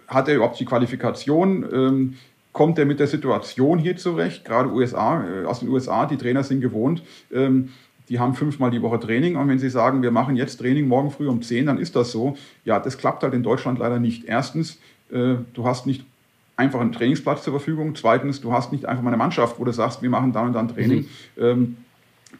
hat 0.07 0.27
er 0.27 0.35
überhaupt 0.35 0.59
die 0.59 0.65
Qualifikation? 0.65 1.65
Ähm, 1.71 2.13
kommt 2.51 2.77
er 2.77 2.85
mit 2.85 2.99
der 2.99 3.07
Situation 3.07 3.79
hier 3.79 3.97
zurecht? 3.97 4.45
Gerade 4.45 4.71
USA, 4.71 5.23
äh, 5.23 5.45
aus 5.45 5.59
den 5.59 5.69
USA, 5.69 6.05
die 6.05 6.17
Trainer 6.17 6.43
sind 6.43 6.61
gewohnt. 6.61 7.03
Ähm, 7.33 7.69
die 8.09 8.19
haben 8.19 8.33
fünfmal 8.33 8.71
die 8.71 8.81
Woche 8.81 8.99
Training 8.99 9.35
und 9.35 9.47
wenn 9.47 9.59
sie 9.59 9.69
sagen, 9.69 10.01
wir 10.01 10.09
machen 10.09 10.35
jetzt 10.35 10.57
Training 10.57 10.87
morgen 10.87 11.11
früh 11.11 11.27
um 11.27 11.43
10, 11.43 11.67
dann 11.67 11.77
ist 11.77 11.95
das 11.95 12.11
so. 12.11 12.35
Ja, 12.65 12.79
das 12.79 12.97
klappt 12.97 13.21
halt 13.21 13.35
in 13.35 13.43
Deutschland 13.43 13.77
leider 13.77 13.99
nicht. 13.99 14.25
Erstens, 14.25 14.79
äh, 15.11 15.35
du 15.53 15.65
hast 15.65 15.85
nicht 15.85 16.05
einfach 16.59 16.81
einen 16.81 16.91
Trainingsplatz 16.91 17.43
zur 17.43 17.53
Verfügung. 17.53 17.95
Zweitens, 17.95 18.41
du 18.41 18.51
hast 18.51 18.71
nicht 18.73 18.85
einfach 18.85 19.01
mal 19.01 19.09
eine 19.09 19.17
Mannschaft, 19.17 19.59
wo 19.59 19.63
du 19.63 19.71
sagst, 19.71 20.01
wir 20.01 20.09
machen 20.09 20.33
dann 20.33 20.47
und 20.47 20.53
dann 20.53 20.67
Training. 20.67 21.07
Mhm. 21.37 21.43
Ähm, 21.43 21.77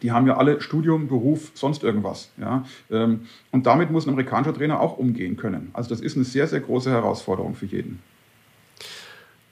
die 0.02 0.12
haben 0.12 0.26
ja 0.26 0.36
alle 0.36 0.60
Studium, 0.60 1.08
Beruf, 1.08 1.50
sonst 1.54 1.82
irgendwas. 1.82 2.30
Ja? 2.38 2.64
Ähm, 2.90 3.22
und 3.50 3.66
damit 3.66 3.90
muss 3.90 4.06
ein 4.06 4.10
amerikanischer 4.10 4.54
Trainer 4.54 4.78
auch 4.80 4.98
umgehen 4.98 5.36
können. 5.36 5.70
Also 5.72 5.88
das 5.88 6.00
ist 6.00 6.16
eine 6.16 6.24
sehr, 6.24 6.46
sehr 6.46 6.60
große 6.60 6.90
Herausforderung 6.90 7.54
für 7.54 7.66
jeden. 7.66 8.00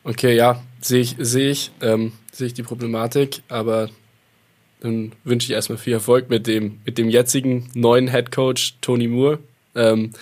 Okay, 0.05 0.37
ja, 0.37 0.62
sehe 0.81 1.01
ich, 1.01 1.16
sehe 1.19 1.51
ich, 1.51 1.73
ähm, 1.81 2.12
sehe 2.31 2.47
ich 2.47 2.55
die 2.55 2.62
Problematik, 2.62 3.43
aber 3.49 3.89
dann 4.81 5.12
wünsche 5.25 5.47
ich 5.47 5.53
erstmal 5.53 5.79
viel 5.79 5.95
Erfolg 5.95 6.31
mit 6.31 6.47
dem, 6.47 6.79
mit 6.85 6.99
dem 6.99 7.09
jetzigen 7.09 7.69
neuen 7.75 8.09
Head 8.09 8.31
Coach 8.31 8.77
Tony 8.81 9.09
Moore. 9.09 9.39
Ähm, 9.75 10.12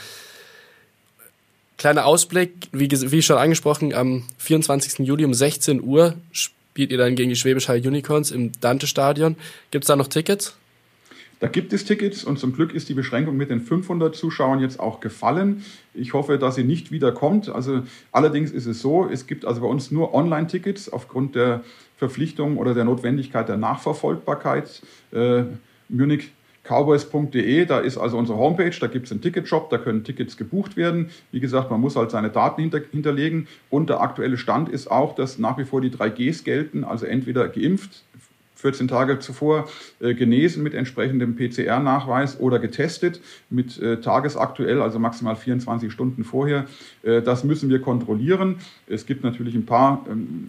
Kleiner 1.86 2.06
Ausblick, 2.06 2.68
wie, 2.72 2.90
wie 2.90 3.22
schon 3.22 3.38
angesprochen, 3.38 3.94
am 3.94 4.24
24. 4.38 5.06
Juli 5.06 5.24
um 5.24 5.32
16 5.32 5.80
Uhr 5.80 6.16
spielt 6.32 6.90
ihr 6.90 6.98
dann 6.98 7.14
gegen 7.14 7.28
die 7.28 7.36
Schwäbisch 7.36 7.68
Hall 7.68 7.78
Unicorns 7.78 8.32
im 8.32 8.50
Dante-Stadion. 8.60 9.36
Gibt 9.70 9.84
es 9.84 9.86
da 9.86 9.94
noch 9.94 10.08
Tickets? 10.08 10.56
Da 11.38 11.46
gibt 11.46 11.72
es 11.72 11.84
Tickets 11.84 12.24
und 12.24 12.40
zum 12.40 12.54
Glück 12.54 12.74
ist 12.74 12.88
die 12.88 12.94
Beschränkung 12.94 13.36
mit 13.36 13.50
den 13.50 13.60
500 13.60 14.16
Zuschauern 14.16 14.58
jetzt 14.58 14.80
auch 14.80 14.98
gefallen. 14.98 15.64
Ich 15.94 16.12
hoffe, 16.12 16.38
dass 16.38 16.56
sie 16.56 16.64
nicht 16.64 16.90
wieder 16.90 17.12
kommt. 17.12 17.48
Also 17.50 17.84
allerdings 18.10 18.50
ist 18.50 18.66
es 18.66 18.80
so, 18.80 19.08
es 19.08 19.28
gibt 19.28 19.44
also 19.44 19.60
bei 19.60 19.68
uns 19.68 19.92
nur 19.92 20.12
Online-Tickets 20.12 20.92
aufgrund 20.92 21.36
der 21.36 21.62
Verpflichtung 21.98 22.56
oder 22.56 22.74
der 22.74 22.82
Notwendigkeit 22.82 23.48
der 23.48 23.58
Nachverfolgbarkeit. 23.58 24.82
Äh, 25.12 25.44
Munich 25.88 26.32
cowboys.de, 26.66 27.64
da 27.66 27.78
ist 27.78 27.98
also 27.98 28.18
unsere 28.18 28.38
Homepage, 28.38 28.74
da 28.80 28.86
gibt 28.86 29.06
es 29.06 29.12
einen 29.12 29.20
Ticketshop, 29.20 29.70
da 29.70 29.78
können 29.78 30.04
Tickets 30.04 30.36
gebucht 30.36 30.76
werden. 30.76 31.10
Wie 31.32 31.40
gesagt, 31.40 31.70
man 31.70 31.80
muss 31.80 31.96
halt 31.96 32.10
seine 32.10 32.30
Daten 32.30 32.60
hinter, 32.60 32.80
hinterlegen 32.90 33.48
und 33.70 33.90
der 33.90 34.00
aktuelle 34.00 34.38
Stand 34.38 34.68
ist 34.68 34.90
auch, 34.90 35.14
dass 35.14 35.38
nach 35.38 35.58
wie 35.58 35.64
vor 35.64 35.80
die 35.80 35.90
3Gs 35.90 36.44
gelten, 36.44 36.84
also 36.84 37.06
entweder 37.06 37.48
geimpft, 37.48 38.04
14 38.66 38.88
Tage 38.88 39.20
zuvor 39.20 39.68
äh, 40.00 40.12
genesen 40.14 40.64
mit 40.64 40.74
entsprechendem 40.74 41.36
PCR-Nachweis 41.36 42.40
oder 42.40 42.58
getestet 42.58 43.20
mit 43.48 43.80
äh, 43.80 44.00
tagesaktuell, 44.00 44.82
also 44.82 44.98
maximal 44.98 45.36
24 45.36 45.92
Stunden 45.92 46.24
vorher. 46.24 46.64
Äh, 47.04 47.22
das 47.22 47.44
müssen 47.44 47.70
wir 47.70 47.80
kontrollieren. 47.80 48.56
Es 48.88 49.06
gibt 49.06 49.22
natürlich 49.22 49.54
ein 49.54 49.66
paar 49.66 50.04
ähm, 50.10 50.48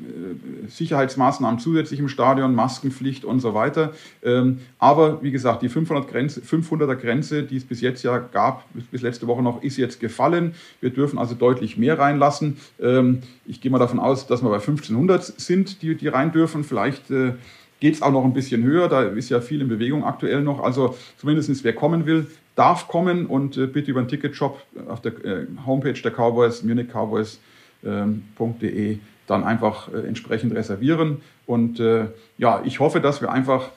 äh, 0.65 0.67
Sicherheitsmaßnahmen 0.67 1.59
zusätzlich 1.59 1.99
im 1.99 2.09
Stadion, 2.09 2.55
Maskenpflicht 2.55 3.23
und 3.23 3.39
so 3.39 3.53
weiter. 3.53 3.93
Ähm, 4.23 4.57
aber 4.79 5.21
wie 5.21 5.29
gesagt, 5.29 5.61
die 5.61 5.69
500 5.69 6.09
Grenze, 6.09 6.41
500er 6.41 6.95
Grenze, 6.95 7.43
die 7.43 7.57
es 7.57 7.65
bis 7.65 7.81
jetzt 7.81 8.01
ja 8.01 8.17
gab, 8.17 8.65
bis 8.89 9.03
letzte 9.03 9.27
Woche 9.27 9.43
noch, 9.43 9.61
ist 9.61 9.77
jetzt 9.77 9.99
gefallen. 9.99 10.55
Wir 10.81 10.89
dürfen 10.89 11.19
also 11.19 11.35
deutlich 11.35 11.77
mehr 11.77 11.99
reinlassen. 11.99 12.57
Ähm, 12.81 13.21
ich 13.45 13.61
gehe 13.61 13.69
mal 13.69 13.77
davon 13.77 13.99
aus, 13.99 14.25
dass 14.25 14.41
wir 14.41 14.49
bei 14.49 14.55
1500 14.55 15.23
sind, 15.23 15.83
die, 15.83 15.93
die 15.93 16.07
rein 16.07 16.31
dürfen. 16.31 16.63
Vielleicht 16.63 17.11
äh, 17.11 17.33
geht 17.79 17.95
es 17.95 18.01
auch 18.01 18.11
noch 18.11 18.23
ein 18.23 18.33
bisschen 18.33 18.63
höher. 18.63 18.87
Da 18.89 19.03
ist 19.03 19.29
ja 19.29 19.41
viel 19.41 19.61
in 19.61 19.67
Bewegung 19.67 20.03
aktuell 20.03 20.41
noch. 20.41 20.61
Also 20.61 20.95
zumindest 21.17 21.63
wer 21.63 21.73
kommen 21.73 22.05
will, 22.05 22.27
darf 22.55 22.87
kommen 22.87 23.25
und 23.25 23.57
äh, 23.57 23.67
bitte 23.67 23.91
über 23.91 24.01
den 24.01 24.07
Ticketshop 24.07 24.61
auf 24.87 25.01
der 25.01 25.13
äh, 25.23 25.47
Homepage 25.65 25.93
der 25.93 26.11
Cowboys, 26.11 26.63
munichcowboys.de, 26.63 27.39
ähm, 27.85 28.99
dann 29.27 29.43
einfach 29.43 29.93
äh, 29.93 30.07
entsprechend 30.07 30.55
reservieren. 30.55 31.21
Und 31.45 31.79
äh, 31.79 32.07
ja, 32.37 32.61
ich 32.65 32.79
hoffe, 32.79 32.99
dass 32.99 33.21
wir 33.21 33.31
einfach 33.31 33.69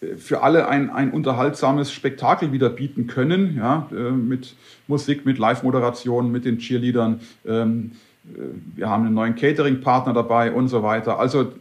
äh, 0.00 0.16
für 0.16 0.42
alle 0.42 0.68
ein, 0.68 0.90
ein 0.90 1.12
unterhaltsames 1.12 1.92
Spektakel 1.92 2.52
wieder 2.52 2.68
bieten 2.68 3.06
können, 3.06 3.56
ja, 3.56 3.88
äh, 3.92 4.10
mit 4.10 4.56
Musik, 4.88 5.24
mit 5.24 5.38
Live-Moderation, 5.38 6.32
mit 6.32 6.44
den 6.44 6.58
Cheerleadern. 6.58 7.20
Ähm, 7.46 7.92
wir 8.76 8.88
haben 8.88 9.06
einen 9.06 9.14
neuen 9.14 9.34
Catering-Partner 9.34 10.12
dabei 10.12 10.52
und 10.52 10.68
so 10.68 10.82
weiter. 10.82 11.18
Also 11.18 11.52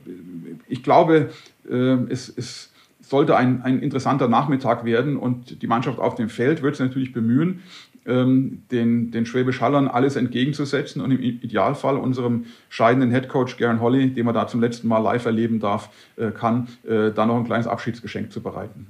ich 0.67 0.83
glaube, 0.83 1.29
ähm, 1.69 2.07
es, 2.09 2.31
es 2.35 2.71
sollte 3.01 3.35
ein, 3.35 3.61
ein 3.63 3.81
interessanter 3.81 4.27
Nachmittag 4.27 4.85
werden 4.85 5.17
und 5.17 5.61
die 5.61 5.67
Mannschaft 5.67 5.99
auf 5.99 6.15
dem 6.15 6.29
Feld 6.29 6.61
wird 6.61 6.75
sich 6.75 6.85
natürlich 6.85 7.11
bemühen, 7.11 7.61
ähm, 8.05 8.63
den, 8.71 9.11
den 9.11 9.25
Schwäbisch 9.25 9.61
Hallern 9.61 9.87
alles 9.87 10.15
entgegenzusetzen 10.15 11.01
und 11.01 11.11
im 11.11 11.21
Idealfall 11.21 11.97
unserem 11.97 12.45
scheidenden 12.69 13.11
Headcoach 13.11 13.57
Garen 13.57 13.81
Holly, 13.81 14.11
den 14.11 14.25
man 14.25 14.35
da 14.35 14.47
zum 14.47 14.61
letzten 14.61 14.87
Mal 14.87 14.99
live 14.99 15.25
erleben 15.25 15.59
darf, 15.59 15.89
äh, 16.17 16.31
kann, 16.31 16.67
äh, 16.87 17.11
da 17.11 17.25
noch 17.25 17.37
ein 17.37 17.45
kleines 17.45 17.67
Abschiedsgeschenk 17.67 18.31
zu 18.31 18.41
bereiten. 18.41 18.87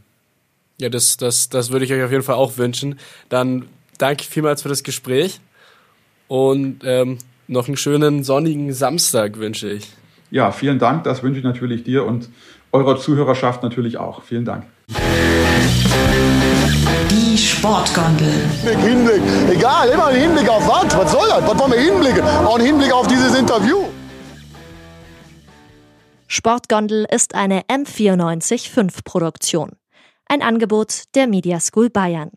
Ja, 0.80 0.90
das, 0.90 1.18
das, 1.18 1.50
das 1.50 1.72
würde 1.72 1.86
ich 1.86 1.94
euch 1.94 2.04
auf 2.04 2.12
jeden 2.12 2.24
Fall 2.24 2.36
auch 2.36 2.58
wünschen. 2.58 3.00
Dann 3.28 3.66
danke 3.98 4.24
vielmals 4.24 4.62
für 4.62 4.70
das 4.70 4.84
Gespräch 4.84 5.42
und 6.28 6.82
ähm, 6.86 7.18
noch 7.50 7.68
einen 7.68 7.78
schönen 7.78 8.24
sonnigen 8.24 8.72
Samstag 8.74 9.40
wünsche 9.40 9.70
ich. 9.70 9.92
Ja, 10.32 10.52
vielen 10.52 10.78
Dank. 10.78 11.04
Das 11.04 11.24
wünsche 11.24 11.40
ich 11.40 11.44
natürlich 11.44 11.84
dir 11.84 12.06
und 12.06 12.30
eurer 12.72 12.98
Zuhörerschaft 12.98 13.64
natürlich 13.64 13.98
auch. 13.98 14.22
Vielen 14.22 14.46
Dank. 14.46 14.66
Die 17.10 17.38
Sportgondel. 17.38 18.32
Hinblick, 18.64 19.22
egal, 19.52 19.90
immer 19.90 20.08
ein 20.08 20.22
Hinblick 20.22 20.48
auf 20.48 20.68
was? 20.68 20.96
Was 20.96 21.12
soll 21.12 21.28
das? 21.28 21.42
Was 21.48 21.60
wollen 21.60 21.72
wir 21.72 21.80
hinblicken? 21.80 22.24
Auch 22.24 22.60
ein 22.60 22.66
Hinblick 22.66 22.94
auf 22.94 23.08
dieses 23.08 23.38
Interview. 23.38 23.86
Sportgondel 26.28 27.08
ist 27.12 27.34
eine 27.34 27.62
M945 27.64 29.04
Produktion. 29.04 29.72
Ein 30.28 30.44
Angebot 30.44 31.06
der 31.16 31.26
Media 31.26 31.60
School 31.60 31.90
Bayern. 31.90 32.30